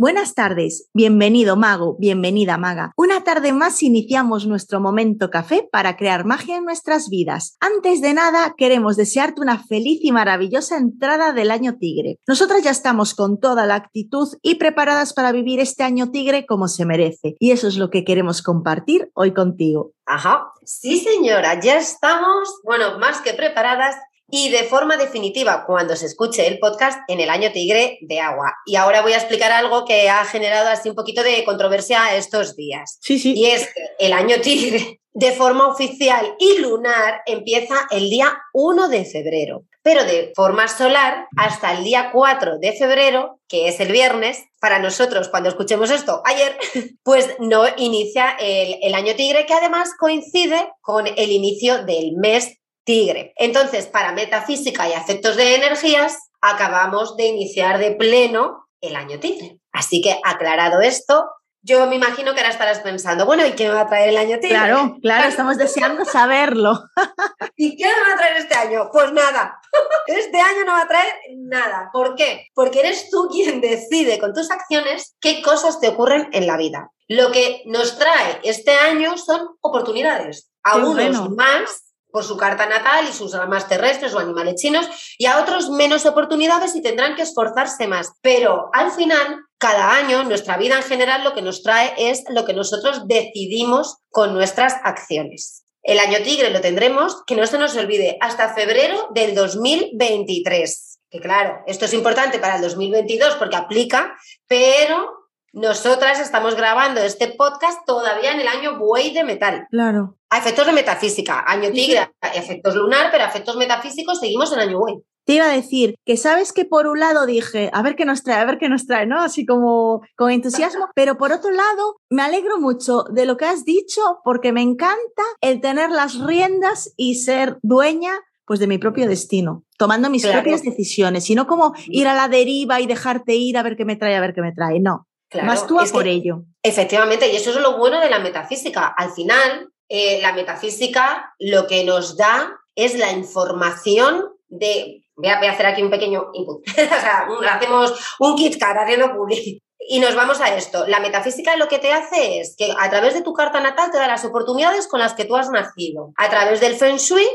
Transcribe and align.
Buenas 0.00 0.36
tardes, 0.36 0.88
bienvenido 0.94 1.56
mago, 1.56 1.96
bienvenida 1.98 2.56
maga. 2.56 2.92
Una 2.96 3.24
tarde 3.24 3.52
más 3.52 3.82
iniciamos 3.82 4.46
nuestro 4.46 4.78
momento 4.78 5.28
café 5.28 5.68
para 5.72 5.96
crear 5.96 6.24
magia 6.24 6.56
en 6.56 6.64
nuestras 6.64 7.08
vidas. 7.08 7.56
Antes 7.58 8.00
de 8.00 8.14
nada, 8.14 8.54
queremos 8.56 8.96
desearte 8.96 9.40
una 9.40 9.58
feliz 9.58 9.98
y 10.00 10.12
maravillosa 10.12 10.76
entrada 10.76 11.32
del 11.32 11.50
año 11.50 11.78
tigre. 11.80 12.20
Nosotras 12.28 12.62
ya 12.62 12.70
estamos 12.70 13.12
con 13.12 13.40
toda 13.40 13.66
la 13.66 13.74
actitud 13.74 14.28
y 14.40 14.54
preparadas 14.54 15.14
para 15.14 15.32
vivir 15.32 15.58
este 15.58 15.82
año 15.82 16.12
tigre 16.12 16.46
como 16.46 16.68
se 16.68 16.86
merece. 16.86 17.34
Y 17.40 17.50
eso 17.50 17.66
es 17.66 17.76
lo 17.76 17.90
que 17.90 18.04
queremos 18.04 18.40
compartir 18.40 19.10
hoy 19.14 19.34
contigo. 19.34 19.94
Ajá, 20.06 20.52
sí 20.64 21.00
señora, 21.00 21.60
ya 21.60 21.76
estamos, 21.76 22.60
bueno, 22.62 23.00
más 23.00 23.20
que 23.20 23.34
preparadas 23.34 23.96
y 24.30 24.50
de 24.50 24.64
forma 24.64 24.96
definitiva 24.96 25.64
cuando 25.66 25.96
se 25.96 26.06
escuche 26.06 26.46
el 26.46 26.58
podcast 26.58 26.98
en 27.08 27.20
el 27.20 27.30
año 27.30 27.50
tigre 27.52 27.98
de 28.02 28.20
agua. 28.20 28.52
Y 28.66 28.76
ahora 28.76 29.02
voy 29.02 29.12
a 29.12 29.18
explicar 29.18 29.52
algo 29.52 29.84
que 29.84 30.08
ha 30.10 30.24
generado 30.24 30.68
así 30.68 30.90
un 30.90 30.94
poquito 30.94 31.22
de 31.22 31.44
controversia 31.44 32.14
estos 32.16 32.54
días. 32.54 32.98
Sí, 33.00 33.18
sí. 33.18 33.32
Y 33.34 33.46
es 33.46 33.66
que 33.66 34.06
el 34.06 34.12
año 34.12 34.36
tigre 34.42 35.00
de 35.18 35.32
forma 35.32 35.66
oficial 35.66 36.36
y 36.38 36.58
lunar 36.58 37.22
empieza 37.26 37.74
el 37.90 38.08
día 38.08 38.38
1 38.52 38.88
de 38.88 39.04
febrero, 39.04 39.64
pero 39.82 40.04
de 40.04 40.32
forma 40.36 40.68
solar 40.68 41.26
hasta 41.36 41.72
el 41.72 41.82
día 41.82 42.10
4 42.12 42.58
de 42.60 42.72
febrero, 42.74 43.40
que 43.48 43.66
es 43.66 43.80
el 43.80 43.90
viernes, 43.90 44.44
para 44.60 44.78
nosotros 44.78 45.28
cuando 45.28 45.48
escuchemos 45.48 45.90
esto 45.90 46.22
ayer, 46.24 46.56
pues 47.02 47.34
no 47.40 47.64
inicia 47.78 48.36
el, 48.38 48.76
el 48.82 48.94
año 48.94 49.14
tigre, 49.16 49.46
que 49.46 49.54
además 49.54 49.90
coincide 49.98 50.70
con 50.82 51.06
el 51.06 51.32
inicio 51.32 51.84
del 51.84 52.12
mes 52.12 52.57
tigre. 52.88 53.34
Entonces, 53.36 53.86
para 53.86 54.12
metafísica 54.12 54.88
y 54.88 54.94
efectos 54.94 55.36
de 55.36 55.56
energías, 55.56 56.30
acabamos 56.40 57.18
de 57.18 57.26
iniciar 57.26 57.78
de 57.78 57.90
pleno 57.90 58.66
el 58.80 58.96
año 58.96 59.20
tigre. 59.20 59.60
Así 59.72 60.00
que, 60.00 60.18
aclarado 60.24 60.80
esto, 60.80 61.28
yo 61.60 61.86
me 61.86 61.96
imagino 61.96 62.32
que 62.32 62.40
ahora 62.40 62.50
estarás 62.50 62.78
pensando, 62.78 63.26
bueno, 63.26 63.44
¿y 63.44 63.52
qué 63.52 63.68
me 63.68 63.74
va 63.74 63.82
a 63.82 63.88
traer 63.88 64.08
el 64.08 64.16
año 64.16 64.38
tigre? 64.38 64.56
Claro, 64.56 64.96
claro, 65.02 65.28
estamos 65.28 65.58
deseando 65.58 66.06
saberlo. 66.06 66.80
¿Y 67.56 67.76
qué 67.76 67.84
me 67.84 68.08
va 68.08 68.14
a 68.14 68.16
traer 68.16 68.36
este 68.38 68.54
año? 68.54 68.88
Pues 68.90 69.12
nada, 69.12 69.60
este 70.06 70.40
año 70.40 70.64
no 70.64 70.72
va 70.72 70.80
a 70.80 70.88
traer 70.88 71.12
nada. 71.36 71.90
¿Por 71.92 72.14
qué? 72.14 72.46
Porque 72.54 72.80
eres 72.80 73.10
tú 73.10 73.28
quien 73.30 73.60
decide 73.60 74.18
con 74.18 74.32
tus 74.32 74.50
acciones 74.50 75.14
qué 75.20 75.42
cosas 75.42 75.78
te 75.78 75.88
ocurren 75.88 76.30
en 76.32 76.46
la 76.46 76.56
vida. 76.56 76.90
Lo 77.06 77.32
que 77.32 77.64
nos 77.66 77.98
trae 77.98 78.40
este 78.44 78.72
año 78.72 79.18
son 79.18 79.46
oportunidades. 79.60 80.50
A 80.62 80.76
unos 80.76 81.30
más 81.30 81.87
por 82.18 82.24
su 82.24 82.36
carta 82.36 82.66
natal 82.66 83.06
y 83.08 83.12
sus 83.12 83.32
ramas 83.32 83.68
terrestres 83.68 84.12
o 84.12 84.18
animales 84.18 84.56
chinos, 84.56 84.88
y 85.18 85.26
a 85.26 85.38
otros 85.40 85.70
menos 85.70 86.04
oportunidades 86.04 86.74
y 86.74 86.82
tendrán 86.82 87.14
que 87.14 87.22
esforzarse 87.22 87.86
más. 87.86 88.10
Pero 88.22 88.70
al 88.72 88.90
final, 88.90 89.44
cada 89.56 89.94
año, 89.94 90.24
nuestra 90.24 90.56
vida 90.56 90.74
en 90.74 90.82
general 90.82 91.22
lo 91.22 91.32
que 91.32 91.42
nos 91.42 91.62
trae 91.62 91.94
es 91.96 92.24
lo 92.30 92.44
que 92.44 92.54
nosotros 92.54 93.06
decidimos 93.06 93.98
con 94.10 94.34
nuestras 94.34 94.74
acciones. 94.82 95.62
El 95.84 96.00
año 96.00 96.18
tigre 96.24 96.50
lo 96.50 96.60
tendremos, 96.60 97.22
que 97.24 97.36
no 97.36 97.46
se 97.46 97.56
nos 97.56 97.76
olvide, 97.76 98.18
hasta 98.20 98.52
febrero 98.52 99.10
del 99.14 99.36
2023. 99.36 100.98
Que 101.10 101.20
claro, 101.20 101.62
esto 101.68 101.84
es 101.84 101.94
importante 101.94 102.40
para 102.40 102.56
el 102.56 102.62
2022 102.62 103.36
porque 103.36 103.54
aplica, 103.54 104.12
pero 104.48 105.17
nosotras 105.52 106.20
estamos 106.20 106.54
grabando 106.54 107.00
este 107.00 107.28
podcast 107.28 107.80
todavía 107.86 108.32
en 108.32 108.40
el 108.40 108.48
año 108.48 108.78
buey 108.78 109.12
de 109.12 109.24
metal. 109.24 109.66
Claro. 109.70 110.16
A 110.30 110.38
efectos 110.38 110.66
de 110.66 110.72
metafísica, 110.72 111.44
año 111.46 111.70
tigre, 111.72 112.10
a 112.20 112.28
efectos 112.28 112.74
lunar, 112.74 113.08
pero 113.10 113.24
a 113.24 113.28
efectos 113.28 113.56
metafísicos 113.56 114.20
seguimos 114.20 114.52
en 114.52 114.60
año 114.60 114.78
buey. 114.78 114.96
Te 115.24 115.34
iba 115.34 115.44
a 115.44 115.52
decir 115.52 115.94
que 116.06 116.16
sabes 116.16 116.54
que 116.54 116.64
por 116.64 116.86
un 116.86 117.00
lado 117.00 117.26
dije, 117.26 117.70
a 117.74 117.82
ver 117.82 117.96
qué 117.96 118.06
nos 118.06 118.22
trae, 118.22 118.40
a 118.40 118.46
ver 118.46 118.56
qué 118.58 118.70
nos 118.70 118.86
trae, 118.86 119.06
¿no? 119.06 119.20
Así 119.20 119.44
como 119.44 120.00
con 120.16 120.30
entusiasmo, 120.30 120.88
pero 120.94 121.18
por 121.18 121.32
otro 121.32 121.50
lado 121.50 121.96
me 122.08 122.22
alegro 122.22 122.58
mucho 122.58 123.04
de 123.10 123.26
lo 123.26 123.36
que 123.36 123.44
has 123.44 123.64
dicho 123.64 124.00
porque 124.24 124.52
me 124.52 124.62
encanta 124.62 125.22
el 125.42 125.60
tener 125.60 125.90
las 125.90 126.18
riendas 126.18 126.94
y 126.96 127.16
ser 127.16 127.58
dueña 127.62 128.12
pues 128.46 128.60
de 128.60 128.66
mi 128.66 128.78
propio 128.78 129.06
destino, 129.06 129.64
tomando 129.76 130.08
mis 130.08 130.26
propias 130.26 130.62
decisiones, 130.62 131.28
y 131.28 131.34
no 131.34 131.46
como 131.46 131.74
ir 131.88 132.08
a 132.08 132.14
la 132.14 132.28
deriva 132.28 132.80
y 132.80 132.86
dejarte 132.86 133.34
ir 133.34 133.58
a 133.58 133.62
ver 133.62 133.76
qué 133.76 133.84
me 133.84 133.96
trae, 133.96 134.16
a 134.16 134.20
ver 134.22 134.32
qué 134.32 134.40
me 134.40 134.52
trae, 134.52 134.80
no. 134.80 135.06
Más 135.42 135.66
tú 135.66 135.78
a 135.78 135.84
por 135.84 136.06
ello. 136.06 136.44
Efectivamente, 136.62 137.30
y 137.30 137.36
eso 137.36 137.50
es 137.50 137.56
lo 137.56 137.76
bueno 137.76 138.00
de 138.00 138.10
la 138.10 138.18
metafísica. 138.18 138.86
Al 138.86 139.12
final, 139.12 139.70
eh, 139.88 140.20
la 140.22 140.32
metafísica 140.32 141.34
lo 141.38 141.66
que 141.66 141.84
nos 141.84 142.16
da 142.16 142.52
es 142.74 142.94
la 142.98 143.12
información 143.12 144.24
de. 144.48 145.04
Voy 145.16 145.28
a, 145.28 145.38
hacer 145.50 145.66
aquí 145.66 145.82
un 145.82 145.90
pequeño 145.90 146.28
input. 146.32 146.62
o 146.68 146.72
sea, 146.74 147.26
hacemos 147.50 148.16
un 148.20 148.36
kit 148.36 148.56
haciendo 148.62 149.12
public. 149.12 149.62
Y 149.90 150.00
nos 150.00 150.14
vamos 150.14 150.40
a 150.40 150.54
esto. 150.54 150.86
La 150.86 151.00
metafísica 151.00 151.56
lo 151.56 151.68
que 151.68 151.78
te 151.78 151.92
hace 151.92 152.40
es 152.40 152.54
que 152.56 152.74
a 152.78 152.90
través 152.90 153.14
de 153.14 153.22
tu 153.22 153.32
carta 153.32 153.60
natal 153.60 153.90
te 153.90 153.98
da 153.98 154.06
las 154.06 154.24
oportunidades 154.24 154.86
con 154.86 155.00
las 155.00 155.14
que 155.14 155.24
tú 155.24 155.36
has 155.36 155.50
nacido. 155.50 156.12
A 156.16 156.28
través 156.28 156.60
del 156.60 156.76
Feng 156.76 156.96
Shui 156.96 157.26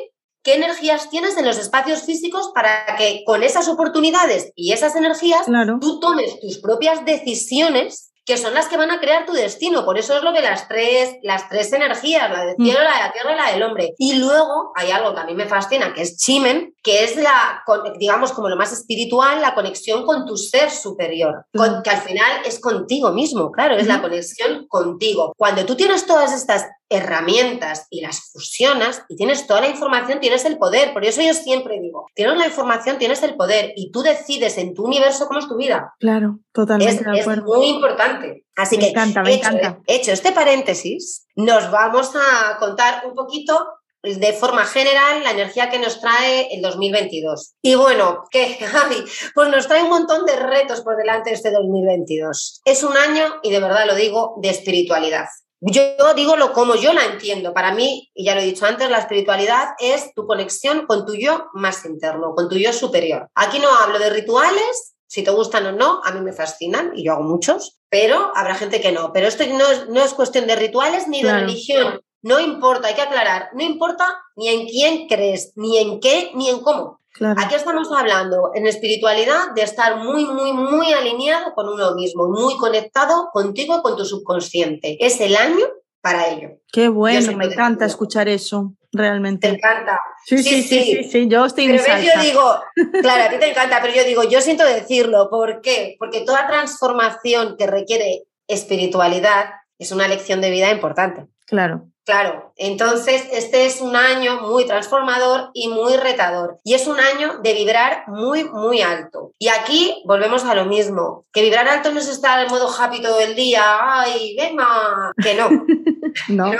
qué 0.44 0.56
energías 0.56 1.09
tienes 1.09 1.38
en 1.38 1.46
los 1.46 1.58
espacios 1.58 2.04
físicos 2.04 2.52
para 2.54 2.96
que 2.98 3.24
con 3.26 3.44
esas 3.44 3.68
oportunidades 3.68 4.52
y 4.56 4.74
esas 4.74 4.96
energías 4.96 5.46
tú 5.80 6.00
tomes 6.00 6.40
tus 6.40 6.59
propias 6.59 7.06
decisiones 7.06 8.14
que 8.26 8.38
son 8.38 8.53
las 8.53 8.68
que 8.68 8.78
van 8.78 8.92
a 8.92 9.00
crear 9.00 9.26
tu 9.26 9.34
destino. 9.34 9.84
Por 9.84 9.98
eso 9.98 10.16
es 10.16 10.24
lo 10.24 10.32
de 10.32 10.42
las 10.42 10.68
tres, 10.68 11.18
las 11.24 11.50
tres 11.50 11.74
energías, 11.74 12.32
la 12.32 12.46
del 12.46 12.56
cielo, 12.56 12.80
la 12.82 12.94
de 12.94 13.00
la 13.00 13.12
tierra 13.12 13.34
y 13.34 13.38
la 13.38 13.52
del 13.52 13.64
hombre. 13.64 13.94
Y 13.98 14.16
luego 14.16 14.72
hay 14.76 14.92
algo 14.92 15.14
que 15.14 15.20
a 15.20 15.26
mí 15.26 15.34
me 15.34 15.46
fascina, 15.46 15.94
que 15.94 16.03
es 16.03 16.18
Chimen, 16.18 16.74
que 16.82 17.03
es 17.03 17.18
la, 17.18 17.64
digamos, 17.98 18.32
como 18.32 18.50
lo 18.50 18.56
más 18.56 18.72
espiritual, 18.72 19.42
la 19.42 19.53
conexión 19.53 20.06
con 20.06 20.26
tu 20.26 20.38
ser 20.38 20.72
superior, 20.72 21.46
que 21.84 21.90
al 21.90 22.02
final 22.02 22.32
es 22.46 22.59
contigo 22.59 23.12
mismo, 23.12 23.52
claro, 23.52 23.76
es 23.76 23.88
la 23.88 24.02
conexión 24.02 24.68
contigo. 24.68 25.34
Cuando 25.38 25.66
tú 25.66 25.76
tienes 25.76 26.06
todas 26.06 26.34
estas 26.34 26.66
herramientas 26.94 27.88
y 27.90 28.02
las 28.02 28.31
fusionas 28.31 29.04
y 29.09 29.16
tienes 29.16 29.48
toda 29.48 29.62
la 29.62 29.70
información, 29.70 30.20
tienes 30.20 30.46
el 30.46 30.58
poder. 30.58 30.94
Por 30.94 31.06
eso 31.06 31.22
yo 31.22 31.34
siempre 31.34 31.80
digo, 31.80 32.06
tienes 32.14 32.38
la 32.38 32.48
información, 32.48 32.98
tienes 32.98 33.24
el 33.24 33.36
poder 33.36 33.74
y 33.76 33.92
tú 33.92 34.02
decides 34.02 34.58
en 34.58 34.74
tu 34.74 34.86
universo 34.86 35.28
cómo 35.28 35.40
es 35.40 35.48
tu 35.48 35.58
vida. 35.58 35.94
Claro, 36.00 36.40
totalmente. 36.52 37.03
Es, 37.18 37.28
muy 37.44 37.68
importante. 37.68 38.46
Así 38.56 38.78
que, 38.78 38.90
encanta, 38.90 39.24
me 39.24 39.34
hecho, 39.34 39.50
encanta. 39.50 39.82
hecho 39.88 40.12
este 40.12 40.32
paréntesis, 40.32 41.26
nos 41.36 41.72
vamos 41.72 42.12
a 42.16 42.58
contar 42.58 43.03
un 43.06 43.16
poquito 43.16 43.68
de 44.03 44.34
forma 44.34 44.66
general 44.66 45.24
la 45.24 45.32
energía 45.32 45.70
que 45.70 45.80
nos 45.80 46.02
trae 46.02 46.53
el 46.53 46.62
2022. 46.62 47.56
Y 47.62 47.76
bueno, 47.76 48.26
¿qué, 48.30 48.56
Javi? 48.62 49.03
Pues 49.34 49.50
nos 49.50 49.68
trae 49.68 49.84
un 49.84 49.90
montón 49.90 50.26
de 50.26 50.36
retos 50.36 50.82
por 50.82 50.98
delante 50.98 51.32
este 51.32 51.52
2022. 51.52 52.62
Es 52.66 52.84
un 52.84 52.98
año, 52.98 53.24
y 53.44 53.52
de 53.52 53.59
verdad 53.62 53.88
lo 53.88 53.96
digo, 53.96 54.36
de 54.42 54.50
espiritualidad. 54.50 55.28
Yo 55.66 56.13
digo 56.16 56.35
lo 56.35 56.51
como 56.51 56.75
yo 56.75 56.94
la 56.94 57.06
entiendo. 57.06 57.53
Para 57.53 57.74
mí, 57.74 58.12
y 58.13 58.25
ya 58.25 58.35
lo 58.35 58.41
he 58.41 58.46
dicho 58.46 58.66
antes, 58.66 58.90
la 58.90 58.97
espiritualidad 58.97 59.69
es 59.79 60.13
tu 60.13 60.25
conexión 60.28 60.85
con 60.88 61.06
tu 61.06 61.16
yo 61.16 61.47
más 61.53 61.85
interno, 61.85 62.34
con 62.35 62.50
tu 62.50 62.57
yo 62.57 62.74
superior. 62.74 63.29
Aquí 63.34 63.59
no 63.59 63.69
hablo 63.69 63.97
de 63.97 64.09
rituales, 64.09 64.96
si 65.07 65.23
te 65.23 65.31
gustan 65.31 65.66
o 65.68 65.72
no, 65.72 66.02
a 66.03 66.11
mí 66.11 66.20
me 66.20 66.34
fascinan 66.34 66.91
y 66.96 67.05
yo 67.05 67.14
hago 67.14 67.23
muchos, 67.23 67.79
pero 67.90 68.32
habrá 68.35 68.55
gente 68.55 68.82
que 68.82 68.91
no. 68.91 69.14
Pero 69.14 69.28
esto 69.28 69.46
no 69.46 69.70
es, 69.70 69.88
no 69.88 70.02
es 70.02 70.14
cuestión 70.14 70.47
de 70.47 70.55
rituales 70.55 71.08
ni 71.08 71.22
de 71.22 71.32
religión. 71.32 72.02
No 72.23 72.40
importa, 72.40 72.88
hay 72.88 72.96
que 72.96 73.02
aclarar, 73.02 73.49
no 73.53 73.64
importa 73.64 74.05
ni 74.35 74.49
en 74.49 74.66
quién 74.66 75.08
crees, 75.08 75.53
ni 75.55 75.78
en 75.78 75.99
qué, 75.99 76.32
ni 76.34 76.49
en 76.49 76.61
cómo. 76.61 76.99
Aquí 77.38 77.56
estamos 77.56 77.92
hablando 77.92 78.52
en 78.56 78.66
espiritualidad 78.66 79.52
de 79.56 79.62
estar 79.62 79.98
muy, 79.98 80.26
muy, 80.26 80.52
muy 80.52 80.92
alineado 80.94 81.54
con 81.54 81.70
uno 81.70 81.94
mismo, 81.94 82.28
muy 82.28 82.58
conectado 82.58 83.30
contigo 83.32 83.84
con 83.84 83.96
tu 83.96 84.04
subconsciente. 84.04 84.98
Es 85.00 85.22
el 85.22 85.36
año 85.36 85.66
para 86.02 86.28
ello. 86.28 86.58
Qué 86.72 86.90
bueno, 86.90 87.38
me 87.38 87.46
encanta 87.46 87.86
escuchar 87.86 88.28
eso, 88.28 88.74
realmente. 88.92 89.48
Te 89.48 89.56
encanta. 89.56 90.00
Sí, 90.26 90.42
sí, 90.42 90.64
sí, 90.64 91.04
sí, 91.04 91.28
yo 91.28 91.46
estoy 91.46 91.68
pero 91.68 91.84
yo 92.02 92.22
digo, 92.22 92.60
claro, 93.02 93.24
a 93.24 93.30
ti 93.30 93.38
te 93.38 93.50
encanta, 93.52 93.80
pero 93.82 93.94
yo 93.94 94.04
digo, 94.04 94.24
yo 94.24 94.42
siento 94.42 94.66
decirlo, 94.66 95.30
¿por 95.30 95.62
qué? 95.62 95.96
Porque 96.00 96.22
toda 96.22 96.48
transformación 96.48 97.56
que 97.58 97.68
requiere 97.68 98.24
espiritualidad 98.48 99.46
es 99.78 99.92
una 99.92 100.08
lección 100.08 100.42
de 100.42 100.50
vida 100.50 100.72
importante. 100.72 101.28
Claro. 101.46 101.92
Claro, 102.05 102.52
entonces 102.58 103.29
este 103.32 103.66
es 103.66 103.79
un 103.79 103.96
año 103.96 104.41
muy 104.41 104.66
transformador 104.66 105.52
y 105.53 105.70
muy 105.70 105.96
retador. 105.96 106.59
Y 106.64 106.73
es 106.73 106.85
un 106.85 107.00
año 107.00 107.40
de 107.41 107.53
vibrar 107.53 108.03
muy, 108.08 108.44
muy 108.44 108.82
alto. 108.82 109.32
Y 109.40 109.47
aquí 109.47 110.03
volvemos 110.05 110.44
a 110.44 110.53
lo 110.53 110.66
mismo, 110.66 111.26
que 111.32 111.41
vibrar 111.41 111.67
alto 111.67 111.91
no 111.91 112.00
es 112.00 112.09
estar 112.09 112.44
en 112.44 112.52
modo 112.52 112.70
happy 112.70 113.02
todo 113.02 113.22
el 113.22 113.35
día, 113.35 113.61
ay, 113.82 114.35
venga, 114.38 115.14
que 115.22 115.34
no. 115.35 115.50
no. 116.28 116.52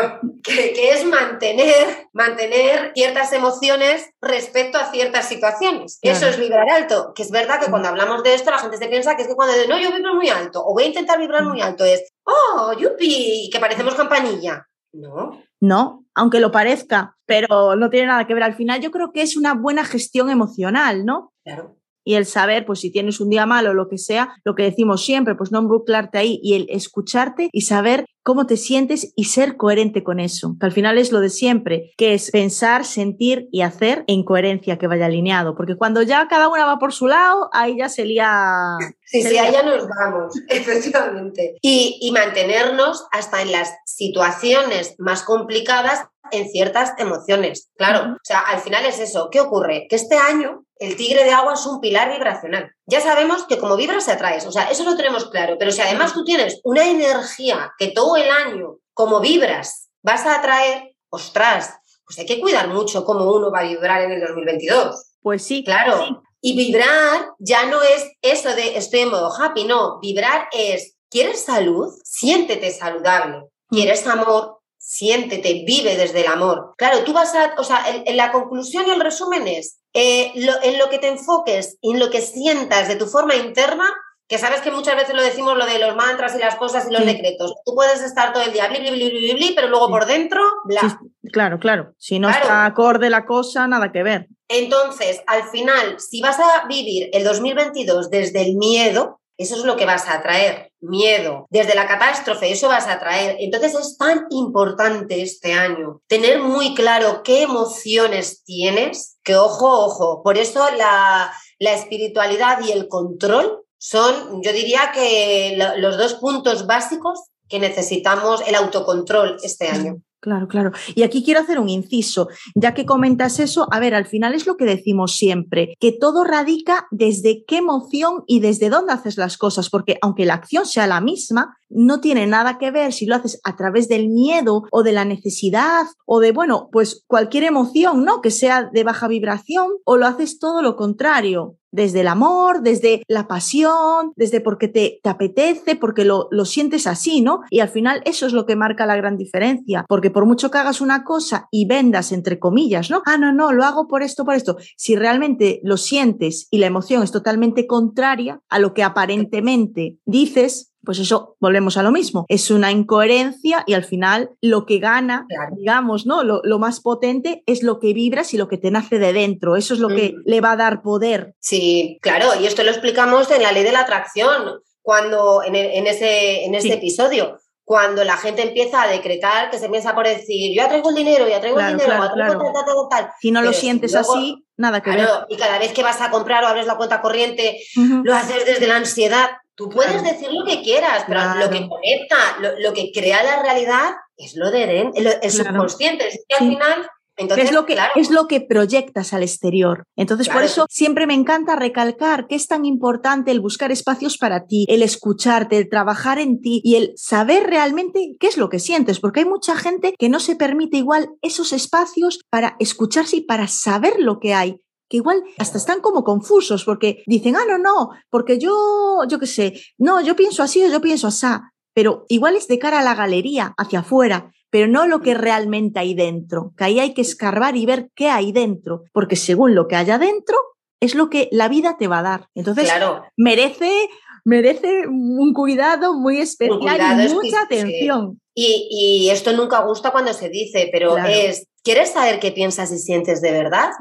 que, 0.44 0.90
es 0.92 1.04
mantener, 1.06 2.08
mantener 2.14 2.94
ciertas 2.96 3.34
emociones 3.34 4.10
respecto 4.22 4.78
a 4.78 4.92
ciertas 4.92 5.28
situaciones. 5.28 6.00
Eso 6.02 6.26
es 6.26 6.40
vibrar 6.40 6.70
alto, 6.70 7.12
que 7.14 7.24
es 7.24 7.32
verdad 7.32 7.60
que 7.60 7.70
cuando 7.70 7.90
hablamos 7.90 8.24
de 8.24 8.34
esto 8.34 8.50
la 8.50 8.60
gente 8.60 8.78
se 8.78 8.88
piensa 8.88 9.18
que 9.18 9.24
es 9.24 9.28
que 9.28 9.36
cuando 9.36 9.56
no, 9.68 9.78
yo 9.78 9.92
vibro 9.92 10.16
muy 10.16 10.30
alto 10.30 10.64
o 10.66 10.74
voy 10.74 10.84
a 10.84 10.88
intentar 10.88 11.20
vibrar 11.20 11.44
muy 11.44 11.62
alto 11.62 11.84
es, 11.84 12.14
oh, 12.24 12.74
yupi, 12.78 13.50
que 13.52 13.60
parecemos 13.60 13.96
campanilla. 13.96 14.66
No. 14.94 15.42
No, 15.60 16.06
aunque 16.14 16.40
lo 16.40 16.52
parezca, 16.52 17.18
pero 17.26 17.76
no 17.76 17.90
tiene 17.90 18.08
nada 18.08 18.28
que 18.28 18.34
ver. 18.34 18.44
Al 18.44 18.56
final 18.56 18.82
yo 18.82 18.92
creo 18.92 19.12
que 19.12 19.22
es 19.22 19.36
una 19.36 19.54
buena 19.54 19.84
gestión 19.84 20.30
emocional, 20.30 21.06
¿no? 21.06 21.34
Claro 21.44 21.78
y 22.04 22.16
el 22.16 22.26
saber, 22.26 22.66
pues 22.66 22.80
si 22.80 22.92
tienes 22.92 23.20
un 23.20 23.30
día 23.30 23.46
malo 23.46 23.72
o 23.72 23.74
lo 23.74 23.88
que 23.90 23.98
sea, 23.98 24.36
lo 24.44 24.56
que 24.56 24.64
decimos 24.64 25.06
siempre, 25.06 25.36
pues 25.36 25.52
no 25.52 25.60
embuclarte 25.60 26.18
ahí 26.18 26.40
y 26.44 26.56
el 26.56 26.68
escucharte 26.70 27.50
y 27.52 27.62
saber 27.62 28.06
cómo 28.24 28.48
te 28.48 28.58
sientes 28.58 29.14
y 29.16 29.26
ser 29.26 29.58
coherente 29.58 30.04
con 30.04 30.20
eso, 30.20 30.56
que 30.60 30.66
al 30.66 30.72
final 30.72 30.98
es 30.98 31.12
lo 31.12 31.20
de 31.20 31.30
siempre, 31.30 31.92
que 31.98 32.14
es 32.14 32.32
pensar, 32.32 32.86
sentir 32.86 33.50
y 33.52 33.62
hacer 33.62 34.06
en 34.08 34.24
coherencia 34.24 34.78
que 34.78 34.88
vaya 34.88 35.06
alineado, 35.06 35.56
porque 35.56 35.76
cuando 35.76 36.02
ya 36.02 36.28
cada 36.30 36.48
una 36.48 36.66
va 36.66 36.80
por 36.80 36.94
su 36.94 37.08
lado, 37.08 37.50
ahí 37.52 37.78
ya 37.78 37.90
se 37.90 38.06
lía... 38.06 38.78
Sí, 39.04 39.22
sí, 39.22 39.38
ahí 39.38 39.52
ya 39.52 39.64
nos 39.64 39.88
vamos, 39.88 40.34
efectivamente. 40.48 41.58
Y, 41.62 42.00
y 42.02 42.12
mantenernos 42.12 43.06
hasta 43.12 43.42
en 43.42 43.52
las 43.52 43.74
situaciones 43.86 44.96
más 44.98 45.24
complicadas 45.24 46.08
en 46.32 46.50
ciertas 46.50 46.94
emociones. 46.98 47.70
Claro, 47.78 48.14
o 48.14 48.20
sea, 48.24 48.40
al 48.40 48.60
final 48.60 48.86
es 48.86 49.00
eso. 49.00 49.30
¿Qué 49.32 49.40
ocurre? 49.40 49.88
Que 49.90 49.96
este 49.96 50.16
año 50.16 50.63
el 50.78 50.96
tigre 50.96 51.24
de 51.24 51.32
agua 51.32 51.54
es 51.54 51.66
un 51.66 51.80
pilar 51.80 52.12
vibracional. 52.12 52.72
Ya 52.86 53.02
sabemos 53.02 53.46
que 53.46 53.58
como 53.58 53.76
vibras 53.76 54.06
se 54.06 54.12
atraes, 54.12 54.46
o 54.46 54.52
sea, 54.52 54.64
eso 54.64 54.84
lo 54.84 54.96
tenemos 54.96 55.30
claro, 55.30 55.56
pero 55.58 55.72
si 55.72 55.82
además 55.82 56.14
tú 56.14 56.24
tienes 56.24 56.60
una 56.64 56.86
energía 56.86 57.72
que 57.78 57.90
todo 57.90 58.16
el 58.18 58.30
año, 58.30 58.78
como 58.94 59.20
vibras, 59.20 59.90
vas 60.02 60.26
a 60.26 60.40
atraer, 60.40 60.96
ostras, 61.10 61.74
pues 62.06 62.20
hay 62.20 62.26
que 62.26 62.40
cuidar 62.40 62.68
mucho 62.68 63.06
cómo 63.06 63.32
uno 63.32 63.52
va 63.52 63.60
a 63.60 63.64
vibrar 63.64 64.02
en 64.02 64.12
el 64.12 64.22
2022. 64.22 65.18
Pues 65.22 65.44
sí. 65.46 65.64
Claro. 65.64 66.24
Y 66.42 66.58
vibrar 66.58 67.30
ya 67.40 67.66
no 67.66 67.82
es 67.82 68.12
eso 68.22 68.54
de 68.54 68.78
estoy 68.78 69.02
en 69.02 69.12
modo 69.12 69.32
happy, 69.34 69.64
no, 69.64 70.00
vibrar 70.00 70.50
es, 70.52 70.98
¿quieres 71.10 71.44
salud? 71.44 71.94
Siéntete 72.04 72.72
saludable. 72.72 73.46
¿Quieres 73.70 74.06
amor? 74.06 74.60
siéntete, 74.86 75.64
vive 75.66 75.96
desde 75.96 76.22
el 76.22 76.28
amor. 76.28 76.74
Claro, 76.78 77.04
tú 77.06 77.14
vas 77.14 77.34
a, 77.36 77.56
o 77.58 77.64
sea, 77.64 77.86
en, 77.88 78.18
la 78.18 78.32
conclusión 78.32 78.86
y 78.86 78.92
el 78.92 79.00
resumen 79.00 79.48
es, 79.48 79.80
eh, 79.94 80.32
en 80.36 80.78
lo 80.80 80.90
que 80.90 81.00
te 81.00 81.08
enfoques, 81.08 81.78
en 81.82 82.00
lo 82.00 82.10
que 82.10 82.22
sientas 82.22 82.88
de 82.88 82.96
tu 82.96 83.06
forma 83.06 83.36
interna, 83.36 83.86
que 84.28 84.38
sabes 84.38 84.62
que 84.62 84.72
muchas 84.72 84.96
veces 84.96 85.14
lo 85.14 85.22
decimos 85.22 85.58
lo 85.58 85.66
de 85.66 85.80
los 85.80 85.96
mantras 85.96 86.36
y 86.36 86.40
las 86.40 86.56
cosas 86.56 86.88
y 86.90 86.94
los 86.94 87.06
decretos. 87.06 87.54
Tú 87.66 87.76
puedes 87.76 88.02
estar 88.02 88.34
todo 88.34 88.44
el 88.44 88.54
día 88.54 88.68
bli, 88.68 88.80
bli, 88.80 88.90
bli, 88.90 89.34
bli, 89.34 89.54
pero 89.54 89.68
luego 89.68 89.90
por 89.90 90.06
dentro, 90.06 90.42
bla. 90.66 91.00
claro, 91.32 91.60
claro. 91.60 91.94
Si 91.98 92.20
no 92.20 92.30
está 92.30 92.66
acorde 92.66 93.10
la 93.10 93.26
cosa, 93.26 93.68
nada 93.68 93.92
que 93.92 94.02
ver. 94.02 94.28
Entonces, 94.48 95.22
al 95.28 95.44
final, 95.50 96.00
si 96.00 96.22
vas 96.22 96.40
a 96.40 96.66
vivir 96.68 97.10
el 97.14 97.24
2022 97.24 98.10
desde 98.10 98.42
el 98.42 98.56
miedo, 98.56 99.20
eso 99.44 99.56
es 99.56 99.64
lo 99.64 99.76
que 99.76 99.86
vas 99.86 100.08
a 100.10 100.22
traer, 100.22 100.72
miedo. 100.82 101.46
Desde 101.50 101.76
la 101.76 101.88
catástrofe, 101.88 102.52
eso 102.52 102.68
vas 102.68 102.88
a 102.88 103.00
traer. 103.00 103.38
Entonces 103.40 103.76
es 103.76 103.98
tan 103.98 104.26
importante 104.30 105.22
este 105.22 105.54
año 105.54 106.02
tener 106.08 106.40
muy 106.40 106.74
claro 106.74 107.22
qué 107.24 107.44
emociones 107.44 108.44
tienes, 108.44 109.18
que 109.24 109.36
ojo, 109.36 109.86
ojo. 109.86 110.24
Por 110.24 110.38
eso 110.38 110.66
la, 110.78 111.32
la 111.60 111.74
espiritualidad 111.74 112.60
y 112.66 112.72
el 112.72 112.88
control 112.88 113.64
son, 113.78 114.42
yo 114.42 114.54
diría 114.54 114.92
que 114.94 115.58
los 115.78 115.98
dos 115.98 116.16
puntos 116.16 116.66
básicos 116.66 117.20
que 117.50 117.60
necesitamos 117.60 118.42
el 118.48 118.56
autocontrol 118.56 119.38
este 119.44 119.68
año. 119.68 120.02
Claro, 120.24 120.48
claro. 120.48 120.72
Y 120.96 121.04
aquí 121.04 121.22
quiero 121.22 121.42
hacer 121.42 121.60
un 121.60 121.68
inciso, 121.68 122.30
ya 122.56 122.74
que 122.74 122.86
comentas 122.86 123.42
eso, 123.42 123.68
a 123.72 123.80
ver, 123.82 123.94
al 123.94 124.06
final 124.06 124.34
es 124.34 124.48
lo 124.48 124.56
que 124.56 124.64
decimos 124.64 125.18
siempre, 125.18 125.76
que 125.82 125.92
todo 125.92 126.24
radica 126.24 126.88
desde 126.92 127.44
qué 127.46 127.58
emoción 127.58 128.24
y 128.26 128.40
desde 128.40 128.70
dónde 128.70 128.94
haces 128.94 129.18
las 129.18 129.38
cosas, 129.38 129.70
porque 129.70 129.98
aunque 130.02 130.26
la 130.26 130.36
acción 130.36 130.66
sea 130.66 130.88
la 130.88 131.02
misma, 131.02 131.58
no 131.70 132.00
tiene 132.00 132.26
nada 132.26 132.58
que 132.58 132.72
ver 132.72 132.94
si 132.94 133.06
lo 133.06 133.16
haces 133.16 133.42
a 133.44 133.58
través 133.58 133.90
del 133.90 134.08
miedo 134.08 134.64
o 134.72 134.82
de 134.82 134.94
la 134.94 135.04
necesidad 135.04 135.88
o 136.06 136.22
de, 136.22 136.32
bueno, 136.32 136.70
pues 136.72 137.04
cualquier 137.06 137.44
emoción, 137.44 138.06
¿no? 138.06 138.22
Que 138.22 138.32
sea 138.32 138.70
de 138.72 138.86
baja 138.86 139.10
vibración 139.10 139.72
o 139.84 139.98
lo 139.98 140.08
haces 140.08 140.40
todo 140.40 140.62
lo 140.62 140.78
contrario, 140.78 141.58
desde 141.74 142.02
el 142.02 142.08
amor, 142.08 142.62
desde 142.62 143.04
la 143.08 143.28
pasión, 143.28 144.14
desde 144.16 144.40
porque 144.40 144.68
te, 144.68 145.00
te 145.02 145.10
apetece, 145.10 145.76
porque 145.76 146.06
lo, 146.06 146.28
lo, 146.32 146.46
sientes 146.46 146.88
así, 146.88 147.22
¿no? 147.22 147.42
Y 147.50 147.60
al 147.60 147.70
final 147.70 148.02
eso 148.06 148.28
es 148.28 148.34
lo 148.34 148.46
que 148.46 148.56
marca 148.56 148.86
la 148.86 148.96
gran 148.96 149.18
diferencia, 149.18 149.86
porque 149.90 150.12
por 150.12 150.26
mucho 150.26 150.52
que 150.52 150.60
hagas 150.60 150.82
una 150.82 151.04
cosa 151.04 151.48
y 151.52 151.66
vendas, 151.66 152.12
entre 152.12 152.40
comillas, 152.40 152.90
¿no? 152.90 153.02
Ah, 153.06 153.18
no, 153.18 153.34
no, 153.34 153.52
lo 153.52 153.66
hago 153.66 153.88
por 153.88 154.04
esto, 154.04 154.24
por 154.24 154.36
esto. 154.36 154.58
Si 154.78 154.96
realmente 154.96 155.60
lo 155.64 155.78
sientes 155.78 156.48
y 156.52 156.60
la 156.60 156.68
emoción 156.68 157.02
es 157.02 157.12
totalmente 157.12 157.66
contraria 157.66 158.40
a 158.50 158.60
lo 158.60 158.74
que 158.74 158.84
aparentemente 158.84 159.98
dices, 160.06 160.73
pues 160.86 161.00
eso 161.00 161.36
volvemos 161.40 161.78
a 161.78 161.84
lo 161.84 161.92
mismo. 161.92 162.26
Es 162.28 162.52
una 162.52 162.72
incoherencia 162.72 163.64
y 163.66 163.74
al 163.74 163.84
final 163.84 164.32
lo 164.42 164.66
que 164.66 164.80
gana, 164.80 165.28
digamos, 165.56 166.06
¿no? 166.06 166.24
Lo, 166.24 166.60
más 166.60 166.82
potente 166.82 167.44
es 167.46 167.64
lo 167.64 167.80
que 167.80 167.94
vibras 167.94 168.34
y 168.34 168.38
lo 168.38 168.48
que 168.48 168.58
te 168.58 168.72
nace 168.72 169.00
de 169.00 169.14
dentro. 169.14 169.56
Eso 169.56 169.74
es 169.74 169.80
lo 169.80 169.90
que 169.90 170.16
le 170.26 170.42
va 170.42 170.54
a 170.54 170.58
dar 170.58 170.82
poder. 170.82 171.36
Sí, 171.40 172.00
claro, 172.02 172.28
y 172.40 172.46
esto 172.46 172.64
lo 172.64 172.70
explicamos 172.70 173.30
en 173.32 173.44
la 173.44 173.52
ley 173.52 173.64
de 173.64 173.72
la 173.72 173.82
atracción, 173.82 174.62
cuando 174.82 175.42
en, 175.44 175.56
ese, 175.56 176.46
en 176.46 176.56
ese 176.56 176.74
episodio. 176.74 177.40
Cuando 177.66 178.04
la 178.04 178.18
gente 178.18 178.42
empieza 178.42 178.82
a 178.82 178.88
decretar, 178.90 179.50
que 179.50 179.58
se 179.58 179.68
empieza 179.68 179.96
por 179.96 180.06
decir, 180.06 180.54
yo 180.54 180.66
atraigo 180.66 180.90
el 180.90 180.96
dinero, 180.96 181.30
yo 181.30 181.38
atraigo 181.38 181.62
el 181.62 181.78
dinero, 181.78 181.94
atraigo 181.94 182.52
tal, 182.90 183.06
tal, 183.06 183.12
Si 183.22 183.32
no 183.32 183.42
lo 183.42 183.54
sientes 183.54 183.96
así, 183.96 184.46
nada 184.58 184.82
que 184.82 184.90
ver. 184.90 185.08
Y 185.30 185.38
cada 185.38 185.60
vez 185.60 185.72
que 185.72 185.82
vas 185.82 186.02
a 186.02 186.12
comprar 186.12 186.44
o 186.44 186.48
abres 186.48 186.68
la 186.68 186.76
cuenta 186.76 187.02
corriente, 187.02 187.62
lo 188.04 188.14
haces 188.14 188.46
desde 188.46 188.68
la 188.68 188.76
ansiedad 188.76 189.30
Tú 189.56 189.70
puedes 189.70 190.04
decir 190.04 190.30
lo 190.32 190.46
que 190.46 190.62
quieras, 190.62 191.04
pero 191.08 191.36
lo 191.36 191.50
que 191.50 191.68
conecta, 191.68 192.18
lo, 192.60 192.74
que 192.74 192.92
crea 192.92 193.24
la 193.24 193.44
realidad 193.44 193.92
es 194.18 194.36
lo 194.36 194.50
de 194.50 194.92
el, 194.96 195.32
subconsciente. 195.32 196.08
Es 196.08 196.26
que 196.28 196.36
al 196.36 196.50
final 196.50 196.88
es, 197.16 197.52
lo 197.52 197.66
que, 197.66 197.78
es 197.96 198.10
lo 198.10 198.28
que 198.28 198.42
proyectas 198.42 199.14
al 199.14 199.22
exterior. 199.22 199.84
Entonces, 199.96 200.30
por 200.30 200.44
eso 200.44 200.66
siempre 200.70 201.06
me 201.06 201.14
encanta 201.14 201.56
recalcar 201.56 202.28
que 202.28 202.36
es 202.36 202.48
tan 202.48 202.66
importante 202.66 203.32
el 203.32 203.40
buscar 203.40 203.72
espacios 203.72 204.18
para 204.18 204.48
ti, 204.48 204.66
el 204.68 204.82
escucharte, 204.82 205.58
el 205.58 205.70
trabajar 205.70 206.18
en 206.18 206.42
ti 206.42 206.62
y 206.64 206.76
el 206.76 206.94
saber 206.96 207.44
realmente 207.44 208.16
qué 208.20 208.28
es 208.28 208.38
lo 208.38 208.50
que 208.50 208.60
sientes, 208.60 209.00
porque 209.00 209.22
hay 209.22 209.26
mucha 209.28 209.56
gente 209.56 209.94
que 209.98 210.10
no 210.10 210.20
se 210.20 210.36
permite 210.36 210.78
igual 210.78 211.10
esos 211.22 211.54
espacios 211.54 212.20
para 212.30 212.56
escucharse 212.60 213.18
y 213.18 213.22
para 213.22 213.48
saber 213.48 213.94
lo 214.00 214.20
que 214.20 214.34
hay 214.34 214.63
que 214.94 214.98
igual 214.98 215.24
hasta 215.40 215.58
están 215.58 215.82
como 215.82 216.04
confusos 216.04 216.64
porque 216.64 217.02
dicen, 217.08 217.36
ah, 217.36 217.46
no, 217.50 217.58
no, 217.58 217.90
porque 218.12 218.38
yo, 218.38 219.00
yo 219.10 219.18
qué 219.18 219.26
sé, 219.26 219.60
no, 219.80 220.02
yo 220.02 220.16
pienso 220.16 220.44
así 220.44 220.64
o 220.64 220.70
yo 220.70 220.82
pienso 220.82 221.08
así, 221.08 221.26
pero 221.74 222.06
igual 222.10 222.36
es 222.36 222.48
de 222.48 222.60
cara 222.60 222.78
a 222.78 222.84
la 222.84 222.94
galería, 222.94 223.56
hacia 223.58 223.80
afuera, 223.80 224.32
pero 224.52 224.68
no 224.68 224.86
lo 224.86 225.02
que 225.02 225.16
realmente 225.16 225.80
hay 225.80 225.96
dentro, 225.96 226.54
que 226.56 226.66
ahí 226.66 226.80
hay 226.80 226.94
que 226.94 227.02
escarbar 227.02 227.58
y 227.58 227.66
ver 227.66 227.90
qué 227.96 228.10
hay 228.10 228.32
dentro, 228.32 228.84
porque 228.94 229.16
según 229.16 229.56
lo 229.56 229.68
que 229.68 229.78
haya 229.78 229.98
dentro, 229.98 230.38
es 230.80 230.94
lo 230.94 231.10
que 231.10 231.28
la 231.32 231.50
vida 231.50 231.76
te 231.80 231.88
va 231.88 232.00
a 232.00 232.04
dar. 232.04 232.28
Entonces, 232.36 232.72
merece, 233.18 233.90
merece 234.26 234.86
un 234.88 235.34
cuidado 235.34 235.96
muy 235.96 236.20
especial 236.20 237.10
y 237.10 237.14
mucha 237.16 237.42
atención. 237.42 238.22
Y, 238.36 239.10
esto 239.10 239.34
nunca 239.34 239.64
gusta 239.64 239.90
cuando 239.92 240.14
se 240.14 240.30
dice, 240.30 240.70
pero 240.72 240.98
es, 241.00 241.48
¿quieres 241.64 241.92
saber 241.92 242.20
qué 242.20 242.32
piensas 242.32 242.72
y 242.72 242.78
sientes 242.78 243.22
de 243.22 243.32
verdad? 243.32 243.72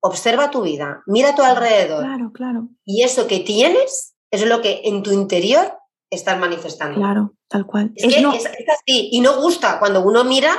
Observa 0.00 0.50
tu 0.50 0.62
vida, 0.62 1.02
mira 1.06 1.30
a 1.30 1.34
tu 1.34 1.42
alrededor. 1.42 2.04
Claro, 2.04 2.32
claro. 2.32 2.68
Y 2.84 3.02
eso 3.02 3.26
que 3.26 3.40
tienes 3.40 4.16
es 4.30 4.46
lo 4.46 4.60
que 4.62 4.82
en 4.84 5.02
tu 5.02 5.12
interior 5.12 5.78
estás 6.10 6.38
manifestando. 6.38 6.98
Claro, 6.98 7.34
tal 7.48 7.66
cual. 7.66 7.92
Es, 7.94 8.12
que 8.12 8.20
es, 8.20 8.46
así. 8.46 9.10
Y 9.12 9.20
no 9.20 9.40
gusta 9.40 9.78
cuando 9.78 10.02
uno 10.02 10.24
mira. 10.24 10.52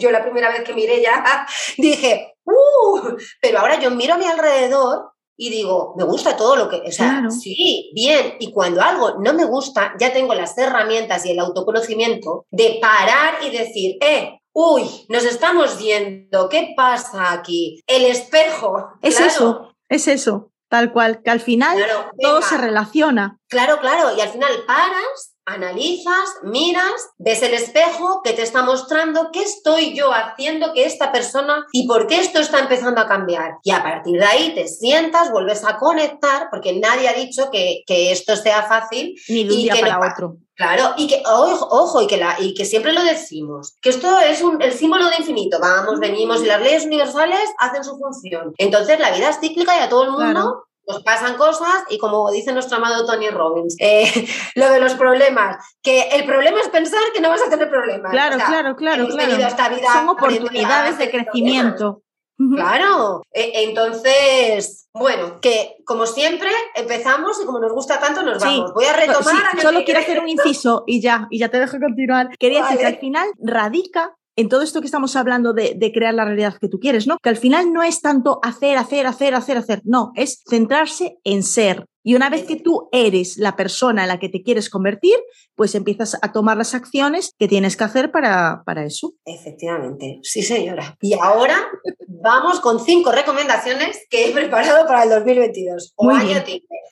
Yo 0.00 0.12
la 0.12 0.22
primera 0.22 0.50
vez 0.50 0.62
que 0.62 0.72
miré 0.72 1.02
ya 1.02 1.46
dije, 1.76 2.34
¡uh! 2.44 3.16
Pero 3.42 3.58
ahora 3.58 3.80
yo 3.80 3.90
miro 3.90 4.14
a 4.14 4.18
mi 4.18 4.24
alrededor 4.24 5.10
y 5.36 5.48
digo, 5.48 5.94
me 5.96 6.04
gusta 6.04 6.36
todo 6.36 6.54
lo 6.54 6.68
que, 6.68 6.76
o 6.86 6.92
sea, 6.92 7.22
sí, 7.30 7.90
bien, 7.94 8.34
y 8.40 8.52
cuando 8.52 8.82
algo 8.82 9.14
no 9.20 9.32
me 9.32 9.46
gusta, 9.46 9.94
ya 9.98 10.12
tengo 10.12 10.34
las 10.34 10.56
herramientas 10.58 11.24
y 11.24 11.30
el 11.30 11.38
autoconocimiento 11.38 12.44
de 12.50 12.78
parar 12.78 13.42
y 13.42 13.48
decir, 13.48 13.96
eh, 14.02 14.39
uy, 14.60 15.06
nos 15.08 15.24
estamos 15.24 15.78
viendo, 15.78 16.48
¿qué 16.48 16.74
pasa 16.76 17.32
aquí? 17.32 17.82
El 17.86 18.04
espejo. 18.04 18.92
Es 19.02 19.18
eso, 19.20 19.74
es 19.88 20.06
eso, 20.08 20.52
tal 20.68 20.92
cual, 20.92 21.22
que 21.22 21.30
al 21.30 21.40
final 21.40 21.78
todo 22.20 22.42
se 22.42 22.58
relaciona. 22.58 23.38
Claro, 23.48 23.78
claro, 23.80 24.16
y 24.16 24.20
al 24.20 24.28
final 24.28 24.52
paras, 24.66 25.36
analizas, 25.50 26.36
miras, 26.42 27.10
ves 27.18 27.42
el 27.42 27.54
espejo 27.54 28.22
que 28.22 28.32
te 28.32 28.42
está 28.42 28.62
mostrando 28.62 29.30
qué 29.32 29.42
estoy 29.42 29.94
yo 29.94 30.12
haciendo 30.12 30.72
que 30.72 30.84
esta 30.84 31.12
persona 31.12 31.66
y 31.72 31.86
por 31.86 32.06
qué 32.06 32.20
esto 32.20 32.40
está 32.40 32.60
empezando 32.60 33.00
a 33.00 33.08
cambiar. 33.08 33.58
Y 33.62 33.72
a 33.72 33.82
partir 33.82 34.18
de 34.18 34.24
ahí 34.24 34.54
te 34.54 34.68
sientas, 34.68 35.30
vuelves 35.30 35.64
a 35.64 35.78
conectar, 35.78 36.48
porque 36.50 36.78
nadie 36.78 37.08
ha 37.08 37.14
dicho 37.14 37.50
que, 37.50 37.82
esto 37.88 38.36
sea 38.36 38.62
fácil. 38.62 39.14
Ni 39.28 39.44
de 39.44 39.54
un 39.54 39.62
día 39.62 39.74
para 39.80 39.98
otro. 39.98 40.36
Claro, 40.54 40.94
y 40.98 41.06
que, 41.06 41.22
ojo, 41.26 42.02
y, 42.02 42.06
que 42.06 42.18
la, 42.18 42.36
y 42.38 42.52
que 42.52 42.66
siempre 42.66 42.92
lo 42.92 43.02
decimos, 43.02 43.74
que 43.80 43.88
esto 43.88 44.18
es 44.20 44.42
un, 44.42 44.60
el 44.60 44.72
símbolo 44.72 45.08
de 45.08 45.16
infinito. 45.18 45.58
Vamos, 45.58 45.98
venimos 45.98 46.42
y 46.42 46.46
las 46.46 46.60
leyes 46.60 46.84
universales 46.84 47.48
hacen 47.58 47.82
su 47.82 47.96
función. 47.96 48.52
Entonces 48.58 49.00
la 49.00 49.10
vida 49.10 49.30
es 49.30 49.40
cíclica 49.40 49.76
y 49.76 49.80
a 49.80 49.88
todo 49.88 50.04
el 50.04 50.10
mundo 50.10 50.64
nos 50.92 51.02
pasan 51.02 51.36
cosas 51.36 51.84
y 51.88 51.98
como 51.98 52.30
dice 52.30 52.52
nuestro 52.52 52.78
amado 52.78 53.06
Tony 53.06 53.28
Robbins, 53.30 53.76
eh, 53.78 54.26
lo 54.54 54.70
de 54.70 54.80
los 54.80 54.94
problemas, 54.94 55.56
que 55.82 56.08
el 56.12 56.24
problema 56.24 56.60
es 56.60 56.68
pensar 56.68 57.00
que 57.14 57.20
no 57.20 57.30
vas 57.30 57.42
a 57.42 57.50
tener 57.50 57.68
problemas. 57.68 58.10
Claro, 58.10 58.36
claro, 58.36 58.76
claro, 58.76 59.08
claro. 59.08 59.92
Son 59.92 60.08
oportunidades 60.08 60.98
de 60.98 61.10
crecimiento. 61.10 62.02
Claro, 62.54 63.22
e, 63.32 63.64
entonces, 63.64 64.88
bueno, 64.94 65.40
que 65.42 65.76
como 65.84 66.06
siempre 66.06 66.48
empezamos 66.74 67.38
y 67.42 67.44
como 67.44 67.60
nos 67.60 67.72
gusta 67.72 68.00
tanto 68.00 68.22
nos 68.22 68.42
vamos. 68.42 68.72
Voy 68.72 68.86
a 68.86 68.94
retomar. 68.94 69.60
solo 69.60 69.84
quiero 69.84 70.00
hacer 70.00 70.20
un 70.20 70.28
inciso 70.28 70.84
y 70.86 71.02
ya, 71.02 71.26
y 71.30 71.38
ya 71.38 71.50
te 71.50 71.60
dejo 71.60 71.78
continuar. 71.78 72.30
Quería 72.38 72.62
decir 72.62 72.78
que 72.78 72.86
al 72.86 72.98
final 72.98 73.28
radica 73.38 74.16
en 74.40 74.48
todo 74.48 74.62
esto 74.62 74.80
que 74.80 74.86
estamos 74.86 75.16
hablando 75.16 75.52
de, 75.52 75.92
crear 75.92 76.14
la 76.14 76.24
realidad 76.24 76.56
que 76.58 76.68
tú 76.68 76.80
quieres, 76.80 77.06
¿no? 77.06 77.18
Que 77.22 77.28
al 77.28 77.36
final 77.36 77.72
no 77.72 77.82
es 77.82 78.00
tanto 78.00 78.40
hacer, 78.42 78.78
hacer, 78.78 79.06
hacer, 79.06 79.34
hacer, 79.34 79.58
hacer, 79.58 79.82
no, 79.84 80.12
es 80.14 80.42
centrarse 80.48 81.18
en 81.24 81.42
ser. 81.42 81.86
Y 82.02 82.14
una 82.14 82.30
vez 82.30 82.44
que 82.44 82.56
tú 82.56 82.88
eres 82.92 83.36
la 83.36 83.56
persona 83.56 84.02
en 84.02 84.08
la 84.08 84.18
que 84.18 84.30
te 84.30 84.42
quieres 84.42 84.70
convertir, 84.70 85.16
pues 85.54 85.74
empiezas 85.74 86.16
a 86.22 86.32
tomar 86.32 86.56
las 86.56 86.74
acciones 86.74 87.34
que 87.38 87.48
tienes 87.48 87.76
que 87.76 87.84
hacer 87.84 88.10
para, 88.10 88.62
para 88.64 88.86
eso. 88.86 89.12
Efectivamente, 89.26 90.20
sí 90.22 90.42
señora. 90.42 90.96
Y 91.02 91.12
ahora 91.12 91.56
vamos 92.22 92.60
con 92.60 92.80
cinco 92.80 93.12
recomendaciones 93.12 94.06
que 94.10 94.28
he 94.28 94.32
preparado 94.32 94.86
para 94.86 95.04
el 95.04 95.10
2022. 95.10 95.94
O 95.96 96.10
año 96.10 96.42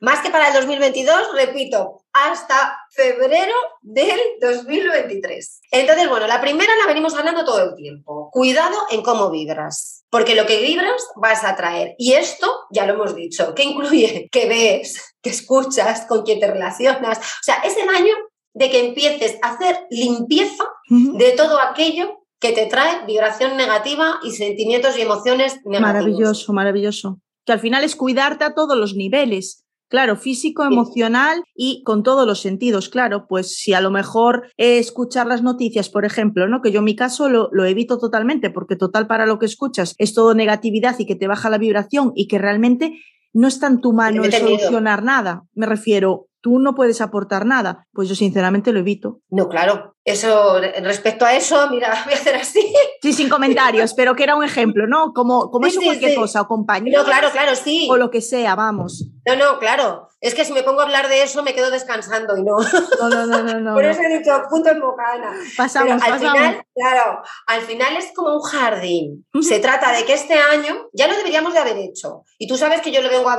Más 0.00 0.20
que 0.20 0.30
para 0.30 0.48
el 0.48 0.54
2022, 0.54 1.34
repito, 1.34 2.02
hasta 2.12 2.78
febrero 2.90 3.54
del 3.82 4.18
2023. 4.40 5.60
Entonces, 5.70 6.08
bueno, 6.08 6.26
la 6.26 6.40
primera 6.40 6.72
la 6.76 6.86
venimos 6.86 7.14
hablando 7.14 7.44
todo 7.44 7.62
el 7.62 7.74
tiempo. 7.74 8.30
Cuidado 8.32 8.76
en 8.90 9.02
cómo 9.02 9.30
vibras, 9.30 10.04
porque 10.10 10.34
lo 10.34 10.46
que 10.46 10.60
vibras 10.62 11.06
vas 11.16 11.44
a 11.44 11.56
traer. 11.56 11.94
Y 11.98 12.14
esto, 12.14 12.50
ya 12.70 12.86
lo 12.86 12.94
hemos 12.94 13.14
dicho, 13.14 13.54
que 13.54 13.64
incluye 13.64 14.28
que 14.30 14.46
ves, 14.46 15.16
que 15.22 15.30
escuchas, 15.30 16.06
con 16.06 16.22
quién 16.22 16.40
te 16.40 16.50
relacionas. 16.50 17.18
O 17.18 17.42
sea, 17.42 17.56
es 17.64 17.76
el 17.76 17.88
año 17.88 18.14
de 18.54 18.70
que 18.70 18.86
empieces 18.86 19.38
a 19.42 19.50
hacer 19.50 19.86
limpieza 19.90 20.64
de 20.88 21.32
todo 21.32 21.60
aquello 21.60 22.18
que 22.40 22.52
te 22.52 22.66
trae 22.66 23.04
vibración 23.06 23.56
negativa 23.56 24.18
y 24.22 24.32
sentimientos 24.32 24.96
y 24.96 25.02
emociones 25.02 25.60
negativos. 25.64 25.80
Maravilloso, 25.80 26.52
maravilloso. 26.52 27.20
Que 27.44 27.52
al 27.52 27.60
final 27.60 27.84
es 27.84 27.96
cuidarte 27.96 28.44
a 28.44 28.54
todos 28.54 28.76
los 28.76 28.94
niveles. 28.94 29.64
Claro, 29.90 30.16
físico, 30.16 30.64
emocional 30.64 31.42
y 31.54 31.82
con 31.82 32.02
todos 32.02 32.26
los 32.26 32.40
sentidos, 32.40 32.90
claro, 32.90 33.26
pues 33.26 33.56
si 33.56 33.72
a 33.72 33.80
lo 33.80 33.90
mejor 33.90 34.50
escuchar 34.58 35.26
las 35.26 35.42
noticias, 35.42 35.88
por 35.88 36.04
ejemplo, 36.04 36.46
¿no? 36.46 36.60
Que 36.60 36.70
yo 36.72 36.80
en 36.80 36.84
mi 36.84 36.94
caso 36.94 37.30
lo, 37.30 37.48
lo, 37.52 37.64
evito 37.64 37.96
totalmente, 37.98 38.50
porque 38.50 38.76
total 38.76 39.06
para 39.06 39.24
lo 39.24 39.38
que 39.38 39.46
escuchas 39.46 39.94
es 39.96 40.12
todo 40.12 40.34
negatividad 40.34 40.98
y 40.98 41.06
que 41.06 41.16
te 41.16 41.26
baja 41.26 41.48
la 41.48 41.56
vibración 41.56 42.12
y 42.14 42.28
que 42.28 42.36
realmente 42.36 43.00
no 43.32 43.48
está 43.48 43.66
en 43.68 43.80
tu 43.80 43.94
mano 43.94 44.24
el 44.24 44.32
solucionar 44.32 45.02
nada. 45.02 45.44
Me 45.54 45.64
refiero, 45.64 46.28
tú 46.40 46.58
no 46.58 46.74
puedes 46.74 47.00
aportar 47.00 47.46
nada. 47.46 47.86
Pues 47.92 48.08
yo 48.08 48.14
sinceramente 48.14 48.72
lo 48.72 48.80
evito. 48.80 49.20
No, 49.30 49.48
claro. 49.48 49.96
Eso, 50.08 50.58
respecto 50.82 51.26
a 51.26 51.34
eso, 51.34 51.68
mira, 51.68 52.02
voy 52.04 52.14
a 52.14 52.16
hacer 52.16 52.34
así. 52.36 52.72
Sí, 53.02 53.12
sin 53.12 53.28
comentarios, 53.28 53.92
pero 53.92 54.16
que 54.16 54.22
era 54.22 54.36
un 54.36 54.42
ejemplo, 54.42 54.86
¿no? 54.86 55.12
Como, 55.12 55.50
como 55.50 55.66
eso 55.66 55.80
cualquier 55.82 56.14
cosa, 56.14 56.40
o 56.40 56.48
compañero. 56.48 57.00
No, 57.00 57.04
claro, 57.04 57.30
claro, 57.30 57.54
sí. 57.54 57.86
O 57.90 57.96
lo 57.98 58.10
que 58.10 58.22
sea, 58.22 58.54
vamos. 58.54 59.04
No, 59.26 59.36
no, 59.36 59.58
claro. 59.58 60.08
Es 60.20 60.34
que 60.34 60.44
si 60.44 60.52
me 60.52 60.64
pongo 60.64 60.80
a 60.80 60.84
hablar 60.84 61.08
de 61.08 61.22
eso 61.22 61.44
me 61.44 61.54
quedo 61.54 61.70
descansando 61.70 62.36
y 62.36 62.42
no. 62.42 62.56
No, 62.98 63.08
no, 63.08 63.42
no, 63.42 63.60
no. 63.60 63.74
Por 63.74 63.84
eso 63.84 64.02
he 64.02 64.18
dicho 64.18 64.32
punto 64.50 64.70
en 64.70 64.80
boca, 64.80 65.04
Ana. 65.12 65.32
Pasamos, 65.56 66.02
al 66.02 66.18
final, 66.18 66.66
claro, 66.74 67.22
al 67.46 67.60
final 67.60 67.96
es 67.96 68.12
como 68.14 68.34
un 68.34 68.42
jardín. 68.42 69.26
Se 69.40 69.60
trata 69.60 69.92
de 69.92 70.04
que 70.04 70.14
este 70.14 70.34
año 70.34 70.88
ya 70.92 71.06
lo 71.06 71.16
deberíamos 71.16 71.52
de 71.52 71.60
haber 71.60 71.76
hecho. 71.76 72.24
Y 72.36 72.48
tú 72.48 72.56
sabes 72.56 72.80
que 72.80 72.90
yo 72.90 73.00
lo 73.00 73.10
vengo 73.10 73.30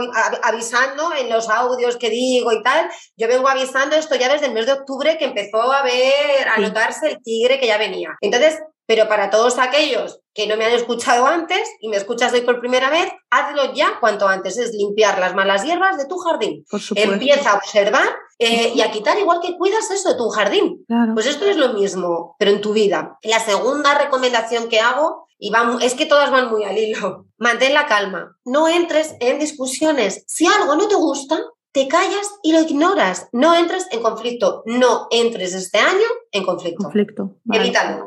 avisando 0.44 1.14
en 1.14 1.30
los 1.30 1.50
audios 1.50 1.98
que 1.98 2.10
digo 2.10 2.54
y 2.54 2.64
tal. 2.64 2.90
Yo 3.18 3.28
vengo 3.28 3.50
avisando 3.50 3.98
esto 3.98 4.16
ya 4.16 4.32
desde 4.32 4.46
el 4.46 4.54
mes 4.54 4.66
de 4.66 4.74
octubre 4.74 5.18
que 5.18 5.26
empezó 5.26 5.74
a 5.74 5.84
ver, 5.84 6.48
a 6.60 6.68
notarse 6.68 7.08
el 7.10 7.22
tigre 7.24 7.60
que 7.60 7.68
ya 7.68 7.78
venía. 7.78 8.18
Entonces, 8.22 8.60
pero 8.90 9.08
para 9.08 9.30
todos 9.30 9.60
aquellos 9.60 10.20
que 10.34 10.48
no 10.48 10.58
me 10.58 10.66
han 10.66 10.72
escuchado 10.72 11.28
antes 11.28 11.70
y 11.80 11.90
me 11.90 11.98
escuchas 11.98 12.34
hoy 12.34 12.42
por 12.42 12.60
primera 12.60 12.90
vez, 12.90 13.12
hazlo 13.30 13.72
ya 13.72 14.00
cuanto 14.00 14.28
antes. 14.28 14.58
Es 14.58 14.74
limpiar 14.74 15.20
las 15.20 15.36
malas 15.36 15.64
hierbas 15.64 15.96
de 16.00 16.08
tu 16.08 16.18
jardín. 16.18 16.66
Empieza 16.96 17.52
a 17.52 17.58
observar 17.58 18.10
eh, 18.40 18.72
y 18.74 18.82
a 18.82 18.90
quitar 18.90 19.20
igual 19.20 19.42
que 19.42 19.56
cuidas 19.60 19.92
eso 19.92 20.10
de 20.10 20.16
tu 20.16 20.30
jardín. 20.30 20.86
Pues 21.14 21.28
esto 21.28 21.46
es 21.46 21.58
lo 21.58 21.74
mismo, 21.74 22.36
pero 22.40 22.50
en 22.50 22.62
tu 22.62 22.74
vida. 22.74 23.20
La 23.22 23.40
segunda 23.40 23.96
recomendación 23.96 24.70
que 24.70 24.80
hago, 24.80 25.28
y 25.38 25.52
es 25.82 25.94
que 25.94 26.08
todas 26.08 26.32
van 26.32 26.50
muy 26.50 26.64
al 26.64 26.76
hilo, 26.76 27.28
mantén 27.38 27.76
la 27.76 27.86
calma. 27.86 28.38
No 28.44 28.68
entres 28.68 29.16
en 29.20 29.38
discusiones. 29.38 30.24
Si 30.26 30.48
algo 30.48 30.76
no 30.76 30.88
te 30.88 30.96
gusta, 30.96 31.40
te 31.72 31.88
callas 31.88 32.40
y 32.44 32.54
lo 32.54 32.62
ignoras. 32.62 33.30
No 33.32 33.56
entres 33.56 33.88
en 33.92 34.02
conflicto. 34.02 34.64
No 34.66 35.08
entres 35.12 35.54
este 35.54 35.78
año 35.78 36.08
en 36.32 36.44
conflicto. 36.44 36.84
Conflicto. 36.84 37.36
Evítalo. 37.52 38.06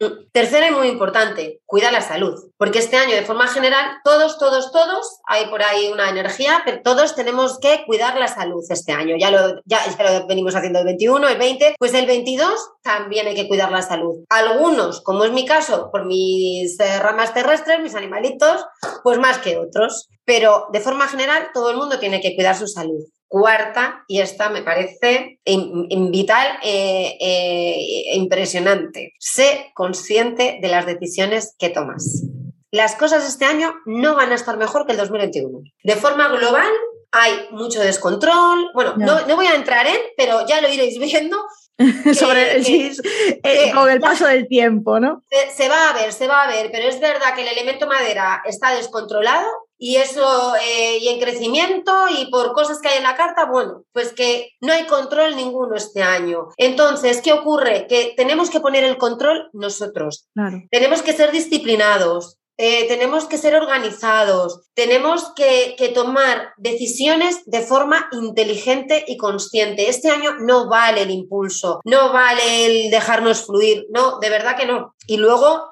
Mm, 0.00 0.30
tercera 0.32 0.68
y 0.68 0.70
muy 0.72 0.88
importante, 0.88 1.60
cuida 1.66 1.90
la 1.90 2.00
salud. 2.00 2.34
Porque 2.56 2.78
este 2.78 2.96
año, 2.96 3.14
de 3.14 3.24
forma 3.24 3.46
general, 3.48 3.98
todos, 4.04 4.38
todos, 4.38 4.72
todos, 4.72 5.20
hay 5.26 5.46
por 5.46 5.62
ahí 5.62 5.90
una 5.92 6.10
energía, 6.10 6.62
pero 6.64 6.82
todos 6.82 7.14
tenemos 7.14 7.58
que 7.60 7.84
cuidar 7.86 8.16
la 8.18 8.28
salud 8.28 8.64
este 8.68 8.92
año. 8.92 9.16
Ya 9.18 9.30
lo, 9.30 9.60
ya, 9.64 9.80
lo 9.98 10.26
venimos 10.26 10.54
haciendo 10.54 10.80
el 10.80 10.84
21, 10.86 11.28
el 11.28 11.38
20, 11.38 11.76
pues 11.78 11.94
el 11.94 12.06
22 12.06 12.50
también 12.82 13.26
hay 13.26 13.34
que 13.34 13.48
cuidar 13.48 13.70
la 13.70 13.82
salud. 13.82 14.24
Algunos, 14.28 15.00
como 15.02 15.24
es 15.24 15.32
mi 15.32 15.44
caso, 15.44 15.90
por 15.90 16.04
mis 16.06 16.78
eh, 16.80 16.98
ramas 17.00 17.34
terrestres, 17.34 17.80
mis 17.80 17.94
animalitos, 17.94 18.64
pues 19.02 19.18
más 19.18 19.38
que 19.38 19.58
otros. 19.58 20.08
Pero 20.24 20.66
de 20.72 20.80
forma 20.80 21.08
general, 21.08 21.48
todo 21.54 21.70
el 21.70 21.76
mundo 21.76 21.98
tiene 21.98 22.20
que 22.20 22.34
cuidar 22.34 22.56
su 22.56 22.66
salud. 22.66 23.02
Cuarta, 23.28 24.04
y 24.08 24.20
esta 24.20 24.48
me 24.48 24.62
parece 24.62 25.38
vital 25.44 26.58
e 26.62 28.14
impresionante, 28.14 29.12
sé 29.18 29.70
consciente 29.74 30.58
de 30.62 30.68
las 30.68 30.86
decisiones 30.86 31.54
que 31.58 31.68
tomas. 31.68 32.22
Las 32.70 32.96
cosas 32.96 33.26
este 33.28 33.44
año 33.44 33.74
no 33.86 34.14
van 34.14 34.32
a 34.32 34.34
estar 34.34 34.56
mejor 34.56 34.86
que 34.86 34.92
el 34.92 34.98
2021. 34.98 35.60
De 35.84 35.96
forma 35.96 36.28
global, 36.28 36.70
hay 37.12 37.48
mucho 37.50 37.80
descontrol. 37.80 38.70
Bueno, 38.74 38.94
no, 38.96 39.26
no 39.26 39.36
voy 39.36 39.46
a 39.46 39.54
entrar 39.54 39.86
en, 39.86 39.98
pero 40.16 40.46
ya 40.46 40.60
lo 40.60 40.68
iréis 40.68 40.98
viendo 40.98 41.38
sobre 42.14 42.58
eh, 42.58 43.72
con 43.72 43.90
el 43.90 44.00
paso 44.00 44.26
del 44.26 44.48
tiempo, 44.48 45.00
¿no? 45.00 45.22
Se, 45.54 45.68
va 45.68 45.90
a 45.90 45.92
ver, 45.94 46.12
se 46.12 46.26
va 46.26 46.42
a 46.42 46.48
ver, 46.48 46.70
pero 46.72 46.88
es 46.88 47.00
verdad 47.00 47.34
que 47.34 47.42
el 47.42 47.48
elemento 47.48 47.86
madera 47.86 48.42
está 48.44 48.74
descontrolado 48.74 49.46
y 49.78 49.96
eso, 49.96 50.54
eh, 50.56 50.98
y 51.00 51.08
en 51.08 51.20
crecimiento 51.20 51.92
y 52.08 52.30
por 52.30 52.52
cosas 52.52 52.80
que 52.80 52.88
hay 52.88 52.98
en 52.98 53.04
la 53.04 53.16
carta, 53.16 53.46
bueno, 53.46 53.84
pues 53.92 54.12
que 54.12 54.50
no 54.60 54.72
hay 54.72 54.86
control 54.86 55.36
ninguno 55.36 55.76
este 55.76 56.02
año. 56.02 56.48
Entonces, 56.56 57.22
¿qué 57.22 57.32
ocurre? 57.32 57.86
Que 57.88 58.12
tenemos 58.16 58.50
que 58.50 58.60
poner 58.60 58.84
el 58.84 58.98
control 58.98 59.48
nosotros. 59.52 60.28
Tenemos 60.70 61.02
que 61.02 61.12
ser 61.12 61.30
disciplinados, 61.30 62.38
eh, 62.60 62.88
tenemos 62.88 63.26
que 63.26 63.38
ser 63.38 63.54
organizados, 63.54 64.68
tenemos 64.74 65.32
que, 65.36 65.76
tomar 65.94 66.54
decisiones 66.56 67.44
de 67.46 67.60
forma 67.60 68.08
inteligente 68.10 69.04
y 69.06 69.16
consciente. 69.16 69.88
Este 69.88 70.10
año 70.10 70.34
no 70.40 70.68
vale 70.68 71.02
el 71.02 71.10
impulso, 71.10 71.80
no 71.84 72.12
vale 72.12 72.66
el 72.66 72.90
dejarnos 72.90 73.46
fluir, 73.46 73.86
no, 73.90 74.18
de 74.18 74.28
verdad 74.28 74.56
que 74.56 74.66
no. 74.66 74.94
Y 75.06 75.18
luego 75.18 75.62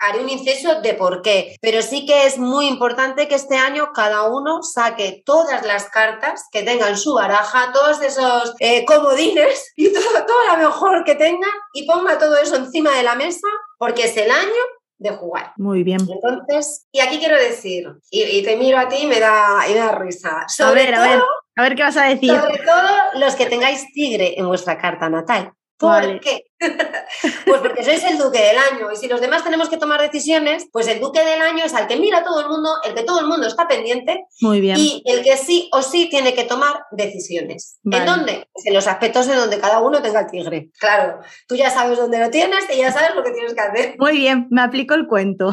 haré 0.00 0.20
un 0.20 0.28
inciso 0.28 0.80
de 0.80 0.94
por 0.94 1.22
qué, 1.22 1.56
pero 1.60 1.82
sí 1.82 2.06
que 2.06 2.26
es 2.26 2.38
muy 2.38 2.66
importante 2.66 3.28
que 3.28 3.34
este 3.34 3.56
año 3.56 3.92
cada 3.94 4.24
uno 4.24 4.62
saque 4.62 5.22
todas 5.24 5.64
las 5.66 5.88
cartas 5.88 6.46
que 6.52 6.62
tenga 6.62 6.88
en 6.88 6.96
su 6.96 7.14
baraja, 7.14 7.72
todos 7.72 8.00
esos 8.02 8.54
eh, 8.60 8.84
comodines 8.84 9.72
y 9.76 9.92
todo, 9.92 10.26
todo 10.26 10.46
lo 10.52 10.56
mejor 10.58 11.04
que 11.04 11.14
tenga 11.14 11.48
y 11.72 11.86
ponga 11.86 12.18
todo 12.18 12.36
eso 12.36 12.56
encima 12.56 12.90
de 12.92 13.02
la 13.02 13.14
mesa 13.14 13.48
porque 13.78 14.04
es 14.04 14.16
el 14.16 14.30
año 14.30 14.62
de 14.98 15.10
jugar. 15.10 15.52
Muy 15.56 15.82
bien. 15.82 16.00
Entonces, 16.00 16.86
y 16.92 17.00
aquí 17.00 17.18
quiero 17.18 17.36
decir, 17.36 17.86
y, 18.10 18.42
te 18.42 18.56
miro 18.56 18.78
a 18.78 18.88
ti 18.88 18.96
y 19.02 19.06
me 19.06 19.20
da, 19.20 19.64
y 19.68 19.72
me 19.72 19.78
da 19.78 19.92
risa. 19.92 20.44
Sobre 20.48 20.82
a 20.82 20.84
ver, 20.84 20.94
a 20.94 21.00
ver, 21.00 21.20
a 21.56 21.62
ver 21.62 21.74
qué 21.74 21.82
vas 21.82 21.96
a 21.96 22.04
decir. 22.04 22.30
Sobre 22.30 22.58
todo 22.58 22.90
los 23.14 23.34
que 23.34 23.46
tengáis 23.46 23.92
tigre 23.92 24.38
en 24.38 24.46
vuestra 24.46 24.78
carta 24.78 25.08
natal. 25.08 25.52
¿Por 25.78 26.20
qué? 26.20 26.44
pues 27.46 27.60
porque 27.60 27.84
sois 27.84 28.04
el 28.04 28.16
duque 28.16 28.40
del 28.40 28.56
año 28.56 28.90
y 28.92 28.96
si 28.96 29.08
los 29.08 29.20
demás 29.20 29.44
tenemos 29.44 29.68
que 29.68 29.76
tomar 29.76 30.00
decisiones, 30.00 30.66
pues 30.72 30.86
el 30.88 31.00
duque 31.00 31.24
del 31.24 31.40
año 31.42 31.64
es 31.64 31.74
al 31.74 31.86
que 31.86 31.96
mira 31.96 32.22
todo 32.24 32.40
el 32.40 32.48
mundo, 32.48 32.70
el 32.84 32.94
que 32.94 33.02
todo 33.02 33.20
el 33.20 33.26
mundo 33.26 33.46
está 33.46 33.66
pendiente 33.66 34.24
Muy 34.40 34.60
bien. 34.60 34.76
y 34.78 35.02
el 35.04 35.22
que 35.22 35.36
sí 35.36 35.68
o 35.72 35.82
sí 35.82 36.08
tiene 36.08 36.34
que 36.34 36.44
tomar 36.44 36.84
decisiones. 36.92 37.78
Vale. 37.82 38.04
¿En 38.04 38.06
dónde? 38.06 38.48
Pues 38.52 38.66
en 38.66 38.74
los 38.74 38.86
aspectos 38.86 39.28
en 39.28 39.36
donde 39.36 39.58
cada 39.58 39.80
uno 39.80 40.00
tenga 40.00 40.20
el 40.20 40.30
tigre. 40.30 40.70
Claro, 40.78 41.20
tú 41.48 41.56
ya 41.56 41.70
sabes 41.70 41.98
dónde 41.98 42.18
lo 42.18 42.30
tienes 42.30 42.64
y 42.72 42.78
ya 42.78 42.92
sabes 42.92 43.14
lo 43.14 43.24
que 43.24 43.32
tienes 43.32 43.54
que 43.54 43.60
hacer. 43.60 43.96
Muy 43.98 44.16
bien, 44.16 44.46
me 44.50 44.62
aplico 44.62 44.94
el 44.94 45.06
cuento. 45.06 45.52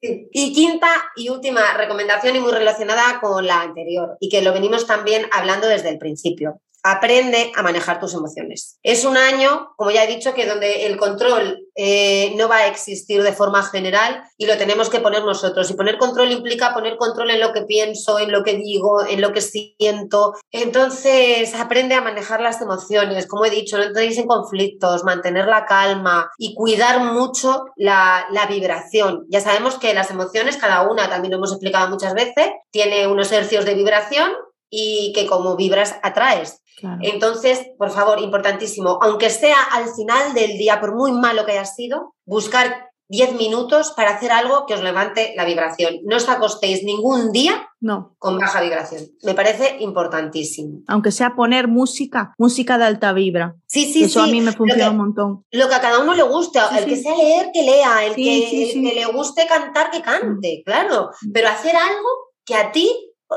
Sí. 0.00 0.28
Y 0.32 0.52
quinta 0.54 0.88
y 1.14 1.28
última 1.28 1.74
recomendación 1.76 2.34
y 2.36 2.40
muy 2.40 2.52
relacionada 2.52 3.20
con 3.20 3.46
la 3.46 3.60
anterior 3.60 4.16
y 4.18 4.30
que 4.30 4.40
lo 4.40 4.52
venimos 4.52 4.86
también 4.86 5.26
hablando 5.32 5.66
desde 5.66 5.90
el 5.90 5.98
principio. 5.98 6.60
Aprende 6.82 7.52
a 7.56 7.62
manejar 7.62 8.00
tus 8.00 8.14
emociones. 8.14 8.78
Es 8.82 9.04
un 9.04 9.16
año, 9.16 9.72
como 9.76 9.90
ya 9.90 10.04
he 10.04 10.06
dicho, 10.06 10.34
que 10.34 10.46
donde 10.46 10.86
el 10.86 10.96
control 10.96 11.66
eh, 11.76 12.34
no 12.36 12.48
va 12.48 12.56
a 12.56 12.66
existir 12.66 13.22
de 13.22 13.32
forma 13.32 13.62
general 13.62 14.22
y 14.36 14.46
lo 14.46 14.56
tenemos 14.56 14.88
que 14.88 15.00
poner 15.00 15.24
nosotros. 15.24 15.70
Y 15.70 15.74
poner 15.74 15.98
control 15.98 16.32
implica 16.32 16.74
poner 16.74 16.96
control 16.96 17.30
en 17.30 17.40
lo 17.40 17.52
que 17.52 17.62
pienso, 17.62 18.18
en 18.18 18.32
lo 18.32 18.42
que 18.42 18.54
digo, 18.54 19.04
en 19.06 19.20
lo 19.20 19.32
que 19.32 19.40
siento. 19.40 20.34
Entonces, 20.50 21.54
aprende 21.54 21.94
a 21.94 22.00
manejar 22.00 22.40
las 22.40 22.60
emociones. 22.60 23.26
Como 23.26 23.44
he 23.44 23.50
dicho, 23.50 23.76
no 23.78 23.84
entréis 23.84 24.18
en 24.18 24.26
conflictos, 24.26 25.04
mantener 25.04 25.46
la 25.46 25.66
calma 25.66 26.30
y 26.38 26.54
cuidar 26.54 27.00
mucho 27.00 27.64
la, 27.76 28.26
la 28.30 28.46
vibración. 28.46 29.26
Ya 29.28 29.40
sabemos 29.40 29.78
que 29.78 29.94
las 29.94 30.10
emociones, 30.10 30.56
cada 30.56 30.88
una, 30.90 31.08
también 31.08 31.32
lo 31.32 31.38
hemos 31.38 31.52
explicado 31.52 31.88
muchas 31.88 32.14
veces, 32.14 32.50
tiene 32.70 33.06
unos 33.06 33.32
hercios 33.32 33.64
de 33.64 33.74
vibración 33.74 34.30
y 34.70 35.12
que 35.14 35.26
como 35.26 35.56
vibras 35.56 35.96
atraes. 36.02 36.62
Claro. 36.78 36.98
Entonces, 37.02 37.60
por 37.76 37.90
favor, 37.90 38.20
importantísimo, 38.20 38.98
aunque 39.02 39.28
sea 39.28 39.62
al 39.72 39.84
final 39.94 40.32
del 40.32 40.56
día, 40.56 40.80
por 40.80 40.94
muy 40.96 41.12
malo 41.12 41.44
que 41.44 41.52
haya 41.52 41.66
sido, 41.66 42.14
buscar 42.24 42.86
10 43.08 43.34
minutos 43.34 43.92
para 43.96 44.10
hacer 44.12 44.30
algo 44.30 44.66
que 44.66 44.74
os 44.74 44.82
levante 44.82 45.34
la 45.36 45.44
vibración. 45.44 45.96
No 46.04 46.16
os 46.16 46.28
acostéis 46.28 46.84
ningún 46.84 47.32
día 47.32 47.68
No, 47.80 48.14
con 48.18 48.38
baja 48.38 48.60
vibración. 48.60 49.02
Me 49.24 49.34
parece 49.34 49.78
importantísimo. 49.80 50.82
aunque 50.86 51.10
sea 51.10 51.34
poner 51.34 51.66
música, 51.66 52.32
música 52.38 52.78
de 52.78 52.84
alta 52.84 53.12
vibra. 53.12 53.56
Sí, 53.66 53.92
sí, 53.92 54.04
Eso 54.04 54.22
sí. 54.22 54.28
a 54.28 54.32
mí 54.32 54.40
me 54.40 54.52
Lo 54.52 54.56
funciona 54.56 54.84
que- 54.84 54.90
un 54.90 54.96
montón. 54.96 55.44
Lo 55.50 55.68
que 55.68 55.74
a 55.74 55.80
cada 55.80 55.98
uno 55.98 56.14
le 56.14 56.22
guste, 56.22 56.60
Sí, 56.60 56.78
el 56.78 56.84
que 56.86 56.96
sea 56.96 57.16
leer, 57.16 57.50
que 57.52 57.62
lea, 57.64 58.04
el, 58.06 58.14
Sí, 58.14 58.22
que, 58.24 58.72
el 58.72 58.88
que 58.88 58.94
le 58.94 59.06
guste 59.06 59.44
cantar, 59.48 59.90
que 59.90 60.02
cante, 60.02 60.62
claro. 60.64 61.10
Pero 61.34 61.48
hacer 61.48 61.74
algo 61.74 62.08
que 62.46 62.54
a 62.54 62.70
ti 62.70 62.88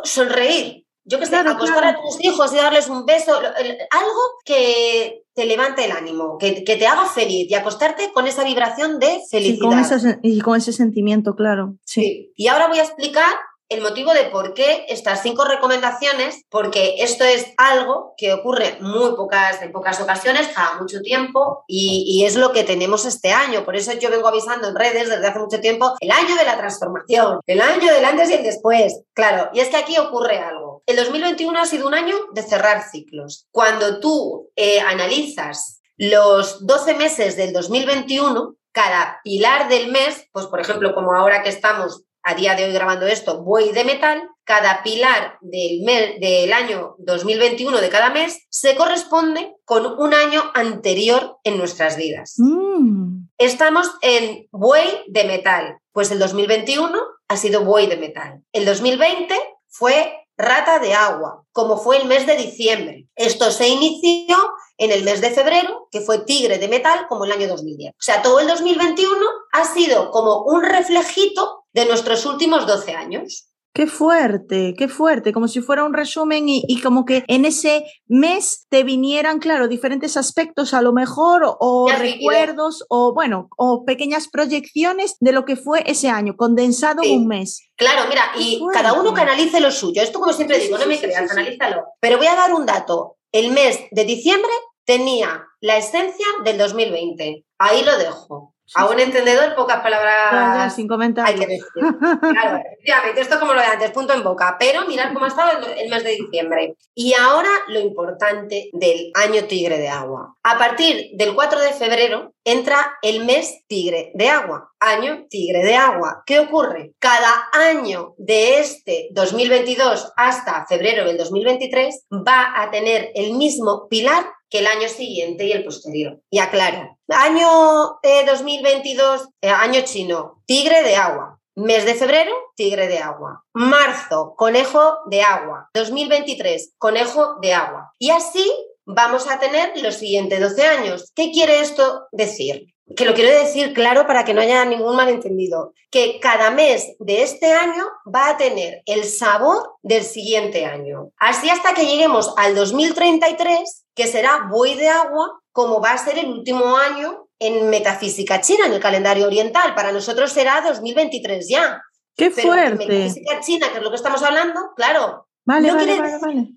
sonreír. 0.04 0.83
Yo 1.06 1.20
que 1.20 1.26
sé, 1.26 1.32
Claro, 1.32 1.52
acostar 1.52 1.82
claro. 1.82 2.00
a 2.00 2.02
tus 2.02 2.24
hijos 2.24 2.54
y 2.54 2.58
darles 2.58 2.88
un 2.90 3.06
beso, 3.06 3.34
algo 3.38 4.20
que 4.46 5.24
te 5.34 5.46
levante 5.46 5.84
el 5.86 5.92
ánimo, 5.92 6.38
que, 6.38 6.64
que 6.64 6.76
te 6.78 6.88
haga 6.88 7.06
feliz 7.06 7.50
y 7.50 7.56
acostarte 7.56 8.12
con 8.14 8.26
esa 8.28 8.44
vibración 8.44 9.00
de 9.00 9.08
Sí, 9.22 9.28
felicidad. 9.32 9.68
con 9.70 9.80
ese, 9.80 9.96
sen- 9.96 10.20
y 10.24 10.40
con 10.42 10.56
ese 10.58 10.72
sentimiento, 10.72 11.36
claro. 11.36 11.76
Sí. 11.84 12.02
Sí. 12.02 12.32
Y 12.38 12.48
ahora 12.48 12.68
voy 12.68 12.80
a 12.80 12.84
explicar 12.84 13.34
el 13.70 13.82
motivo 13.82 14.14
de 14.14 14.26
por 14.26 14.54
qué 14.54 14.86
estas 14.90 15.22
cinco 15.22 15.46
recomendaciones, 15.46 16.44
porque 16.50 16.96
esto 17.00 17.24
es 17.24 17.48
algo 17.58 18.14
que 18.18 18.34
ocurre 18.34 18.78
muy 18.82 19.16
pocas, 19.16 19.62
en 19.62 19.72
pocas 19.72 20.00
ocasiones, 20.02 20.50
cada 20.54 20.80
mucho 20.80 21.02
tiempo, 21.02 21.64
y, 21.68 22.24
es 22.24 22.36
lo 22.36 22.54
que 22.54 22.64
tenemos 22.64 23.06
este 23.06 23.32
año. 23.32 23.66
Por 23.66 23.76
eso 23.76 23.92
yo 23.94 24.10
vengo 24.10 24.28
avisando 24.28 24.70
en 24.70 24.76
redes 24.76 25.10
desde 25.10 25.28
hace 25.28 25.40
mucho 25.40 25.60
tiempo, 25.60 25.94
el 26.00 26.12
año 26.12 26.36
de 26.36 26.46
la 26.46 26.58
transformación, 26.58 27.40
el 27.48 27.62
año 27.62 27.92
del 27.94 28.06
antes 28.06 28.30
y 28.30 28.34
el 28.34 28.44
después. 28.44 29.02
Claro, 29.14 29.50
y 29.54 29.60
es 29.60 29.70
que 29.70 29.78
aquí 29.78 29.98
ocurre 29.98 30.38
algo. 30.38 30.84
El 30.86 30.96
2021 30.96 31.60
ha 31.60 31.66
sido 31.66 31.88
un 31.88 31.94
año 31.94 32.16
de 32.34 32.44
cerrar 32.44 32.84
ciclos. 32.90 33.48
Cuando 33.52 34.00
tú 34.00 34.52
eh, 34.56 34.80
analizas 34.80 35.82
los 35.98 36.66
12 36.66 36.96
meses 36.96 37.36
del 37.36 37.54
2021, 37.54 38.56
cada 38.72 39.20
pilar 39.24 39.70
del 39.70 39.92
mes, 39.92 40.28
pues 40.32 40.48
por 40.48 40.60
ejemplo, 40.60 40.94
como 40.94 41.14
ahora 41.14 41.44
que 41.44 41.50
estamos 41.50 42.04
a 42.24 42.36
día 42.36 42.56
de 42.56 42.66
hoy 42.66 42.72
grabando 42.72 43.06
esto, 43.06 43.44
buey 43.44 43.72
de 43.72 43.84
metal, 43.84 44.30
cada 44.46 44.84
pilar 44.84 45.38
del, 45.42 45.82
mes, 45.84 46.20
del 46.20 46.52
año 46.52 46.96
2021 47.00 47.80
de 47.80 47.90
cada 47.90 48.10
mes 48.10 48.46
se 48.50 48.76
corresponde 48.76 49.56
con 49.66 49.86
un 50.00 50.14
año 50.14 50.42
anterior 50.54 51.38
en 51.44 51.58
nuestras 51.58 51.98
vidas. 51.98 52.36
Mm, 52.38 53.24
Estamos 53.38 53.92
en 54.02 54.48
buey 54.52 54.88
de 55.08 55.26
metal, 55.26 55.78
pues 55.92 56.12
el 56.12 56.20
2021 56.20 56.98
ha 57.28 57.38
sido 57.38 57.66
buey 57.66 57.88
de 57.88 57.98
metal. 57.98 58.42
El 58.54 58.66
2020 58.66 59.36
fue 59.68 60.14
rata 60.38 60.80
de 60.80 60.94
agua, 60.94 61.44
como 61.52 61.78
fue 61.78 61.98
el 61.98 62.08
mes 62.08 62.26
de 62.26 62.38
diciembre. 62.38 63.08
Esto 63.16 63.52
se 63.52 63.68
inició 63.68 64.38
en 64.78 64.92
el 64.92 65.04
mes 65.04 65.20
de 65.20 65.32
febrero, 65.32 65.88
que 65.92 66.02
fue 66.02 66.20
tigre 66.20 66.58
de 66.58 66.68
metal, 66.68 67.06
como 67.10 67.26
el 67.26 67.32
año 67.32 67.48
2010. 67.48 67.92
O 67.92 67.96
sea, 68.00 68.22
todo 68.22 68.40
el 68.40 68.48
2021 68.48 69.14
ha 69.52 69.66
sido 69.66 70.10
como 70.12 70.44
un 70.44 70.64
reflejito 70.64 71.63
de 71.74 71.86
nuestros 71.86 72.26
últimos 72.26 72.66
12 72.68 72.94
años. 72.94 73.50
Qué 73.76 73.88
fuerte, 73.88 74.76
qué 74.78 74.88
fuerte, 74.88 75.34
como 75.34 75.48
si 75.48 75.60
fuera 75.60 75.84
un 75.84 75.96
resumen 75.96 76.48
y, 76.48 76.64
y 76.68 76.80
como 76.80 77.06
que 77.06 77.24
en 77.28 77.44
ese 77.44 77.84
mes 78.06 78.68
te 78.70 78.84
vinieran, 78.84 79.40
claro, 79.40 79.68
diferentes 79.68 80.16
aspectos 80.16 80.76
a 80.76 80.84
lo 80.84 80.94
mejor 80.94 81.42
o, 81.60 81.88
Ya 81.90 81.98
recuerdos 81.98 82.86
o 82.90 83.16
bueno, 83.16 83.50
o 83.58 83.84
pequeñas 83.84 84.28
proyecciones 84.32 85.16
de 85.22 85.32
lo 85.32 85.44
que 85.46 85.56
fue 85.56 85.82
ese 85.88 86.08
año, 86.10 86.36
condensado 86.38 87.02
Sí. 87.02 87.14
en 87.14 87.22
un 87.22 87.28
mes. 87.28 87.68
Claro, 87.76 88.08
mira, 88.08 88.22
Qué 88.38 88.44
y 88.44 88.60
fuerte. 88.60 88.80
cada 88.80 88.94
uno 88.94 89.12
que 89.12 89.22
analice 89.22 89.60
lo 89.60 89.72
suyo. 89.72 90.04
Esto, 90.04 90.20
como 90.20 90.34
siempre 90.34 90.60
digo, 90.60 90.78
no 90.78 90.86
me 90.86 91.00
creas, 91.00 91.32
analízalo. 91.32 91.84
Pero 92.00 92.20
voy 92.20 92.28
a 92.28 92.36
dar 92.36 92.54
un 92.54 92.68
dato. 92.68 93.18
El 93.32 93.50
mes 93.54 93.80
de 93.90 94.06
diciembre 94.06 94.52
tenía 94.86 95.48
la 95.62 95.78
esencia 95.78 96.28
del 96.46 96.60
2020. 96.60 97.44
Ahí 97.58 97.84
lo 97.84 97.98
dejo. 97.98 98.53
Sí, 98.66 98.74
A 98.78 98.88
sí. 98.88 98.94
un 98.94 99.00
entendedor, 99.00 99.56
pocas 99.56 99.82
palabras 99.82 100.74
sin 100.74 100.84
hay 100.86 100.88
comentarios. 100.88 101.40
que 101.40 101.48
decir. 101.48 101.64
Claro, 101.74 102.58
efectivamente, 102.66 103.22
esto 103.22 103.34
es 103.36 103.40
como 103.40 103.54
lo 103.54 103.60
de 103.60 103.66
antes, 103.68 103.92
punto 103.92 104.14
en 104.14 104.24
boca. 104.24 104.56
Pero 104.60 104.86
mirad 104.88 105.14
cómo 105.14 105.26
ha 105.26 105.28
estado 105.28 105.60
el, 105.60 105.80
el 105.80 105.90
mes 105.90 106.04
de 106.04 106.12
diciembre. 106.12 106.76
Y 106.96 107.14
ahora 107.14 107.50
lo 107.68 107.80
importante 107.80 108.70
del 108.74 109.12
año 109.16 109.44
tigre 109.46 109.78
de 109.78 109.90
agua. 109.90 110.36
A 110.44 110.58
partir 110.58 111.10
del 111.14 111.36
4 111.36 111.60
de 111.60 111.74
febrero 111.74 112.34
entra 112.46 112.98
el 113.02 113.26
mes 113.26 113.64
tigre 113.68 114.12
de 114.16 114.30
agua. 114.30 114.72
Año 114.80 115.26
tigre 115.30 115.64
de 115.64 115.76
agua. 115.76 116.24
¿Qué 116.26 116.40
ocurre? 116.40 116.94
Cada 117.00 117.50
año 117.54 118.14
de 118.18 118.60
este 118.60 119.10
2022 119.12 120.12
hasta 120.16 120.66
febrero 120.68 121.06
del 121.06 121.18
2023 121.18 122.06
va 122.12 122.62
a 122.62 122.72
tener 122.72 123.12
el 123.16 123.34
mismo 123.34 123.88
pilar 123.90 124.26
que 124.54 124.60
el 124.60 124.68
año 124.68 124.88
siguiente 124.88 125.48
y 125.48 125.52
el 125.52 125.64
posterior. 125.64 126.22
Y 126.30 126.38
aclaro, 126.38 127.00
año 127.10 127.98
eh, 128.04 128.24
2022, 128.24 129.30
eh, 129.42 129.50
año 129.50 129.82
chino, 129.84 130.44
tigre 130.46 130.84
de 130.84 130.96
agua. 130.96 131.40
Mes 131.56 131.86
de 131.86 131.96
febrero, 131.96 132.32
tigre 132.56 132.88
de 132.88 133.00
agua. 133.00 133.44
Marzo, 133.54 134.36
conejo 134.38 135.00
de 135.08 135.24
agua. 135.24 135.70
2023, 135.74 136.76
conejo 136.78 137.40
de 137.42 137.54
agua. 137.54 137.94
Y 137.98 138.12
así 138.12 138.48
vamos 138.86 139.28
a 139.28 139.40
tener 139.40 139.72
los 139.82 139.96
siguientes 139.96 140.40
12 140.40 140.68
años. 140.68 141.12
¿Qué 141.16 141.32
quiere 141.32 141.60
esto 141.60 142.06
decir? 142.12 142.73
Que 142.96 143.06
lo 143.06 143.14
quiero 143.14 143.32
decir 143.38 143.74
claro 143.74 144.06
para 144.06 144.26
que 144.26 144.34
no 144.34 144.42
haya 144.42 144.66
ningún 144.66 144.96
malentendido. 144.96 145.74
Que 145.90 146.20
cada 146.20 146.52
mes 146.52 146.96
de 147.00 147.24
este 147.24 147.54
año 147.54 147.86
va 148.14 148.30
a 148.30 148.38
tener 148.38 148.84
el 148.86 149.06
sabor 149.06 149.78
del 149.82 150.04
siguiente 150.04 150.66
año. 150.66 151.12
Así 151.18 151.50
hasta 151.50 151.74
que 151.74 151.86
lleguemos 151.86 152.34
al 152.38 152.56
2033, 152.56 153.86
que 153.96 154.08
será 154.08 154.48
buey 154.52 154.76
de 154.76 154.90
agua, 154.90 155.42
como 155.52 155.82
va 155.82 155.92
a 155.92 155.98
ser 155.98 156.20
el 156.20 156.28
último 156.28 156.78
año 156.78 157.28
en 157.40 157.70
metafísica 157.70 158.42
china, 158.42 158.68
en 158.68 158.74
el 158.74 158.80
calendario 158.80 159.28
oriental. 159.28 159.76
Para 159.76 159.92
nosotros 159.92 160.32
será 160.32 160.62
2023 160.62 161.48
ya. 161.50 161.82
Qué 162.16 162.30
Pero 162.30 162.54
en 162.54 162.78
fuerte. 162.78 162.88
metafísica 162.88 163.40
china, 163.40 163.68
que 163.72 163.78
es 163.78 163.84
lo 163.84 163.90
que 163.90 163.96
estamos 163.96 164.22
hablando, 164.24 164.60
claro, 164.76 165.28
Vale, 165.46 165.68
no 165.68 165.76
vale, 165.76 165.86
quiere 165.86 166.02
vale, 166.02 166.18
vale. 166.20 166.54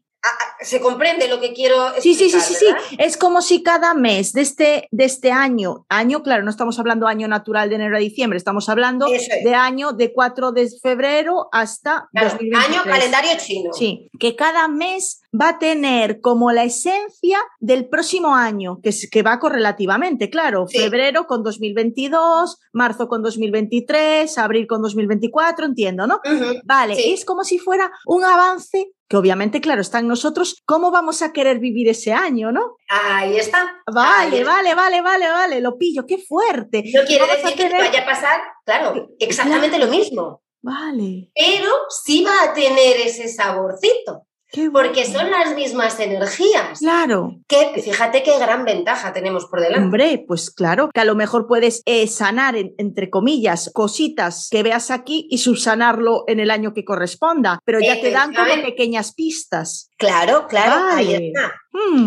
Se 0.60 0.80
comprende 0.80 1.28
lo 1.28 1.40
que 1.40 1.52
quiero 1.52 1.92
Sí, 2.00 2.14
sí, 2.14 2.28
sí, 2.30 2.36
explicar, 2.36 2.42
sí, 2.48 2.54
sí. 2.54 2.64
¿verdad? 2.66 2.80
Es 2.98 3.16
como 3.16 3.42
si 3.42 3.62
cada 3.62 3.94
mes 3.94 4.32
de 4.32 4.40
este, 4.42 4.88
de 4.90 5.04
este 5.04 5.30
año, 5.32 5.86
año, 5.88 6.22
claro, 6.22 6.42
no 6.44 6.50
estamos 6.50 6.78
hablando 6.78 7.06
año 7.06 7.28
natural 7.28 7.68
de 7.68 7.74
enero 7.76 7.96
a 7.96 8.00
diciembre, 8.00 8.36
estamos 8.36 8.68
hablando 8.68 9.06
es. 9.06 9.28
de 9.44 9.54
año 9.54 9.92
de 9.92 10.12
4 10.12 10.52
de 10.52 10.68
febrero 10.82 11.48
hasta 11.52 12.08
Claro, 12.12 12.30
2023. 12.30 12.68
año 12.80 12.82
calendario 12.84 13.30
chino. 13.38 13.72
Sí, 13.72 14.10
que 14.18 14.34
cada 14.36 14.68
mes 14.68 15.20
va 15.38 15.50
a 15.50 15.58
tener 15.58 16.20
como 16.20 16.50
la 16.52 16.64
esencia 16.64 17.38
del 17.60 17.88
próximo 17.88 18.34
año, 18.34 18.80
que, 18.82 18.88
es- 18.88 19.08
que 19.10 19.22
va 19.22 19.38
correlativamente, 19.38 20.30
claro, 20.30 20.66
Sí. 20.68 20.78
febrero 20.78 21.26
con 21.26 21.42
2022, 21.42 22.58
marzo 22.72 23.08
con 23.08 23.22
2023, 23.22 24.38
abril 24.38 24.66
con 24.66 24.82
2024, 24.82 25.66
entiendo, 25.66 26.06
¿no? 26.06 26.20
Vale, 26.64 26.94
Sí. 26.96 27.12
es 27.12 27.24
como 27.24 27.44
si 27.44 27.58
fuera 27.58 27.90
un 28.06 28.24
avance 28.24 28.92
que 29.08 29.16
obviamente, 29.16 29.60
claro, 29.60 29.80
está 29.80 29.98
en 30.00 30.08
nosotros, 30.08 30.62
cómo 30.64 30.90
vamos 30.90 31.22
a 31.22 31.32
querer 31.32 31.58
vivir 31.58 31.88
ese 31.88 32.12
año, 32.12 32.52
¿no? 32.52 32.76
Ahí 32.88 33.36
está. 33.36 33.82
Vale, 33.92 34.36
Ahí 34.36 34.40
está. 34.40 34.50
vale, 34.52 34.74
vale, 34.74 35.00
vale, 35.00 35.30
vale, 35.30 35.60
lo 35.60 35.78
pillo, 35.78 36.04
qué 36.06 36.18
fuerte. 36.18 36.82
No 36.94 37.04
quiere 37.04 37.26
decir 37.26 37.56
que 37.56 37.68
te 37.70 37.78
vaya 37.78 38.02
a 38.02 38.06
pasar, 38.06 38.40
claro, 38.64 39.08
exactamente 39.18 39.78
lo 39.78 39.86
mismo. 39.86 40.42
Vale, 40.62 41.30
Pero 41.32 41.70
sí 41.88 42.24
va 42.24 42.50
a 42.50 42.52
tener 42.52 42.96
ese 42.96 43.28
saborcito. 43.28 44.25
Porque 44.72 45.04
son 45.04 45.30
las 45.30 45.54
mismas 45.54 45.98
energías. 46.00 46.78
Claro. 46.78 47.36
Que 47.48 47.80
fíjate 47.82 48.22
qué 48.22 48.38
gran 48.38 48.64
ventaja 48.64 49.12
tenemos 49.12 49.46
por 49.46 49.60
delante. 49.60 49.84
Hombre, 49.84 50.24
pues 50.26 50.50
claro, 50.50 50.90
que 50.92 51.00
a 51.00 51.04
lo 51.04 51.14
mejor 51.14 51.46
puedes 51.46 51.82
eh, 51.86 52.06
sanar, 52.06 52.54
entre 52.56 53.10
comillas, 53.10 53.70
cositas 53.72 54.48
que 54.50 54.62
veas 54.62 54.90
aquí 54.90 55.26
y 55.30 55.38
subsanarlo 55.38 56.24
en 56.26 56.40
el 56.40 56.50
año 56.50 56.72
que 56.74 56.84
corresponda, 56.84 57.58
pero 57.64 57.80
ya 57.80 58.00
te 58.00 58.10
dan 58.10 58.34
como 58.34 58.62
pequeñas 58.62 59.14
pistas. 59.14 59.90
Claro, 59.98 60.46
claro, 60.48 60.94
ahí 60.94 61.14
está. 61.14 61.54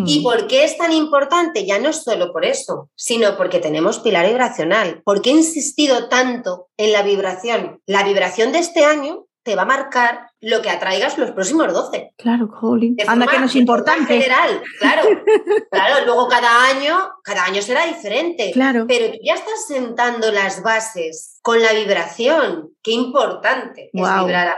¿Y 0.06 0.20
hmm. 0.20 0.24
por 0.24 0.48
qué 0.48 0.64
es 0.64 0.78
tan 0.78 0.92
importante? 0.92 1.66
Ya 1.66 1.80
no 1.80 1.90
es 1.90 2.04
solo 2.04 2.32
por 2.32 2.46
eso, 2.46 2.90
sino 2.96 3.38
porque 3.38 3.60
tenemos 3.60 4.00
pilar 4.00 4.28
vibracional. 4.28 5.02
¿Por 5.04 5.22
qué 5.22 5.32
he 5.32 5.34
insistido 5.34 6.10
tanto 6.10 6.68
en 6.78 6.92
la 6.92 7.04
vibración? 7.04 7.82
La 7.86 8.04
vibración 8.04 8.52
de 8.52 8.60
este 8.60 8.86
año 8.86 9.26
te 9.44 9.56
va 9.56 9.64
a 9.64 9.66
marcar 9.66 10.29
lo 10.41 10.62
que 10.62 10.69
atraigas 10.69 11.17
los 11.17 11.32
próximos 11.32 11.73
12. 11.73 12.13
Claro, 12.17 12.49
Colin. 12.49 12.95
Anda 13.08 13.28
que 13.28 13.39
no 13.39 13.45
es 13.45 13.56
importante. 13.56 14.13
general, 14.13 14.62
claro. 14.80 15.04
claro, 15.71 16.06
luego 16.06 16.28
cada 16.28 16.65
año, 16.67 16.97
cada 17.23 17.45
año 17.45 17.62
será 17.62 17.86
diferente. 17.86 18.52
Claro. 18.52 18.86
Pero 18.88 19.12
tú 19.12 19.19
ya 19.23 19.34
estás 19.34 19.67
sentando 19.67 20.32
las 20.32 20.63
bases 20.63 21.39
con 21.41 21.62
la 21.62 21.73
vibración. 21.73 22.71
Qué 22.82 22.91
importante 22.91 23.89
es 23.91 24.02
vibrar 24.02 24.58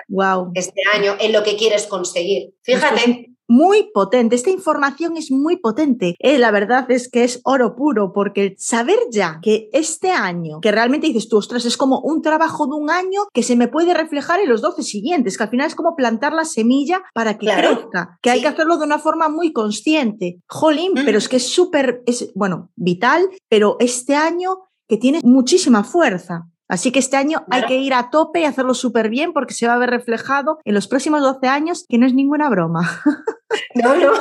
este 0.53 0.81
año 0.93 1.15
en 1.19 1.31
lo 1.31 1.43
que 1.43 1.57
quieres 1.57 1.87
conseguir. 1.87 2.53
Fíjate 2.61 3.31
muy 3.51 3.91
potente. 3.93 4.37
Esta 4.37 4.49
información 4.49 5.17
es 5.17 5.29
muy 5.29 5.57
potente. 5.57 6.15
Eh, 6.19 6.39
la 6.39 6.51
verdad 6.51 6.89
es 6.89 7.09
que 7.09 7.25
es 7.25 7.41
oro 7.43 7.75
puro, 7.75 8.13
porque 8.13 8.55
saber 8.57 8.97
ya 9.11 9.39
que 9.41 9.69
este 9.73 10.09
año, 10.09 10.61
que 10.61 10.71
realmente 10.71 11.07
dices 11.07 11.27
tú, 11.27 11.37
ostras, 11.37 11.65
es 11.65 11.75
como 11.75 11.99
un 11.99 12.21
trabajo 12.21 12.65
de 12.65 12.75
un 12.75 12.89
año 12.89 13.23
que 13.33 13.43
se 13.43 13.57
me 13.57 13.67
puede 13.67 13.93
reflejar 13.93 14.39
en 14.39 14.47
los 14.47 14.61
12 14.61 14.83
siguientes, 14.83 15.37
que 15.37 15.43
al 15.43 15.49
final 15.49 15.67
es 15.67 15.75
como 15.75 15.97
plantar 15.97 16.31
la 16.31 16.45
semilla 16.45 17.01
para 17.13 17.37
que 17.37 17.47
crezca, 17.47 18.17
que 18.21 18.29
hay 18.29 18.39
que 18.39 18.47
hacerlo 18.47 18.77
de 18.77 18.85
una 18.85 18.99
forma 18.99 19.27
muy 19.27 19.51
consciente. 19.51 20.39
Jolín, 20.47 20.93
pero 21.03 21.17
es 21.17 21.27
que 21.27 21.35
es 21.35 21.49
súper, 21.49 22.03
es, 22.05 22.31
bueno, 22.33 22.71
vital, 22.77 23.29
pero 23.49 23.75
este 23.81 24.15
año 24.15 24.59
que 24.87 24.95
tiene 24.95 25.19
muchísima 25.23 25.83
fuerza. 25.83 26.47
Así 26.71 26.93
que 26.93 26.99
este 26.99 27.17
año 27.17 27.43
hay 27.51 27.65
que 27.65 27.75
ir 27.75 27.93
a 27.93 28.09
tope 28.09 28.39
y 28.39 28.45
hacerlo 28.45 28.73
súper 28.73 29.09
bien 29.09 29.33
porque 29.33 29.53
se 29.53 29.67
va 29.67 29.73
a 29.73 29.77
ver 29.77 29.89
reflejado 29.89 30.59
en 30.63 30.73
los 30.73 30.87
próximos 30.87 31.19
12 31.19 31.45
años, 31.47 31.85
que 31.89 31.97
no 31.97 32.05
es 32.07 32.13
ninguna 32.13 32.49
broma. 32.49 32.81
No, 33.75 33.93
no, 33.95 34.13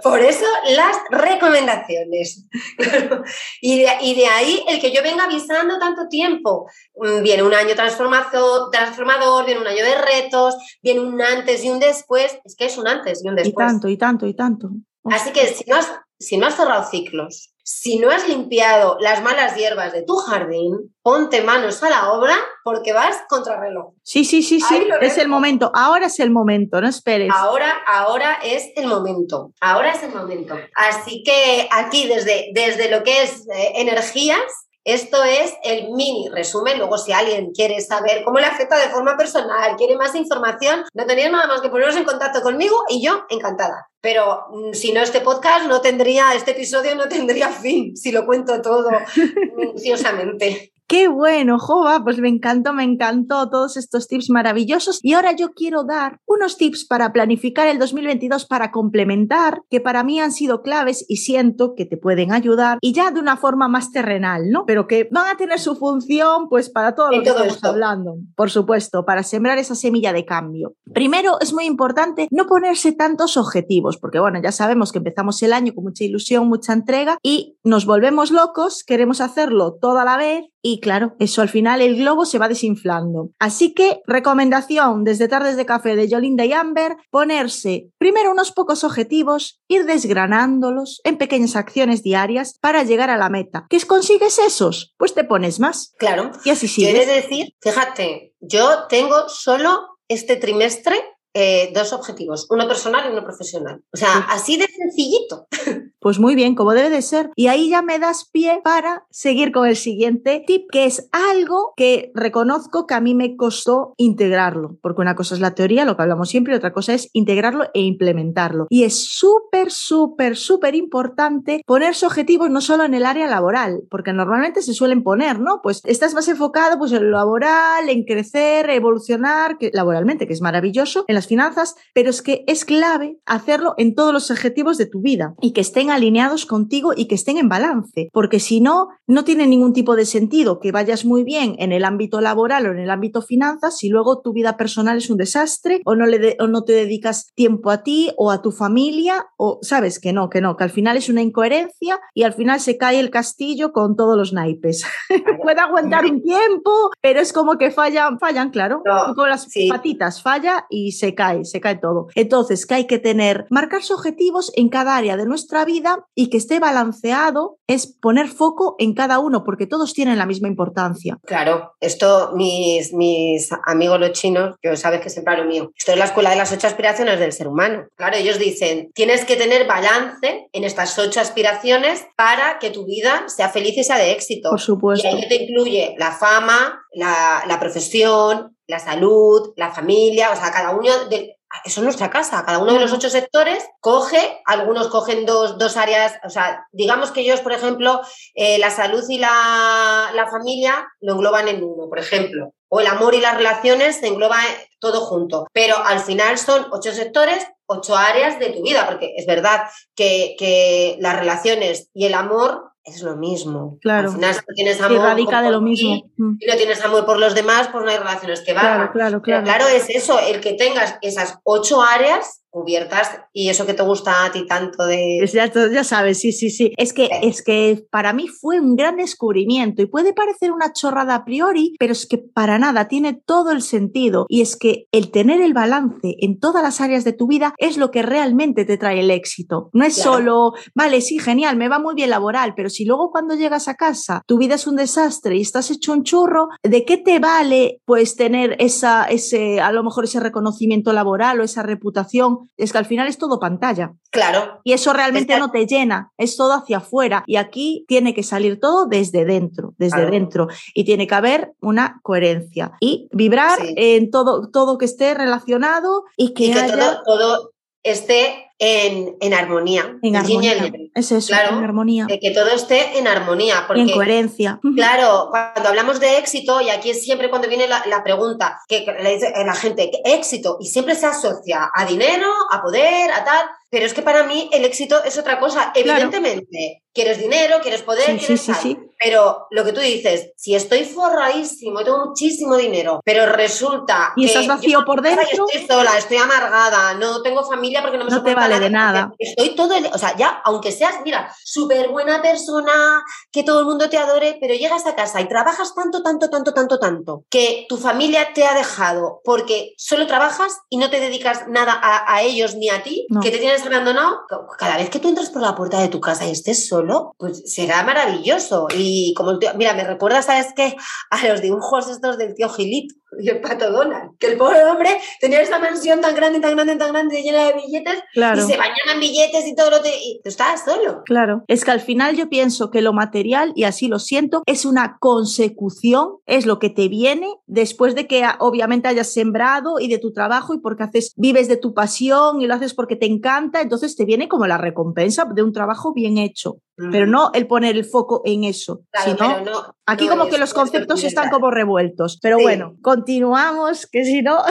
por 0.00 0.20
eso 0.20 0.44
las 0.76 0.96
recomendaciones. 1.10 2.46
Y 3.60 3.80
de, 3.80 4.26
ahí 4.28 4.64
el 4.68 4.80
que 4.80 4.92
yo 4.92 5.02
venga 5.02 5.24
avisando 5.24 5.76
tanto 5.80 6.06
tiempo. 6.08 6.68
Mm, 6.94 7.20
viene 7.24 7.42
un 7.42 7.52
año 7.52 7.74
transformador, 7.74 9.44
viene 9.44 9.60
un 9.60 9.66
año 9.66 9.82
de 9.82 9.96
retos, 9.96 10.54
viene 10.84 11.00
un 11.00 11.20
antes 11.20 11.64
y 11.64 11.68
un 11.68 11.80
después. 11.80 12.38
Es 12.44 12.54
que 12.54 12.66
es 12.66 12.78
un 12.78 12.86
antes 12.86 13.24
y 13.24 13.28
un 13.28 13.34
después. 13.34 13.52
Y 13.52 13.56
tanto, 13.56 13.88
y 13.88 13.96
tanto, 13.96 14.26
y 14.28 14.34
tanto. 14.34 14.70
Así 15.02 15.32
que 15.32 15.48
si 15.48 15.68
no 15.68 15.78
si 16.20 16.36
no 16.36 16.46
has 16.46 16.54
cerrado 16.54 16.88
ciclos, 16.88 17.55
si 17.68 17.98
no 17.98 18.10
has 18.10 18.28
limpiado 18.28 18.96
las 19.00 19.24
malas 19.24 19.56
hierbas 19.56 19.92
de 19.92 20.04
tu 20.04 20.14
jardín, 20.14 20.94
ponte 21.02 21.42
manos 21.42 21.82
a 21.82 21.90
la 21.90 22.12
obra 22.12 22.36
porque 22.62 22.92
vas 22.92 23.16
contra 23.28 23.58
reloj. 23.58 23.92
Sí, 24.04 24.24
sí, 24.24 24.44
sí, 24.44 24.60
sí, 24.60 24.86
es 25.00 25.18
el 25.18 25.26
momento. 25.26 25.72
Ahora 25.74 26.06
es 26.06 26.20
el 26.20 26.30
momento, 26.30 26.80
no 26.80 26.86
esperes. 26.86 27.28
Ahora, 27.34 27.74
ahora 27.88 28.38
es 28.44 28.70
el 28.76 28.86
momento. 28.86 29.50
Ahora 29.60 29.90
es 29.90 30.02
el 30.04 30.14
momento. 30.14 30.56
Así 30.76 31.24
que 31.24 31.68
aquí 31.72 32.06
desde, 32.06 32.50
desde 32.54 32.88
lo 32.88 33.02
que 33.02 33.24
es 33.24 33.48
eh, 33.48 33.72
energías, 33.74 34.65
esto 34.86 35.24
es 35.24 35.52
el 35.64 35.90
mini 35.90 36.28
resumen. 36.28 36.78
Luego, 36.78 36.96
si 36.96 37.12
alguien 37.12 37.50
quiere 37.50 37.80
saber 37.80 38.22
cómo 38.24 38.38
le 38.38 38.46
afecta 38.46 38.78
de 38.78 38.88
forma 38.88 39.16
personal, 39.16 39.74
quiere 39.76 39.96
más 39.96 40.14
información, 40.14 40.84
no 40.94 41.06
tenéis 41.06 41.30
nada 41.30 41.48
más 41.48 41.60
que 41.60 41.68
poneros 41.68 41.96
en 41.96 42.04
contacto 42.04 42.40
conmigo 42.40 42.84
y 42.88 43.04
yo 43.04 43.24
encantada. 43.28 43.90
Pero 44.00 44.46
mm, 44.52 44.72
si 44.74 44.92
no, 44.92 45.02
este 45.02 45.20
podcast 45.20 45.66
no 45.66 45.80
tendría, 45.80 46.34
este 46.34 46.52
episodio 46.52 46.94
no 46.94 47.08
tendría 47.08 47.48
fin 47.48 47.96
si 47.96 48.12
lo 48.12 48.24
cuento 48.24 48.62
todo 48.62 48.90
minuciosamente. 49.56 50.72
Qué 50.88 51.08
bueno, 51.08 51.58
Jova, 51.58 52.04
pues 52.04 52.18
me 52.18 52.28
encantó, 52.28 52.72
me 52.72 52.84
encantó 52.84 53.50
todos 53.50 53.76
estos 53.76 54.06
tips 54.06 54.30
maravillosos. 54.30 55.00
Y 55.02 55.14
ahora 55.14 55.32
yo 55.32 55.50
quiero 55.52 55.82
dar 55.82 56.20
unos 56.26 56.56
tips 56.56 56.86
para 56.86 57.12
planificar 57.12 57.66
el 57.66 57.80
2022 57.80 58.46
para 58.46 58.70
complementar, 58.70 59.62
que 59.68 59.80
para 59.80 60.04
mí 60.04 60.20
han 60.20 60.30
sido 60.30 60.62
claves 60.62 61.04
y 61.08 61.16
siento 61.16 61.74
que 61.74 61.86
te 61.86 61.96
pueden 61.96 62.32
ayudar 62.32 62.78
y 62.80 62.92
ya 62.92 63.10
de 63.10 63.18
una 63.18 63.36
forma 63.36 63.66
más 63.66 63.90
terrenal, 63.90 64.48
¿no? 64.50 64.64
Pero 64.64 64.86
que 64.86 65.08
van 65.10 65.26
a 65.26 65.36
tener 65.36 65.58
su 65.58 65.74
función 65.74 66.48
pues 66.48 66.70
para 66.70 66.94
todo 66.94 67.10
lo 67.10 67.20
que 67.20 67.30
estamos 67.30 67.64
hablando, 67.64 68.18
por 68.36 68.50
supuesto, 68.50 69.04
para 69.04 69.24
sembrar 69.24 69.58
esa 69.58 69.74
semilla 69.74 70.12
de 70.12 70.24
cambio. 70.24 70.74
Primero, 70.94 71.40
es 71.40 71.52
muy 71.52 71.64
importante 71.64 72.28
no 72.30 72.46
ponerse 72.46 72.92
tantos 72.92 73.36
objetivos, 73.36 73.96
porque 73.96 74.20
bueno, 74.20 74.40
ya 74.40 74.52
sabemos 74.52 74.92
que 74.92 74.98
empezamos 74.98 75.42
el 75.42 75.52
año 75.52 75.74
con 75.74 75.82
mucha 75.82 76.04
ilusión, 76.04 76.48
mucha 76.48 76.72
entrega 76.72 77.18
y 77.24 77.56
nos 77.64 77.86
volvemos 77.86 78.30
locos, 78.30 78.84
queremos 78.84 79.20
hacerlo 79.20 79.74
toda 79.80 80.04
la 80.04 80.16
vez 80.16 80.44
y 80.68 80.80
claro, 80.80 81.14
eso 81.20 81.42
al 81.42 81.48
final 81.48 81.80
el 81.80 81.94
globo 81.94 82.26
se 82.26 82.40
va 82.40 82.48
desinflando. 82.48 83.30
Así 83.38 83.72
que 83.72 84.00
recomendación 84.04 85.04
desde 85.04 85.28
Tardes 85.28 85.56
de 85.56 85.64
Café 85.64 85.94
de 85.94 86.08
Yolinda 86.08 86.44
y 86.44 86.52
Amber, 86.52 86.96
ponerse 87.10 87.90
primero 87.98 88.32
unos 88.32 88.50
pocos 88.50 88.82
objetivos, 88.82 89.60
ir 89.68 89.84
desgranándolos 89.84 91.00
en 91.04 91.18
pequeñas 91.18 91.54
acciones 91.54 92.02
diarias 92.02 92.58
para 92.60 92.82
llegar 92.82 93.10
a 93.10 93.16
la 93.16 93.28
meta. 93.28 93.66
¿Qué 93.70 93.80
consigues 93.82 94.40
esos? 94.40 94.92
Pues 94.96 95.14
te 95.14 95.22
pones 95.22 95.60
más. 95.60 95.94
Claro. 96.00 96.32
Y 96.44 96.50
así 96.50 96.66
sigues. 96.66 97.06
decir, 97.06 97.54
fíjate, 97.60 98.34
yo 98.40 98.88
tengo 98.88 99.28
solo 99.28 99.98
este 100.08 100.34
trimestre 100.34 100.96
eh, 101.38 101.70
dos 101.74 101.92
objetivos, 101.92 102.46
uno 102.48 102.66
personal 102.66 103.04
y 103.06 103.12
uno 103.12 103.22
profesional. 103.22 103.84
O 103.92 103.96
sea, 103.96 104.26
así 104.30 104.56
de 104.56 104.66
sencillito. 104.66 105.46
Pues 106.06 106.20
muy 106.20 106.36
bien, 106.36 106.54
como 106.54 106.72
debe 106.72 106.88
de 106.88 107.02
ser. 107.02 107.32
Y 107.34 107.48
ahí 107.48 107.70
ya 107.70 107.82
me 107.82 107.98
das 107.98 108.30
pie 108.30 108.60
para 108.62 109.06
seguir 109.10 109.50
con 109.50 109.66
el 109.66 109.74
siguiente 109.74 110.44
tip, 110.46 110.70
que 110.70 110.84
es 110.84 111.08
algo 111.10 111.72
que 111.76 112.12
reconozco 112.14 112.86
que 112.86 112.94
a 112.94 113.00
mí 113.00 113.16
me 113.16 113.34
costó 113.34 113.92
integrarlo, 113.96 114.78
porque 114.82 115.00
una 115.00 115.16
cosa 115.16 115.34
es 115.34 115.40
la 115.40 115.56
teoría, 115.56 115.84
lo 115.84 115.96
que 115.96 116.02
hablamos 116.02 116.28
siempre, 116.28 116.54
y 116.54 116.56
otra 116.58 116.72
cosa 116.72 116.94
es 116.94 117.10
integrarlo 117.12 117.64
e 117.74 117.80
implementarlo. 117.80 118.68
Y 118.70 118.84
es 118.84 119.04
súper, 119.04 119.72
súper, 119.72 120.36
súper 120.36 120.76
importante 120.76 121.64
ponerse 121.66 122.06
objetivos 122.06 122.50
no 122.50 122.60
solo 122.60 122.84
en 122.84 122.94
el 122.94 123.04
área 123.04 123.26
laboral, 123.26 123.82
porque 123.90 124.12
normalmente 124.12 124.62
se 124.62 124.74
suelen 124.74 125.02
poner, 125.02 125.40
¿no? 125.40 125.58
Pues 125.60 125.80
estás 125.86 126.14
más 126.14 126.28
enfocado 126.28 126.78
pues, 126.78 126.92
en 126.92 127.02
lo 127.02 127.16
laboral, 127.16 127.88
en 127.88 128.04
crecer, 128.04 128.70
evolucionar, 128.70 129.58
que, 129.58 129.72
laboralmente, 129.74 130.28
que 130.28 130.34
es 130.34 130.40
maravilloso, 130.40 131.04
en 131.08 131.16
las 131.16 131.26
finanzas, 131.26 131.74
pero 131.92 132.10
es 132.10 132.22
que 132.22 132.44
es 132.46 132.64
clave 132.64 133.18
hacerlo 133.26 133.74
en 133.76 133.96
todos 133.96 134.12
los 134.12 134.30
objetivos 134.30 134.78
de 134.78 134.86
tu 134.86 135.00
vida 135.00 135.34
y 135.40 135.52
que 135.52 135.62
estén 135.62 135.95
alineados 135.96 136.46
contigo 136.46 136.92
y 136.96 137.06
que 137.06 137.14
estén 137.14 137.38
en 137.38 137.48
balance, 137.48 138.08
porque 138.12 138.40
si 138.40 138.60
no, 138.60 138.88
no 139.06 139.24
tiene 139.24 139.46
ningún 139.46 139.72
tipo 139.72 139.96
de 139.96 140.06
sentido 140.06 140.60
que 140.60 140.72
vayas 140.72 141.04
muy 141.04 141.24
bien 141.24 141.56
en 141.58 141.72
el 141.72 141.84
ámbito 141.84 142.20
laboral 142.20 142.66
o 142.66 142.70
en 142.70 142.78
el 142.78 142.90
ámbito 142.90 143.22
finanzas 143.22 143.78
si 143.78 143.88
luego 143.88 144.20
tu 144.20 144.32
vida 144.32 144.56
personal 144.56 144.98
es 144.98 145.10
un 145.10 145.16
desastre 145.16 145.80
o 145.84 145.94
no, 145.94 146.06
le 146.06 146.36
o 146.40 146.46
no 146.46 146.62
te 146.62 146.72
dedicas 146.72 147.32
tiempo 147.34 147.70
a 147.70 147.82
ti 147.82 148.10
o 148.16 148.30
a 148.30 148.42
tu 148.42 148.52
familia 148.52 149.26
o 149.36 149.58
sabes 149.62 150.00
que 150.00 150.12
no, 150.12 150.30
que 150.30 150.40
no, 150.40 150.56
que 150.56 150.64
al 150.64 150.70
final 150.70 150.96
es 150.96 151.08
una 151.08 151.22
incoherencia 151.22 152.00
y 152.14 152.22
al 152.22 152.32
final 152.32 152.60
se 152.60 152.76
cae 152.76 153.00
el 153.00 153.10
castillo 153.10 153.72
con 153.72 153.96
todos 153.96 154.16
los 154.16 154.32
naipes. 154.32 154.84
Puede 155.42 155.60
aguantar 155.60 156.04
un 156.04 156.22
tiempo, 156.22 156.90
pero 157.00 157.20
es 157.20 157.32
como 157.32 157.58
que 157.58 157.70
fallan, 157.70 158.18
fallan, 158.18 158.50
claro, 158.50 158.82
con 159.14 159.28
las 159.28 159.48
patitas, 159.68 160.22
falla 160.22 160.66
y 160.70 160.92
se 160.92 161.14
cae, 161.14 161.44
se 161.44 161.60
cae 161.60 161.76
todo. 161.76 162.08
Entonces, 162.14 162.66
que 162.66 162.74
hay 162.74 162.86
que 162.86 162.98
tener, 162.98 163.46
marcarse 163.50 163.94
objetivos 163.94 164.52
en 164.56 164.68
cada 164.68 164.96
área 164.96 165.16
de 165.16 165.26
nuestra 165.26 165.64
vida 165.64 165.85
y 166.14 166.30
que 166.30 166.36
esté 166.36 166.60
balanceado 166.60 167.58
es 167.66 167.86
poner 167.86 168.28
foco 168.28 168.76
en 168.78 168.94
cada 168.94 169.18
uno, 169.18 169.44
porque 169.44 169.66
todos 169.66 169.92
tienen 169.92 170.18
la 170.18 170.26
misma 170.26 170.48
importancia. 170.48 171.18
Claro, 171.24 171.72
esto 171.80 172.32
mis, 172.34 172.92
mis 172.92 173.50
amigos 173.64 174.00
los 174.00 174.12
chinos, 174.12 174.56
que 174.60 174.76
sabes 174.76 175.00
que 175.00 175.10
siempre 175.10 175.36
lo 175.36 175.44
mío, 175.44 175.70
esto 175.76 175.92
es 175.92 175.98
la 175.98 176.06
escuela 176.06 176.30
de 176.30 176.36
las 176.36 176.52
ocho 176.52 176.66
aspiraciones 176.66 177.18
del 177.18 177.32
ser 177.32 177.48
humano. 177.48 177.86
Claro, 177.96 178.16
ellos 178.16 178.38
dicen, 178.38 178.90
tienes 178.94 179.24
que 179.24 179.36
tener 179.36 179.66
balance 179.66 180.48
en 180.52 180.64
estas 180.64 180.98
ocho 180.98 181.20
aspiraciones 181.20 182.06
para 182.16 182.58
que 182.58 182.70
tu 182.70 182.86
vida 182.86 183.24
sea 183.28 183.48
feliz 183.48 183.76
y 183.76 183.84
sea 183.84 183.98
de 183.98 184.12
éxito. 184.12 184.50
Por 184.50 184.60
supuesto. 184.60 185.06
Y 185.06 185.10
ahí 185.10 185.28
te 185.28 185.42
incluye 185.44 185.94
la 185.98 186.12
fama, 186.12 186.80
la, 186.92 187.44
la 187.46 187.60
profesión, 187.60 188.56
la 188.66 188.78
salud, 188.78 189.52
la 189.56 189.72
familia, 189.72 190.30
o 190.32 190.36
sea, 190.36 190.50
cada 190.50 190.76
uno 190.76 190.90
de, 191.08 191.35
eso 191.64 191.80
es 191.80 191.84
nuestra 191.84 192.10
casa. 192.10 192.44
Cada 192.44 192.58
uno 192.58 192.72
de 192.72 192.80
los 192.80 192.92
ocho 192.92 193.08
sectores 193.08 193.64
coge, 193.80 194.40
algunos 194.44 194.88
cogen 194.88 195.26
dos, 195.26 195.58
dos 195.58 195.76
áreas, 195.76 196.14
o 196.24 196.30
sea, 196.30 196.66
digamos 196.72 197.10
que 197.10 197.20
ellos, 197.20 197.40
por 197.40 197.52
ejemplo, 197.52 198.00
eh, 198.34 198.58
la 198.58 198.70
salud 198.70 199.04
y 199.08 199.18
la, 199.18 200.10
la, 200.14 200.28
familia 200.28 200.86
lo 201.00 201.14
engloban 201.14 201.48
en 201.48 201.62
uno, 201.62 201.88
por 201.88 201.98
ejemplo. 201.98 202.52
O 202.68 202.80
el 202.80 202.86
amor 202.88 203.14
y 203.14 203.20
las 203.20 203.36
relaciones 203.36 203.96
se 203.96 204.08
engloba 204.08 204.38
todo 204.80 205.00
junto. 205.00 205.46
Pero 205.52 205.76
al 205.78 206.00
final 206.00 206.36
son 206.36 206.66
ocho 206.72 206.92
sectores, 206.92 207.46
ocho 207.66 207.96
áreas 207.96 208.38
de 208.38 208.50
tu 208.50 208.62
vida, 208.62 208.86
porque 208.86 209.14
es 209.16 209.26
verdad 209.26 209.62
que, 209.94 210.34
que 210.38 210.96
las 211.00 211.16
relaciones 211.16 211.90
y 211.94 212.06
el 212.06 212.14
amor 212.14 212.72
es 212.86 213.02
lo 213.02 213.16
mismo. 213.16 213.78
Claro. 213.82 214.08
Al 214.08 214.14
final, 214.14 214.34
si 214.34 214.40
no 214.40 214.54
tienes 214.54 214.80
amor. 214.80 214.98
radica 214.98 215.42
de 215.42 215.50
lo 215.50 215.60
mismo. 215.60 216.08
Mm. 216.16 216.36
y 216.38 216.46
no 216.46 216.56
tienes 216.56 216.84
amor 216.84 217.04
por 217.04 217.18
los 217.18 217.34
demás, 217.34 217.68
pues 217.72 217.84
no 217.84 217.90
hay 217.90 217.98
relaciones 217.98 218.42
que 218.42 218.54
valgan. 218.54 218.76
Claro, 218.76 218.92
claro, 218.92 219.22
claro. 219.22 219.44
claro, 219.44 219.66
es 219.66 219.90
eso, 219.90 220.18
el 220.20 220.40
que 220.40 220.54
tengas 220.54 220.96
esas 221.02 221.38
ocho 221.42 221.82
áreas 221.82 222.42
cubiertas 222.56 223.10
y 223.34 223.50
eso 223.50 223.66
que 223.66 223.74
te 223.74 223.82
gusta 223.82 224.24
a 224.24 224.32
ti 224.32 224.46
tanto 224.46 224.86
de... 224.86 225.28
Ya, 225.30 225.52
ya 225.52 225.84
sabes, 225.84 226.20
sí, 226.20 226.32
sí, 226.32 226.48
sí. 226.48 226.72
Es 226.78 226.94
que, 226.94 227.10
es 227.22 227.42
que 227.42 227.84
para 227.90 228.14
mí 228.14 228.28
fue 228.28 228.58
un 228.58 228.76
gran 228.76 228.96
descubrimiento 228.96 229.82
y 229.82 229.86
puede 229.86 230.14
parecer 230.14 230.52
una 230.52 230.72
chorrada 230.72 231.16
a 231.16 231.24
priori, 231.26 231.74
pero 231.78 231.92
es 231.92 232.06
que 232.06 232.16
para 232.16 232.58
nada 232.58 232.88
tiene 232.88 233.12
todo 233.12 233.50
el 233.50 233.60
sentido 233.60 234.24
y 234.30 234.40
es 234.40 234.56
que 234.56 234.86
el 234.90 235.10
tener 235.10 235.42
el 235.42 235.52
balance 235.52 236.16
en 236.18 236.40
todas 236.40 236.62
las 236.62 236.80
áreas 236.80 237.04
de 237.04 237.12
tu 237.12 237.26
vida 237.26 237.54
es 237.58 237.76
lo 237.76 237.90
que 237.90 238.00
realmente 238.00 238.64
te 238.64 238.78
trae 238.78 239.00
el 239.00 239.10
éxito. 239.10 239.68
No 239.74 239.84
es 239.84 239.94
solo, 239.94 240.54
vale, 240.74 241.02
sí, 241.02 241.18
genial, 241.18 241.58
me 241.58 241.68
va 241.68 241.78
muy 241.78 241.94
bien 241.94 242.08
laboral, 242.08 242.54
pero 242.56 242.70
si 242.70 242.86
luego 242.86 243.10
cuando 243.10 243.34
llegas 243.34 243.68
a 243.68 243.74
casa 243.74 244.22
tu 244.24 244.38
vida 244.38 244.54
es 244.54 244.66
un 244.66 244.76
desastre 244.76 245.36
y 245.36 245.42
estás 245.42 245.70
hecho 245.70 245.92
un 245.92 246.04
churro, 246.04 246.48
¿de 246.62 246.86
qué 246.86 246.96
te 246.96 247.18
vale 247.18 247.82
pues 247.84 248.16
tener 248.16 248.56
esa, 248.60 249.04
ese, 249.04 249.60
a 249.60 249.72
lo 249.72 249.84
mejor 249.84 250.04
ese 250.04 250.20
reconocimiento 250.20 250.94
laboral 250.94 251.40
o 251.40 251.44
esa 251.44 251.62
reputación 251.62 252.45
es 252.56 252.72
que 252.72 252.78
al 252.78 252.86
final 252.86 253.08
es 253.08 253.18
todo 253.18 253.38
pantalla. 253.38 253.92
Claro. 254.10 254.60
Y 254.64 254.72
eso 254.72 254.92
realmente 254.92 255.38
no 255.38 255.50
te 255.50 255.66
llena, 255.66 256.12
es 256.18 256.36
todo 256.36 256.52
hacia 256.52 256.78
afuera. 256.78 257.24
Y 257.26 257.36
aquí 257.36 257.84
tiene 257.88 258.14
que 258.14 258.22
salir 258.22 258.60
todo 258.60 258.86
desde 258.86 259.24
dentro, 259.24 259.74
desde 259.78 260.10
dentro. 260.10 260.48
Y 260.74 260.84
tiene 260.84 261.06
que 261.06 261.14
haber 261.14 261.52
una 261.60 262.00
coherencia. 262.02 262.72
Y 262.80 263.08
vibrar 263.12 263.58
en 263.62 264.10
todo, 264.10 264.50
todo 264.50 264.78
que 264.78 264.84
esté 264.84 265.14
relacionado 265.14 266.04
y 266.16 266.34
que, 266.34 266.54
todo, 266.54 267.02
todo 267.04 267.50
esté 267.82 268.45
en, 268.58 269.34
armonía. 269.34 269.98
En 270.02 270.16
armonía. 270.16 270.72
Es 270.94 271.12
eso, 271.12 271.34
en 271.34 271.64
armonía. 271.64 272.06
que 272.06 272.30
todo 272.30 272.48
esté 272.48 272.98
en 272.98 273.06
armonía. 273.06 273.64
Porque, 273.66 273.82
en 273.82 273.90
coherencia. 273.90 274.60
Claro, 274.74 275.28
cuando 275.30 275.68
hablamos 275.68 276.00
de 276.00 276.18
éxito, 276.18 276.60
y 276.60 276.70
aquí 276.70 276.90
es 276.90 277.02
siempre 277.02 277.28
cuando 277.28 277.48
viene 277.48 277.66
la, 277.68 278.02
pregunta 278.02 278.60
que 278.68 278.86
le 279.02 279.14
dice 279.14 279.32
la 279.44 279.54
gente, 279.54 279.90
éxito, 280.04 280.56
y 280.60 280.66
siempre 280.66 280.94
se 280.94 281.06
asocia 281.06 281.70
a 281.74 281.84
dinero, 281.84 282.30
a 282.50 282.62
poder, 282.62 283.10
a 283.12 283.24
tal. 283.24 283.46
Pero 283.70 283.86
es 283.86 283.94
que 283.94 284.02
para 284.02 284.24
mí 284.24 284.48
el 284.52 284.64
éxito 284.64 285.02
es 285.04 285.18
otra 285.18 285.38
cosa. 285.38 285.72
Evidentemente, 285.74 286.82
quieres 286.96 287.18
dinero, 287.18 287.58
quieres 287.60 287.82
poder, 287.82 288.16
quieres 288.16 288.40
sí, 288.40 288.52
sí, 288.54 288.78
Pero 288.98 289.46
lo 289.50 289.64
que 289.64 289.72
tú 289.72 289.80
dices, 289.80 290.32
si 290.36 290.54
estoy 290.54 290.84
forradísimo, 290.84 291.84
tengo 291.84 292.06
muchísimo 292.06 292.56
dinero, 292.56 293.00
pero 293.04 293.26
resulta 293.26 294.14
y 294.16 294.24
estás 294.24 294.46
vacío 294.46 294.82
por 294.86 295.02
dentro, 295.02 295.44
estoy 295.52 295.66
sola, 295.66 295.98
estoy 295.98 296.16
amargada, 296.16 296.94
no 296.94 297.20
tengo 297.20 297.44
familia 297.44 297.82
porque 297.82 297.98
no 297.98 298.06
me 298.06 298.10
no 298.10 298.22
te 298.22 298.34
vale 298.34 298.58
de 298.58 298.70
nada. 298.70 299.12
Estoy 299.18 299.54
todo, 299.54 299.74
o 299.92 299.98
sea, 299.98 300.16
ya 300.16 300.40
aunque 300.44 300.72
seas, 300.72 300.94
mira, 301.04 301.30
súper 301.44 301.90
buena 301.90 302.22
persona, 302.22 303.04
que 303.30 303.42
todo 303.42 303.60
el 303.60 303.66
mundo 303.66 303.90
te 303.90 303.98
adore, 303.98 304.38
pero 304.40 304.54
llegas 304.54 304.86
a 304.86 304.94
casa 304.94 305.20
y 305.20 305.28
trabajas 305.28 305.74
tanto, 305.74 306.02
tanto, 306.02 306.30
tanto, 306.30 306.54
tanto, 306.54 306.78
tanto, 306.78 307.24
que 307.28 307.66
tu 307.68 307.76
familia 307.76 308.32
te 308.32 308.46
ha 308.46 308.54
dejado 308.54 309.20
porque 309.22 309.74
solo 309.76 310.06
trabajas 310.06 310.60
y 310.70 310.78
no 310.78 310.88
te 310.88 310.98
dedicas 311.00 311.46
nada 311.48 311.78
a, 311.82 312.22
ellos 312.22 312.54
ni 312.54 312.70
a 312.70 312.82
ti, 312.82 313.06
que 313.20 313.30
te 313.30 313.38
tienes 313.56 313.66
abandonado, 313.66 314.26
cada 314.58 314.76
vez 314.76 314.90
que 314.90 314.98
tú 314.98 315.08
entras 315.08 315.30
por 315.30 315.42
la 315.42 315.54
puerta 315.54 315.80
de 315.80 315.88
tu 315.88 316.00
casa 316.00 316.26
y 316.26 316.32
estés 316.32 316.68
solo, 316.68 317.14
pues 317.18 317.42
será 317.52 317.82
maravilloso. 317.82 318.68
Y 318.74 319.14
como 319.14 319.38
mira, 319.56 319.74
me 319.74 319.84
recuerda, 319.84 320.22
¿sabes 320.22 320.48
qué? 320.54 320.76
A 321.10 321.26
los 321.26 321.40
dibujos 321.40 321.88
estos 321.88 322.18
del 322.18 322.34
tío 322.34 322.48
Gilito 322.48 322.94
y 323.18 323.28
el 323.28 323.40
pato 323.40 323.70
Donald, 323.70 324.16
que 324.18 324.28
el 324.28 324.36
pobre 324.36 324.64
hombre 324.64 324.90
tenía 325.20 325.40
esta 325.40 325.58
mansión 325.58 326.00
tan 326.00 326.14
grande, 326.14 326.40
tan 326.40 326.54
grande, 326.54 326.76
tan 326.76 326.92
grande, 326.92 327.22
llena 327.22 327.46
de 327.46 327.54
billetes, 327.54 328.02
y 328.14 328.40
se 328.40 328.56
bañaban 328.56 329.00
billetes 329.00 329.46
y 329.46 329.54
todo 329.54 329.70
lo 329.70 329.82
que... 329.82 329.90
Y 329.90 330.20
tú 330.22 330.28
estabas 330.28 330.64
solo. 330.64 331.02
Claro, 331.04 331.44
es 331.48 331.64
que 331.64 331.70
al 331.70 331.80
final 331.80 332.16
yo 332.16 332.28
pienso 332.28 332.70
que 332.70 332.82
lo 332.82 332.92
material, 332.92 333.52
y 333.54 333.64
así 333.64 333.88
lo 333.88 333.98
siento, 333.98 334.42
es 334.46 334.64
una 334.64 334.98
consecución, 335.00 336.16
es 336.26 336.46
lo 336.46 336.58
que 336.58 336.70
te 336.70 336.88
viene 336.88 337.28
después 337.46 337.94
de 337.94 338.06
que 338.06 338.24
obviamente 338.38 338.88
hayas 338.88 339.12
sembrado 339.12 339.80
y 339.80 339.88
de 339.88 339.98
tu 339.98 340.12
trabajo 340.12 340.54
y 340.54 340.58
porque 340.58 340.84
haces, 340.84 341.12
vives 341.16 341.48
de 341.48 341.56
tu 341.56 341.74
pasión 341.74 342.40
y 342.40 342.46
lo 342.46 342.54
haces 342.54 342.74
porque 342.74 342.96
te 342.96 343.06
encanta, 343.06 343.60
entonces 343.60 343.96
te 343.96 344.04
viene 344.04 344.28
como 344.28 344.46
la 344.46 344.58
recompensa 344.58 345.24
de 345.24 345.42
un 345.42 345.52
trabajo 345.52 345.92
bien 345.92 346.18
hecho. 346.18 346.58
Pero 346.76 347.06
no 347.06 347.30
el 347.32 347.46
poner 347.46 347.74
el 347.76 347.86
foco 347.86 348.20
en 348.26 348.44
eso, 348.44 348.82
sino 349.02 349.74
aquí 349.86 350.08
como 350.08 350.28
que 350.28 350.38
los 350.38 350.52
conceptos 350.52 351.04
están 351.04 351.30
como 351.30 351.50
revueltos. 351.50 352.18
Pero 352.20 352.38
bueno, 352.38 352.76
continuamos, 352.82 353.86
que 353.86 354.04
si 354.04 354.22
no, 354.22 354.42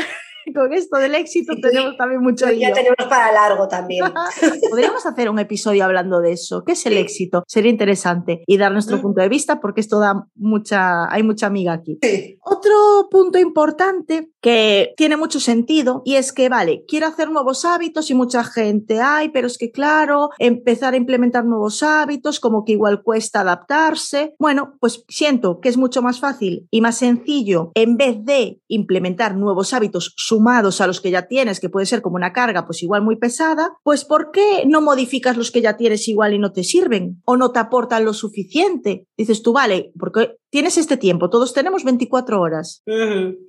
con 0.53 0.73
esto 0.73 0.97
del 0.97 1.15
éxito 1.15 1.53
tenemos 1.61 1.97
también 1.97 2.21
mucho 2.21 2.49
Ya 2.51 2.73
tenemos 2.73 2.97
para 3.09 3.31
largo 3.31 3.67
también. 3.67 4.05
Podríamos 4.69 5.05
hacer 5.05 5.29
un 5.29 5.39
episodio 5.39 5.85
hablando 5.85 6.19
de 6.21 6.33
eso. 6.33 6.63
¿Qué 6.63 6.73
es 6.73 6.85
el 6.85 6.97
éxito? 6.97 7.43
Sería 7.47 7.71
interesante 7.71 8.43
y 8.47 8.57
dar 8.57 8.71
nuestro 8.71 8.97
mm. 8.97 9.01
punto 9.01 9.21
de 9.21 9.29
vista 9.29 9.59
porque 9.59 9.81
esto 9.81 9.99
da 9.99 10.27
mucha, 10.35 11.11
hay 11.11 11.23
mucha 11.23 11.47
amiga 11.47 11.73
aquí. 11.73 11.99
Otro 12.41 13.07
punto 13.09 13.39
importante 13.39 14.31
que 14.41 14.93
tiene 14.97 15.17
mucho 15.17 15.39
sentido 15.39 16.01
y 16.05 16.15
es 16.15 16.31
que, 16.31 16.49
vale, 16.49 16.83
quiero 16.87 17.07
hacer 17.07 17.29
nuevos 17.29 17.65
hábitos 17.65 18.09
y 18.11 18.13
mucha 18.13 18.43
gente, 18.43 19.01
hay, 19.01 19.29
pero 19.29 19.47
es 19.47 19.57
que 19.57 19.71
claro, 19.71 20.29
empezar 20.39 20.93
a 20.93 20.97
implementar 20.97 21.45
nuevos 21.45 21.83
hábitos 21.83 22.39
como 22.39 22.63
que 22.63 22.73
igual 22.73 23.01
cuesta 23.03 23.41
adaptarse. 23.41 24.35
Bueno, 24.39 24.75
pues 24.79 25.03
siento 25.07 25.59
que 25.59 25.69
es 25.69 25.77
mucho 25.77 26.01
más 26.01 26.19
fácil 26.19 26.67
y 26.71 26.81
más 26.81 26.97
sencillo 26.97 27.71
en 27.73 27.97
vez 27.97 28.23
de 28.23 28.61
implementar 28.67 29.35
nuevos 29.35 29.73
hábitos 29.73 30.13
sumados 30.35 30.81
a 30.81 30.87
los 30.87 30.99
que 30.99 31.11
ya 31.11 31.27
tienes, 31.27 31.61
que 31.61 31.69
puede 31.69 31.85
ser 31.85 32.01
como 32.01 32.17
una 32.17 32.33
carga, 32.33 32.65
pues 32.65 32.83
igual 32.83 33.01
muy 33.01 33.15
pesada, 33.15 33.71
pues 33.83 34.03
¿por 34.03 34.31
qué 34.31 34.65
no 34.67 34.81
modificas 34.81 35.37
los 35.37 35.49
que 35.49 35.61
ya 35.61 35.77
tienes 35.77 36.09
igual 36.09 36.33
y 36.33 36.39
no 36.39 36.51
te 36.51 36.65
sirven 36.65 37.21
o 37.23 37.37
no 37.37 37.53
te 37.53 37.59
aportan 37.59 38.03
lo 38.03 38.13
suficiente? 38.13 39.07
Dices 39.17 39.41
tú, 39.41 39.53
vale, 39.53 39.93
porque 39.97 40.35
tienes 40.55 40.77
este 40.77 40.95
tiempo, 40.95 41.29
todos 41.29 41.53
tenemos 41.53 41.83
24 41.83 42.39
horas 42.39 42.81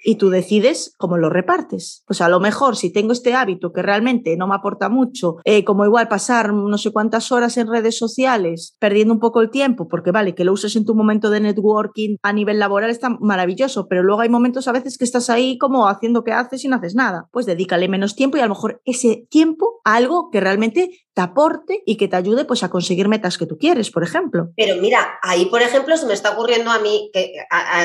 y 0.03 0.17
tú 0.17 0.29
decides 0.29 0.93
cómo 0.99 1.19
lo 1.19 1.31
repartes. 1.31 2.03
Pues 2.05 2.21
a 2.21 2.29
lo 2.29 2.41
mejor 2.41 2.75
si 2.75 2.93
tengo 2.93 3.13
este 3.13 3.33
hábito 3.33 3.73
que 3.73 3.81
realmente 3.81 4.37
no 4.37 4.49
me 4.49 4.57
aporta 4.57 4.89
mucho, 4.89 5.37
eh, 5.45 5.63
como 5.63 5.85
igual 5.85 6.09
pasar 6.09 6.53
no 6.53 6.77
sé 6.79 6.91
cuántas 6.91 7.31
horas 7.31 7.59
en 7.59 7.69
redes 7.69 7.97
sociales, 7.97 8.75
perdiendo 8.81 9.15
un 9.15 9.21
poco 9.21 9.41
el 9.41 9.51
tiempo, 9.51 9.87
porque 9.87 10.11
vale, 10.11 10.35
que 10.35 10.45
lo 10.45 10.53
uses 10.53 10.75
en 10.75 10.85
tu 10.85 10.97
momento 10.97 11.31
de 11.31 11.39
networking 11.39 12.17
a 12.25 12.33
nivel 12.33 12.59
laboral 12.59 12.91
está 12.91 13.09
maravilloso, 13.21 13.87
pero 13.87 14.03
luego 14.03 14.23
hay 14.23 14.29
momentos 14.29 14.67
a 14.67 14.73
veces 14.73 14.99
que 14.99 15.05
estás 15.05 15.31
ahí 15.31 15.59
como 15.59 15.87
haciendo 15.87 16.25
que 16.25 16.33
haces 16.33 16.65
y 16.65 16.69
no 16.69 16.75
haces 16.75 16.97
nada. 16.97 17.29
Pues 17.31 17.47
dedícale 17.47 17.89
menos 17.89 18.17
tiempo 18.17 18.37
y 18.37 18.41
a 18.41 18.47
lo 18.47 18.55
mejor 18.57 18.83
ese 18.85 19.29
tiempo 19.31 19.81
a 19.85 19.95
algo 19.95 20.29
que 20.33 20.41
realmente 20.41 20.91
te 21.17 21.23
aporte 21.23 21.83
y 21.87 21.97
que 21.97 22.09
te 22.09 22.17
ayude 22.17 22.45
pues 22.45 22.63
a 22.63 22.69
conseguir 22.69 23.09
metas 23.09 23.39
que 23.39 23.47
tú 23.47 23.57
quieres, 23.57 23.91
por 23.91 24.05
ejemplo. 24.05 24.51
Pero 24.55 24.77
mira, 24.77 25.19
ahí 25.23 25.47
por 25.47 25.63
ejemplo 25.63 25.97
se 25.97 26.05
me 26.05 26.13
está 26.13 26.33
ocurriendo 26.33 26.71
a 26.71 26.79
mí 26.79 27.09
que 27.11 27.33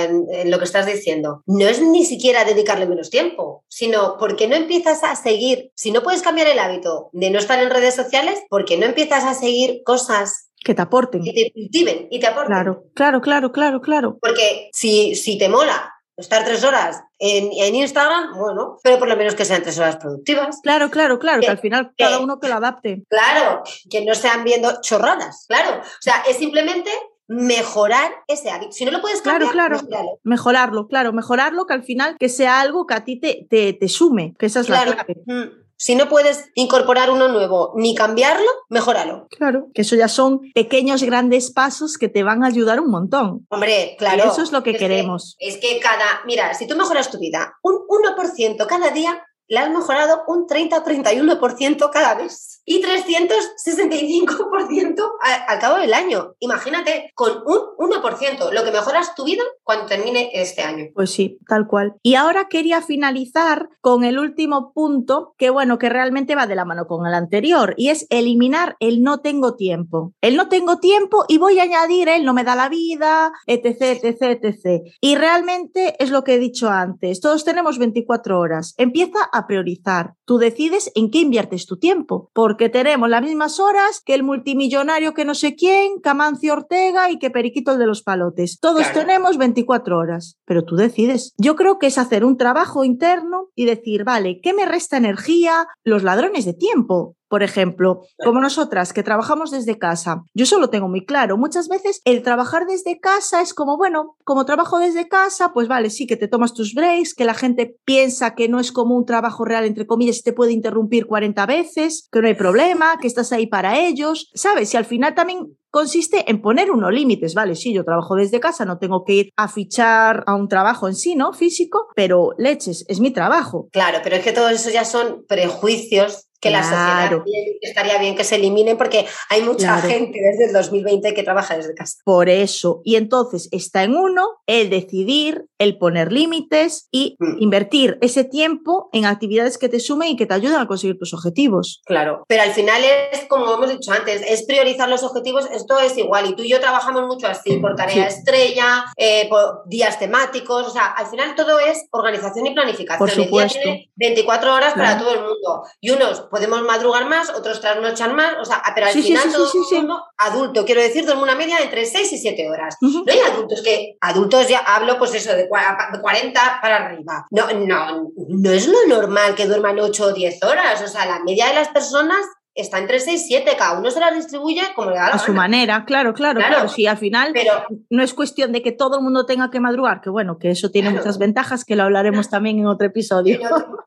en 0.03 0.51
lo 0.51 0.57
que 0.57 0.65
estás 0.65 0.85
diciendo, 0.85 1.41
no 1.45 1.65
es 1.65 1.81
ni 1.81 2.03
siquiera 2.03 2.43
dedicarle 2.43 2.87
menos 2.87 3.09
tiempo, 3.09 3.63
sino 3.69 4.17
porque 4.19 4.49
no 4.49 4.57
empiezas 4.57 5.05
a 5.05 5.15
seguir, 5.15 5.71
si 5.75 5.91
no 5.91 6.03
puedes 6.03 6.23
cambiar 6.23 6.49
el 6.49 6.59
hábito 6.59 7.09
de 7.13 7.29
no 7.29 7.39
estar 7.39 7.63
en 7.63 7.69
redes 7.69 7.95
sociales, 7.95 8.37
porque 8.49 8.77
no 8.77 8.85
empiezas 8.85 9.23
a 9.23 9.33
seguir 9.33 9.81
cosas 9.85 10.49
que 10.61 10.75
te 10.75 10.81
aporten. 10.81 11.23
Que 11.23 11.31
te 11.31 11.51
cultiven 11.53 12.09
y 12.11 12.19
te 12.19 12.27
aporten. 12.27 12.51
Claro, 12.51 12.83
claro, 12.93 13.21
claro, 13.21 13.51
claro, 13.53 13.79
claro. 13.79 14.17
Porque 14.21 14.69
si, 14.73 15.15
si 15.15 15.37
te 15.37 15.47
mola 15.47 15.93
estar 16.21 16.43
tres 16.45 16.63
horas 16.63 17.03
en, 17.19 17.75
Instagram, 17.75 18.37
bueno, 18.37 18.77
pero 18.83 18.97
por 18.97 19.07
lo 19.07 19.15
menos 19.15 19.35
que 19.35 19.45
sean 19.45 19.61
tres 19.61 19.77
horas 19.79 19.97
productivas. 19.97 20.59
Claro, 20.63 20.89
claro, 20.89 21.19
claro, 21.19 21.41
que, 21.41 21.47
al 21.47 21.59
final 21.59 21.91
cada 21.97 22.19
uno 22.19 22.39
que 22.39 22.47
lo 22.47 22.55
adapte. 22.55 23.03
Claro, 23.09 23.63
que 23.89 24.03
no 24.05 24.13
estén 24.13 24.43
viendo 24.43 24.81
chorradas, 24.81 25.45
claro. 25.47 25.79
O 25.81 26.01
sea, 26.01 26.23
es 26.27 26.37
simplemente 26.37 26.89
mejorar 27.27 28.11
ese 28.27 28.49
hábito. 28.49 28.73
Si 28.73 28.83
no 28.83 28.91
lo 28.91 29.01
puedes 29.01 29.21
cambiar, 29.21 29.51
claro, 29.51 29.79
claro. 29.79 30.19
mejorarlo, 30.23 30.87
claro, 30.87 31.13
mejorarlo 31.13 31.65
que 31.65 31.73
al 31.73 31.83
final 31.83 32.17
que 32.19 32.27
sea 32.27 32.59
algo 32.59 32.85
que 32.85 32.93
a 32.93 33.03
ti 33.05 33.19
te, 33.19 33.47
te, 33.49 33.73
te 33.73 33.87
sume, 33.87 34.33
que 34.37 34.47
esa 34.47 34.59
es 34.59 34.69
la 34.69 34.83
clave. 34.83 35.15
Mm. 35.25 35.60
Si 35.81 35.95
no 35.95 36.07
puedes 36.07 36.51
incorporar 36.53 37.09
uno 37.09 37.27
nuevo 37.27 37.73
ni 37.75 37.95
cambiarlo, 37.95 38.45
mejóralo. 38.69 39.27
Claro, 39.31 39.69
que 39.73 39.81
eso 39.81 39.95
ya 39.95 40.07
son 40.07 40.51
pequeños, 40.53 41.01
grandes 41.01 41.49
pasos 41.49 41.97
que 41.97 42.07
te 42.07 42.21
van 42.21 42.43
a 42.43 42.47
ayudar 42.47 42.79
un 42.79 42.91
montón. 42.91 43.47
Hombre, 43.49 43.95
claro. 43.97 44.25
eso 44.31 44.43
es 44.43 44.51
lo 44.51 44.61
que 44.61 44.75
queremos. 44.75 45.35
es 45.39 45.57
que 45.57 45.79
cada, 45.79 46.21
mira, 46.27 46.53
si 46.53 46.67
tú 46.67 46.75
mejoras 46.75 47.09
tu 47.09 47.17
vida 47.17 47.57
un 47.63 47.79
1% 47.87 48.67
cada 48.67 48.91
día, 48.91 49.25
la 49.51 49.61
has 49.63 49.69
mejorado 49.69 50.23
un 50.27 50.47
30-31% 50.47 51.89
cada 51.91 52.15
vez 52.15 52.61
y 52.63 52.81
365% 52.81 55.11
al, 55.47 55.59
cabo 55.59 55.77
del 55.77 55.93
año. 55.93 56.35
Imagínate, 56.39 57.11
con 57.15 57.43
un 57.45 57.59
1%, 57.91 58.53
lo 58.53 58.63
que 58.63 58.71
mejoras 58.71 59.13
tu 59.13 59.25
vida 59.25 59.43
cuando 59.63 59.87
termine 59.87 60.29
este 60.33 60.61
año. 60.61 60.85
Pues 60.93 61.11
sí, 61.11 61.37
tal 61.49 61.67
cual. 61.67 61.95
Y 62.01 62.15
ahora 62.15 62.47
quería 62.49 62.81
finalizar 62.81 63.67
con 63.81 64.05
el 64.05 64.19
último 64.19 64.71
punto, 64.73 65.35
que 65.37 65.49
bueno, 65.49 65.77
que 65.77 65.89
realmente 65.89 66.35
va 66.35 66.47
de 66.47 66.55
la 66.55 66.63
mano 66.63 66.87
con 66.87 67.05
el 67.05 67.13
anterior, 67.13 67.73
y 67.75 67.89
es 67.89 68.07
eliminar 68.09 68.77
el 68.79 69.03
no 69.03 69.19
tengo 69.19 69.57
tiempo. 69.57 70.13
El 70.21 70.37
no 70.37 70.47
tengo 70.47 70.79
tiempo 70.79 71.25
y 71.27 71.39
voy 71.39 71.59
a 71.59 71.63
añadir 71.63 72.07
el 72.07 72.23
no 72.23 72.33
me 72.33 72.45
da 72.45 72.55
la 72.55 72.69
vida, 72.69 73.33
etc, 73.47 73.99
etc, 74.01 74.39
etc. 74.41 74.83
Y 75.01 75.17
realmente 75.17 76.01
es 76.01 76.09
lo 76.09 76.23
que 76.23 76.35
he 76.35 76.39
dicho 76.39 76.69
antes, 76.69 77.19
todos 77.19 77.43
tenemos 77.43 77.79
24 77.79 78.39
horas. 78.39 78.75
Empieza 78.77 79.19
a 79.33 79.40
a 79.41 79.47
priorizar. 79.47 80.13
Tú 80.25 80.37
decides 80.37 80.91
en 80.95 81.11
qué 81.11 81.19
inviertes 81.19 81.65
tu 81.65 81.77
tiempo, 81.77 82.29
porque 82.33 82.69
tenemos 82.69 83.09
las 83.09 83.21
mismas 83.21 83.59
horas 83.59 84.01
que 84.03 84.13
el 84.13 84.23
multimillonario 84.23 85.13
que 85.13 85.25
no 85.25 85.35
sé 85.35 85.55
quién, 85.55 85.99
Camancio 86.01 86.53
Ortega 86.53 87.11
y 87.11 87.19
que 87.19 87.29
Periquito 87.29 87.73
el 87.73 87.79
de 87.79 87.87
los 87.87 88.03
palotes. 88.03 88.59
Todos 88.59 88.91
tenemos 88.93 89.37
24 89.37 89.97
horas, 89.97 90.37
pero 90.45 90.63
tú 90.63 90.75
decides. 90.75 91.33
Yo 91.37 91.55
creo 91.55 91.79
que 91.79 91.87
es 91.87 91.97
hacer 91.97 92.23
un 92.23 92.37
trabajo 92.37 92.83
interno 92.83 93.49
y 93.55 93.65
decir, 93.65 94.03
vale, 94.03 94.39
¿qué 94.41 94.53
me 94.53 94.65
resta 94.65 94.97
energía? 94.97 95.67
Los 95.83 96.03
ladrones 96.03 96.45
de 96.45 96.53
tiempo. 96.53 97.15
Por 97.31 97.43
ejemplo, 97.43 98.01
como 98.21 98.41
nosotras 98.41 98.91
que 98.91 99.03
trabajamos 99.03 99.51
desde 99.51 99.79
casa, 99.79 100.23
yo 100.33 100.45
solo 100.45 100.69
tengo 100.69 100.89
muy 100.89 101.05
claro, 101.05 101.37
muchas 101.37 101.69
veces 101.69 102.01
el 102.03 102.23
trabajar 102.23 102.65
desde 102.65 102.99
casa 102.99 103.41
es 103.41 103.53
como, 103.53 103.77
bueno, 103.77 104.17
como 104.25 104.43
trabajo 104.43 104.79
desde 104.79 105.07
casa, 105.07 105.53
pues 105.53 105.69
vale, 105.69 105.91
sí 105.91 106.07
que 106.07 106.17
te 106.17 106.27
tomas 106.27 106.53
tus 106.53 106.73
breaks, 106.73 107.13
que 107.13 107.23
la 107.23 107.33
gente 107.33 107.77
piensa 107.85 108.35
que 108.35 108.49
no 108.49 108.59
es 108.59 108.73
como 108.73 108.97
un 108.97 109.05
trabajo 109.05 109.45
real, 109.45 109.63
entre 109.63 109.87
comillas, 109.87 110.17
y 110.17 110.23
te 110.23 110.33
puede 110.33 110.51
interrumpir 110.51 111.05
40 111.05 111.45
veces, 111.45 112.09
que 112.11 112.21
no 112.21 112.27
hay 112.27 112.35
problema, 112.35 112.97
que 112.99 113.07
estás 113.07 113.31
ahí 113.31 113.47
para 113.47 113.79
ellos, 113.79 114.29
¿sabes? 114.33 114.73
Y 114.73 114.77
al 114.77 114.83
final 114.83 115.15
también 115.15 115.55
consiste 115.71 116.29
en 116.29 116.41
poner 116.41 116.69
unos 116.71 116.93
límites, 116.93 117.33
¿vale? 117.33 117.55
Sí, 117.55 117.73
yo 117.73 117.83
trabajo 117.83 118.15
desde 118.15 118.39
casa, 118.39 118.65
no 118.65 118.77
tengo 118.77 119.03
que 119.03 119.13
ir 119.13 119.29
a 119.37 119.47
fichar 119.47 120.23
a 120.27 120.35
un 120.35 120.47
trabajo 120.47 120.87
en 120.87 120.95
sí, 120.95 121.15
¿no? 121.15 121.33
Físico, 121.33 121.87
pero 121.95 122.33
leches, 122.37 122.85
es 122.87 122.99
mi 122.99 123.11
trabajo. 123.11 123.69
Claro, 123.71 123.99
pero 124.03 124.17
es 124.17 124.23
que 124.23 124.33
todo 124.33 124.49
eso 124.49 124.69
ya 124.69 124.85
son 124.85 125.25
prejuicios 125.27 126.27
que 126.41 126.49
la 126.49 126.63
sociedad 126.63 127.23
estaría 127.61 127.99
bien 127.99 128.15
que 128.15 128.23
se 128.23 128.35
eliminen 128.35 128.75
porque 128.75 129.05
hay 129.29 129.43
mucha 129.43 129.77
gente 129.77 130.19
desde 130.19 130.47
el 130.47 130.53
2020 130.53 131.13
que 131.13 131.23
trabaja 131.23 131.55
desde 131.55 131.75
casa. 131.75 131.99
Por 132.03 132.29
eso, 132.29 132.81
y 132.83 132.95
entonces 132.95 133.47
está 133.51 133.83
en 133.83 133.95
uno 133.95 134.27
el 134.47 134.71
decidir, 134.71 135.45
el 135.59 135.77
poner 135.77 136.11
límites 136.11 136.87
y 136.91 137.15
mm. 137.19 137.41
invertir 137.41 137.99
ese 138.01 138.23
tiempo 138.23 138.89
en 138.91 139.05
actividades 139.05 139.59
que 139.59 139.69
te 139.69 139.79
sumen 139.79 140.09
y 140.09 140.17
que 140.17 140.25
te 140.25 140.33
ayuden 140.33 140.57
a 140.57 140.67
conseguir 140.67 140.97
tus 140.97 141.13
objetivos. 141.13 141.83
Claro, 141.85 142.25
pero 142.27 142.41
al 142.41 142.51
final 142.51 142.81
es, 143.11 143.25
como 143.29 143.53
hemos 143.53 143.69
dicho 143.69 143.91
antes, 143.91 144.23
es 144.27 144.43
priorizar 144.45 144.89
los 144.89 145.03
objetivos, 145.03 145.47
esto 145.61 145.79
es 145.79 145.97
igual 145.97 146.27
y 146.27 146.35
tú 146.35 146.43
y 146.43 146.49
yo 146.49 146.59
trabajamos 146.59 147.03
mucho 147.03 147.27
así, 147.27 147.57
por 147.57 147.75
tarea 147.75 148.07
estrella, 148.07 148.85
eh, 148.95 149.27
por 149.29 149.63
días 149.65 149.97
temáticos, 149.99 150.67
o 150.67 150.69
sea, 150.69 150.87
al 150.87 151.07
final 151.07 151.35
todo 151.35 151.59
es 151.59 151.85
organización 151.91 152.47
y 152.47 152.53
planificación. 152.53 152.99
Por 152.99 153.09
supuesto. 153.09 153.59
El 153.59 153.63
día 153.63 153.73
tiene 153.73 153.91
24 153.95 154.53
horas 154.53 154.73
para 154.73 154.97
todo 154.97 155.13
el 155.13 155.21
mundo 155.21 155.63
y 155.79 155.91
unos 155.91 156.21
podemos 156.21 156.61
madrugar 156.63 157.07
más, 157.07 157.29
otros 157.29 157.61
trasnochan 157.61 158.15
más, 158.15 158.35
o 158.39 158.45
sea, 158.45 158.61
pero 158.73 158.87
al 158.87 158.93
final 158.93 159.31
todo 159.31 159.49
el 159.51 159.77
mundo 159.77 160.03
adulto, 160.17 160.65
quiero 160.65 160.81
decir, 160.81 161.05
duerme 161.05 161.23
una 161.23 161.35
media 161.35 161.59
entre 161.59 161.85
6 161.85 162.13
y 162.13 162.17
7 162.17 162.49
horas. 162.49 162.77
No 162.81 163.03
hay 163.07 163.19
adultos 163.19 163.61
que, 163.61 163.97
adultos 164.01 164.47
ya 164.47 164.59
hablo 164.59 164.97
pues 164.97 165.13
eso, 165.13 165.35
de 165.35 165.47
40 165.47 166.59
para 166.61 166.85
arriba. 166.85 167.25
No, 167.31 167.51
no, 167.51 168.11
no 168.27 168.51
es 168.51 168.67
lo 168.67 168.87
normal 168.87 169.35
que 169.35 169.47
duerman 169.47 169.79
8 169.79 170.05
o 170.05 170.13
10 170.13 170.43
horas, 170.43 170.81
o 170.81 170.87
sea, 170.87 171.05
la 171.05 171.19
media 171.23 171.47
de 171.47 171.53
las 171.53 171.69
personas 171.69 172.25
está 172.55 172.79
entre 172.79 172.99
6 172.99 173.21
y 173.21 173.27
7, 173.27 173.55
cada 173.57 173.79
uno 173.79 173.89
se 173.91 173.99
las 173.99 174.15
distribuye 174.15 174.61
como 174.75 174.89
le 174.89 174.97
da 174.97 175.07
A 175.07 175.19
su 175.19 175.33
manera, 175.33 175.85
claro, 175.85 176.13
claro, 176.13 176.39
claro, 176.39 176.67
Sí, 176.67 176.85
al 176.85 176.97
final 176.97 177.31
pero, 177.33 177.65
no 177.89 178.03
es 178.03 178.13
cuestión 178.13 178.51
de 178.51 178.61
que 178.61 178.71
todo 178.71 178.97
el 178.97 179.03
mundo 179.03 179.25
tenga 179.25 179.49
que 179.49 179.59
madrugar, 179.59 180.01
que 180.01 180.09
bueno, 180.09 180.37
que 180.37 180.49
eso 180.49 180.69
tiene 180.69 180.89
muchas 180.89 181.17
ventajas, 181.17 181.65
que 181.65 181.75
lo 181.75 181.83
hablaremos 181.83 182.29
también 182.29 182.59
en 182.59 182.67
otro 182.67 182.87
episodio. 182.87 183.39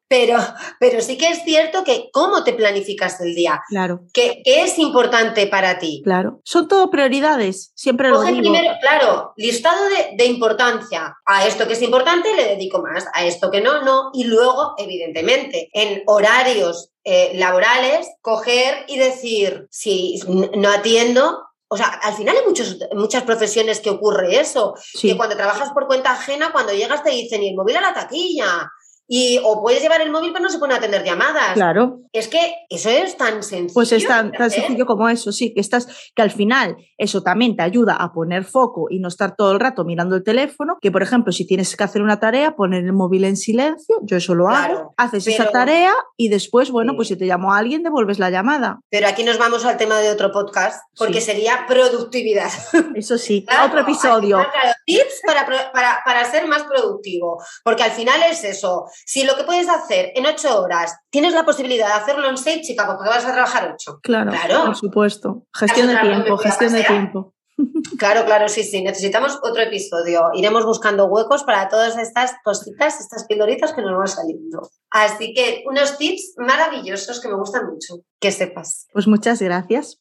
Pero, 0.07 0.39
pero, 0.79 1.01
sí 1.01 1.17
que 1.17 1.29
es 1.29 1.43
cierto 1.45 1.83
que 1.83 2.11
cómo 2.13 2.45
te 2.45 2.53
planificas 2.53 3.21
el 3.21 3.35
día. 3.35 3.63
Claro. 3.69 4.05
¿Qué, 4.13 4.43
es 4.45 4.79
importante 4.79 5.47
para 5.47 5.79
ti? 5.79 6.03
Claro. 6.05 6.41
Son 6.45 6.69
todo 6.69 6.91
prioridades, 6.91 7.73
siempre 7.75 8.11
lo 8.11 8.23
digo. 8.23 8.39
primero, 8.39 8.75
claro, 8.81 9.33
listado 9.37 9.89
de, 9.89 10.17
de 10.17 10.27
importancia. 10.27 11.17
A 11.25 11.47
esto 11.47 11.67
que 11.67 11.73
es 11.73 11.83
importante 11.83 12.29
le 12.37 12.45
dedico 12.45 12.83
más, 12.83 13.07
a 13.15 13.25
esto 13.25 13.51
que 13.51 13.63
no, 13.63 13.83
no. 13.83 14.11
Y 14.13 14.25
luego, 14.25 14.75
evidentemente, 14.77 15.71
en 15.73 16.03
horarios 16.07 16.94
eh, 17.05 17.33
laborales, 17.35 18.09
coger 18.23 18.85
y 18.89 18.99
decir, 18.99 19.69
si 19.71 20.21
no 20.27 20.71
atiendo, 20.71 21.45
o 21.69 21.77
sea, 21.77 21.87
al 21.87 22.15
final 22.15 22.37
hay 22.37 22.45
muchos, 22.47 22.79
muchas 22.93 23.25
profesiones 23.25 23.81
que 23.81 23.91
ocurre 23.91 24.41
eso, 24.41 24.75
que 25.01 25.17
cuando 25.17 25.37
trabajas 25.37 25.71
por 25.73 25.87
cuenta 25.87 26.13
ajena, 26.13 26.53
cuando 26.53 26.73
llegas 26.73 27.03
te 27.03 27.11
dicen, 27.11 27.43
y 27.43 27.49
el 27.49 27.57
móvil 27.57 27.77
a 27.77 27.81
la 27.81 27.95
taquilla, 27.95 28.71
y 29.07 29.39
o 29.45 29.61
puedes 29.63 29.83
llevar 29.83 30.01
el 30.01 30.11
móvil 30.11 30.33
pero 30.33 30.45
no 30.45 30.51
se 30.51 30.59
pueden 30.59 30.77
atender 30.77 31.05
llamadas. 31.05 31.55
Claro. 31.55 32.01
Es 32.13 32.29
que 32.29 32.55
eso 32.71 32.91
es 32.91 33.17
tan 33.17 33.43
sencillo. 33.43 33.75
Pues 33.75 33.93
es 33.93 34.07
tan, 34.07 34.33
tan 34.33 34.51
sencillo 34.51 34.87
como 34.87 35.09
eso, 35.09 35.33
sí, 35.33 35.53
que 35.53 35.61
estás, 35.61 35.89
que 36.15 36.23
al 36.23 36.31
final 36.31 36.77
eso 36.97 37.23
también 37.23 37.57
te 37.57 37.63
ayuda 37.63 37.95
a 37.95 38.13
poner 38.13 38.45
foco 38.45 38.87
y 38.91 39.01
no 39.01 39.09
estar 39.09 39.37
todo 39.37 39.53
el 39.53 39.61
rato 39.61 39.85
mirando 39.85 40.17
el 40.17 40.23
teléfono, 40.23 40.79
que 40.81 40.91
por 40.91 41.03
ejemplo, 41.03 41.33
si 41.33 41.47
tienes 41.47 41.77
que 41.77 41.85
hacer 41.85 42.03
una 42.03 42.21
tarea, 42.21 42.57
poner 42.57 42.85
el 42.85 42.93
móvil 42.93 43.25
en 43.25 43.37
silencio, 43.37 43.97
yo 44.03 44.17
eso 44.17 44.35
lo 44.35 44.49
hago, 44.49 44.95
haces 44.97 45.27
esa 45.27 45.51
tarea 45.51 45.93
y 46.17 46.29
después, 46.29 46.71
bueno, 46.71 46.95
pues 46.97 47.09
si 47.09 47.17
te 47.17 47.27
llamo 47.27 47.53
a 47.53 47.59
alguien, 47.59 47.83
devuelves 47.83 48.19
la 48.19 48.31
llamada. 48.31 48.81
Pero 48.91 49.09
aquí 49.09 49.25
nos 49.25 49.39
vamos 49.39 49.65
al 49.65 49.77
tema 49.77 49.99
de 49.99 50.11
otro 50.11 50.31
podcast, 50.33 50.83
porque 50.97 51.21
sería 51.21 51.65
productividad. 51.67 52.51
Eso 52.95 53.19
sí, 53.19 53.45
otro 53.65 53.81
episodio. 53.81 54.39
tips 54.87 55.21
para, 55.27 55.47
para, 55.47 56.01
para 56.05 56.25
ser 56.25 56.47
más 56.47 56.63
productivo, 56.63 57.43
porque 57.65 57.83
al 57.83 57.91
final 57.91 58.21
es 58.31 58.45
eso, 58.45 58.87
si 59.05 59.25
lo 59.25 59.37
que 59.37 59.45
puedes 59.45 59.69
hacer 59.69 60.13
en 60.15 60.27
ocho 60.27 60.61
horas 60.61 60.97
tienes 61.11 61.35
la 61.35 61.45
posibilidad 61.45 61.87
de 61.89 61.93
hacerlo 61.95 62.29
en 62.29 62.37
seis, 62.37 62.67
chica, 62.67 62.87
porque 62.87 63.09
vas 63.09 63.25
a 63.25 63.33
trabajar 63.33 63.73
ocho. 63.75 64.01
Claro, 64.03 64.31
claro. 64.31 64.67
por 64.67 64.77
supuesto. 64.77 65.47
Gestión 65.55 65.89
de 65.89 65.97
tiempo, 65.97 66.37
gestión 66.39 66.73
de 66.73 66.85
tiempo. 66.85 67.35
Claro, 67.99 68.25
claro, 68.25 68.49
sí, 68.49 68.65
sí. 68.65 68.83
Necesitamos 68.83 69.39
otro 69.43 69.63
episodio. 69.63 70.31
Iremos 70.35 70.65
buscando 70.65 71.07
huecos 71.07 71.45
para 71.45 71.69
todas 71.69 71.97
estas 71.99 72.33
cositas, 72.43 73.01
estas 73.01 73.27
pildoritas 73.27 73.73
que 73.73 73.83
nos 73.83 73.97
van 73.97 74.09
saliendo. 74.09 74.69
Así 74.91 75.33
que 75.35 75.63
unos 75.67 75.97
tips 75.99 76.35
maravillosos 76.37 77.21
que 77.21 77.29
me 77.29 77.37
gustan 77.37 77.67
mucho, 77.67 78.05
que 78.21 78.33
sepas. 78.33 78.89
Pues 78.93 79.07
muchas 79.07 79.41
gracias. 79.41 80.01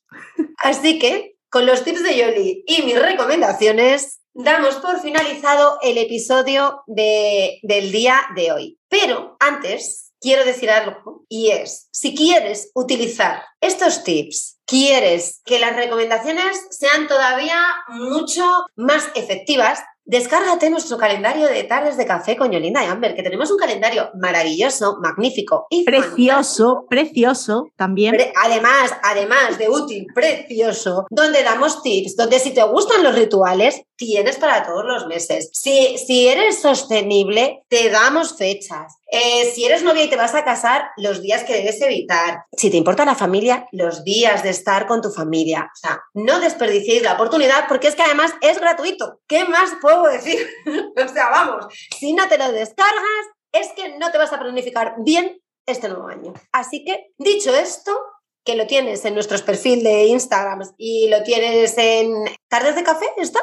Así 0.57 0.99
que, 0.99 1.35
con 1.49 1.65
los 1.65 1.83
tips 1.83 2.03
de 2.03 2.17
Yoli 2.17 2.63
y 2.65 2.81
mis 2.83 2.99
recomendaciones, 2.99 4.21
damos 4.33 4.75
por 4.75 4.99
finalizado 4.99 5.77
el 5.81 5.97
episodio 5.97 6.83
de, 6.87 7.59
del 7.63 7.91
día 7.91 8.21
de 8.35 8.51
hoy. 8.51 8.79
Pero 8.93 9.37
antes 9.39 10.13
quiero 10.21 10.45
decir 10.45 10.69
algo 10.69 11.25
y 11.27 11.49
es, 11.49 11.89
si 11.91 12.13
quieres 12.13 12.69
utilizar 12.75 13.41
estos 13.59 14.03
tips, 14.03 14.59
quieres 14.67 15.41
que 15.45 15.57
las 15.57 15.75
recomendaciones 15.75 16.67
sean 16.69 17.07
todavía 17.07 17.59
mucho 17.87 18.45
más 18.75 19.09
efectivas, 19.15 19.79
Descárgate 20.05 20.69
nuestro 20.69 20.97
calendario 20.97 21.47
de 21.47 21.63
tardes 21.63 21.95
de 21.95 22.05
café 22.05 22.35
con 22.35 22.51
Yolinda 22.51 22.83
y 22.83 22.87
Amber, 22.87 23.15
que 23.15 23.23
tenemos 23.23 23.49
un 23.51 23.57
calendario 23.57 24.09
maravilloso, 24.19 24.97
magnífico 25.01 25.67
y 25.69 25.85
precioso, 25.85 26.85
precioso 26.89 27.67
también. 27.77 28.17
además, 28.43 28.91
además 29.01 29.57
de 29.57 29.69
útil, 29.69 30.07
precioso, 30.13 31.05
donde 31.09 31.43
damos 31.43 31.81
tips, 31.81 32.17
donde 32.17 32.39
si 32.39 32.53
te 32.53 32.63
gustan 32.63 33.01
los 33.01 33.15
rituales, 33.15 33.83
tienes 33.95 34.37
para 34.37 34.65
todos 34.65 34.83
los 34.85 35.07
meses. 35.07 35.49
Si, 35.53 35.97
si 35.97 36.27
eres 36.27 36.61
sostenible, 36.61 37.63
te 37.69 37.89
damos 37.89 38.35
fechas. 38.37 38.97
Eh, 39.15 39.51
si 39.53 39.63
eres 39.63 39.83
novia 39.83 40.03
y 40.03 40.09
te 40.09 40.15
vas 40.15 40.33
a 40.33 40.43
casar, 40.43 40.89
los 40.97 41.21
días 41.21 41.43
que 41.43 41.53
debes 41.53 41.79
evitar. 41.81 42.45
Si 42.57 42.71
te 42.71 42.77
importa 42.77 43.05
la 43.05 43.13
familia, 43.13 43.67
los 43.71 44.03
días 44.03 44.41
de 44.41 44.49
estar 44.49 44.87
con 44.87 45.03
tu 45.03 45.11
familia. 45.11 45.69
O 45.71 45.77
sea, 45.77 46.01
no 46.15 46.39
desperdiciéis 46.39 47.03
la 47.03 47.13
oportunidad 47.13 47.67
porque 47.67 47.89
es 47.89 47.95
que 47.95 48.01
además 48.01 48.33
es 48.41 48.59
gratuito. 48.59 49.21
¿Qué 49.27 49.45
más 49.45 49.69
puedo 49.79 50.07
decir? 50.07 50.39
o 50.97 51.07
sea, 51.07 51.29
vamos, 51.29 51.67
si 51.95 52.13
no 52.13 52.27
te 52.27 52.39
lo 52.39 52.51
descargas, 52.51 53.25
es 53.51 53.67
que 53.75 53.99
no 53.99 54.11
te 54.11 54.17
vas 54.17 54.33
a 54.33 54.39
planificar 54.39 54.95
bien 54.97 55.39
este 55.67 55.89
nuevo 55.89 56.07
año. 56.07 56.33
Así 56.51 56.83
que, 56.83 57.13
dicho 57.19 57.55
esto, 57.55 57.95
que 58.43 58.55
lo 58.55 58.65
tienes 58.65 59.05
en 59.05 59.13
nuestros 59.13 59.43
perfiles 59.43 59.83
de 59.83 60.05
Instagram 60.05 60.61
y 60.75 61.07
lo 61.09 61.21
tienes 61.21 61.77
en 61.77 62.25
Tardes 62.49 62.75
de 62.75 62.83
Café, 62.83 63.05
¿está? 63.17 63.41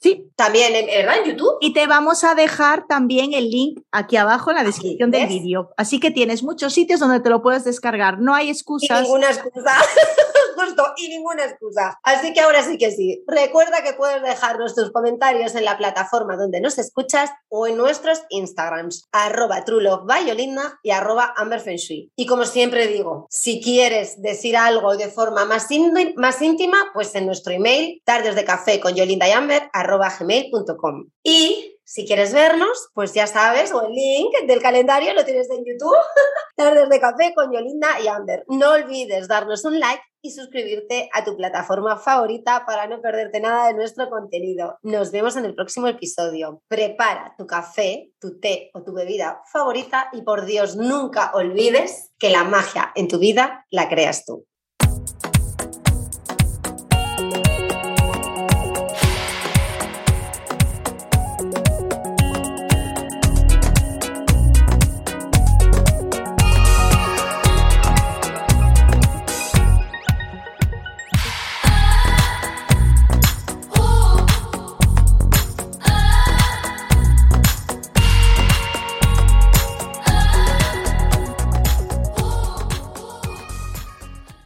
Sí. 0.00 0.30
También, 0.34 0.72
¿verdad? 0.86 1.18
En 1.18 1.30
YouTube. 1.30 1.58
Y 1.60 1.74
te 1.74 1.86
vamos 1.86 2.24
a 2.24 2.34
dejar 2.34 2.86
también 2.86 3.34
el 3.34 3.50
link 3.50 3.80
aquí 3.92 4.16
abajo 4.16 4.50
en 4.50 4.56
la 4.56 4.64
descripción 4.64 5.10
del 5.10 5.26
vídeo. 5.26 5.70
Así 5.76 6.00
que 6.00 6.10
tienes 6.10 6.42
muchos 6.42 6.72
sitios 6.72 7.00
donde 7.00 7.20
te 7.20 7.28
lo 7.28 7.42
puedes 7.42 7.64
descargar. 7.64 8.18
No 8.18 8.34
hay 8.34 8.48
excusas. 8.48 9.00
Y 9.00 9.02
ninguna 9.02 9.28
excusa. 9.28 9.70
Justo, 10.56 10.84
y 10.96 11.08
ninguna 11.08 11.44
excusa. 11.44 11.98
Así 12.02 12.32
que 12.32 12.40
ahora 12.40 12.62
sí 12.62 12.78
que 12.78 12.90
sí. 12.90 13.22
Recuerda 13.26 13.82
que 13.82 13.92
puedes 13.92 14.22
dejarnos 14.22 14.74
tus 14.74 14.90
comentarios 14.92 15.54
en 15.54 15.64
la 15.64 15.78
plataforma 15.78 16.36
donde 16.36 16.60
nos 16.60 16.78
escuchas 16.78 17.30
o 17.48 17.66
en 17.66 17.76
nuestros 17.76 18.22
Instagrams, 18.30 19.08
arroba 19.12 19.64
y 20.82 20.90
arroba 20.90 21.34
amberfenshui. 21.36 22.12
Y 22.16 22.26
como 22.26 22.44
siempre 22.44 22.86
digo, 22.88 23.26
si 23.30 23.60
quieres 23.62 24.20
decir 24.20 24.56
algo 24.56 24.96
de 24.96 25.08
forma 25.08 25.44
más, 25.44 25.68
más 26.16 26.42
íntima, 26.42 26.90
pues 26.92 27.14
en 27.14 27.26
nuestro 27.26 27.52
email, 27.52 28.02
tardesdecafé 28.04 28.80
con 28.80 28.94
Yolinda 28.94 29.28
y 29.28 29.32
Amber, 29.32 29.70
gmail.com. 29.98 31.08
Y 31.22 31.76
Si 31.90 32.06
quieres 32.06 32.32
vernos, 32.32 32.88
pues 32.94 33.14
ya 33.14 33.26
sabes, 33.26 33.72
o 33.72 33.82
el 33.84 33.92
link 33.92 34.32
del 34.46 34.62
calendario 34.62 35.12
lo 35.12 35.24
tienes 35.24 35.50
en 35.50 35.64
YouTube, 35.64 35.96
Tardes 36.56 36.88
de 36.88 37.00
Café 37.00 37.34
con 37.34 37.52
Yolinda 37.52 38.00
y 38.00 38.06
Ander. 38.06 38.44
No 38.46 38.74
olvides 38.74 39.26
darnos 39.26 39.64
un 39.64 39.80
like 39.80 40.00
y 40.22 40.30
suscribirte 40.30 41.08
a 41.12 41.24
tu 41.24 41.36
plataforma 41.36 41.96
favorita 41.96 42.64
para 42.64 42.86
no 42.86 43.00
perderte 43.00 43.40
nada 43.40 43.66
de 43.66 43.74
nuestro 43.74 44.08
contenido. 44.08 44.78
Nos 44.82 45.10
vemos 45.10 45.36
en 45.36 45.46
el 45.46 45.56
próximo 45.56 45.88
episodio. 45.88 46.62
Prepara 46.68 47.34
tu 47.36 47.46
café, 47.48 48.12
tu 48.20 48.38
té 48.38 48.70
o 48.72 48.84
tu 48.84 48.92
bebida 48.92 49.42
favorita 49.52 50.10
y 50.12 50.22
por 50.22 50.44
Dios 50.44 50.76
nunca 50.76 51.32
olvides 51.34 52.12
que 52.20 52.30
la 52.30 52.44
magia 52.44 52.92
en 52.94 53.08
tu 53.08 53.18
vida 53.18 53.66
la 53.70 53.88
creas 53.88 54.24
tú. 54.24 54.46